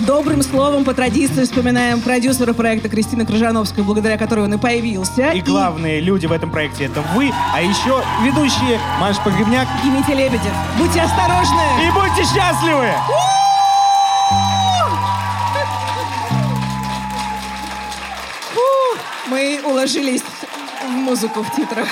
Добрым 0.00 0.42
словом 0.42 0.84
по 0.84 0.92
традиции 0.92 1.44
вспоминаем 1.44 2.02
продюсера 2.02 2.52
проекта 2.52 2.90
Кристины 2.90 3.24
Крыжановской, 3.24 3.82
благодаря 3.84 4.18
которой 4.18 4.44
он 4.44 4.52
и 4.52 4.58
появился. 4.58 5.30
И 5.30 5.40
главные 5.40 6.00
люди 6.00 6.26
в 6.26 6.32
этом 6.32 6.50
проекте 6.50 6.84
это 6.84 7.02
вы, 7.14 7.32
а 7.54 7.62
еще 7.62 8.02
ведущие 8.22 8.78
Маша 9.00 9.22
Погребняк. 9.22 9.66
И 9.82 9.88
Митя 9.88 10.12
Лебедев. 10.12 10.52
Будьте 10.76 11.00
осторожны! 11.00 11.62
И 11.82 11.90
будьте 11.90 12.22
счастливы! 12.24 12.90
Мы 19.30 19.60
уложились 19.64 20.22
в 20.90 20.92
музыку 20.92 21.42
в 21.42 21.50
титрах. 21.54 21.88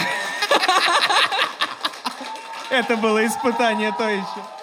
Это 2.71 2.97
было 2.97 3.25
испытание 3.27 3.93
то 3.93 4.09
еще. 4.09 4.58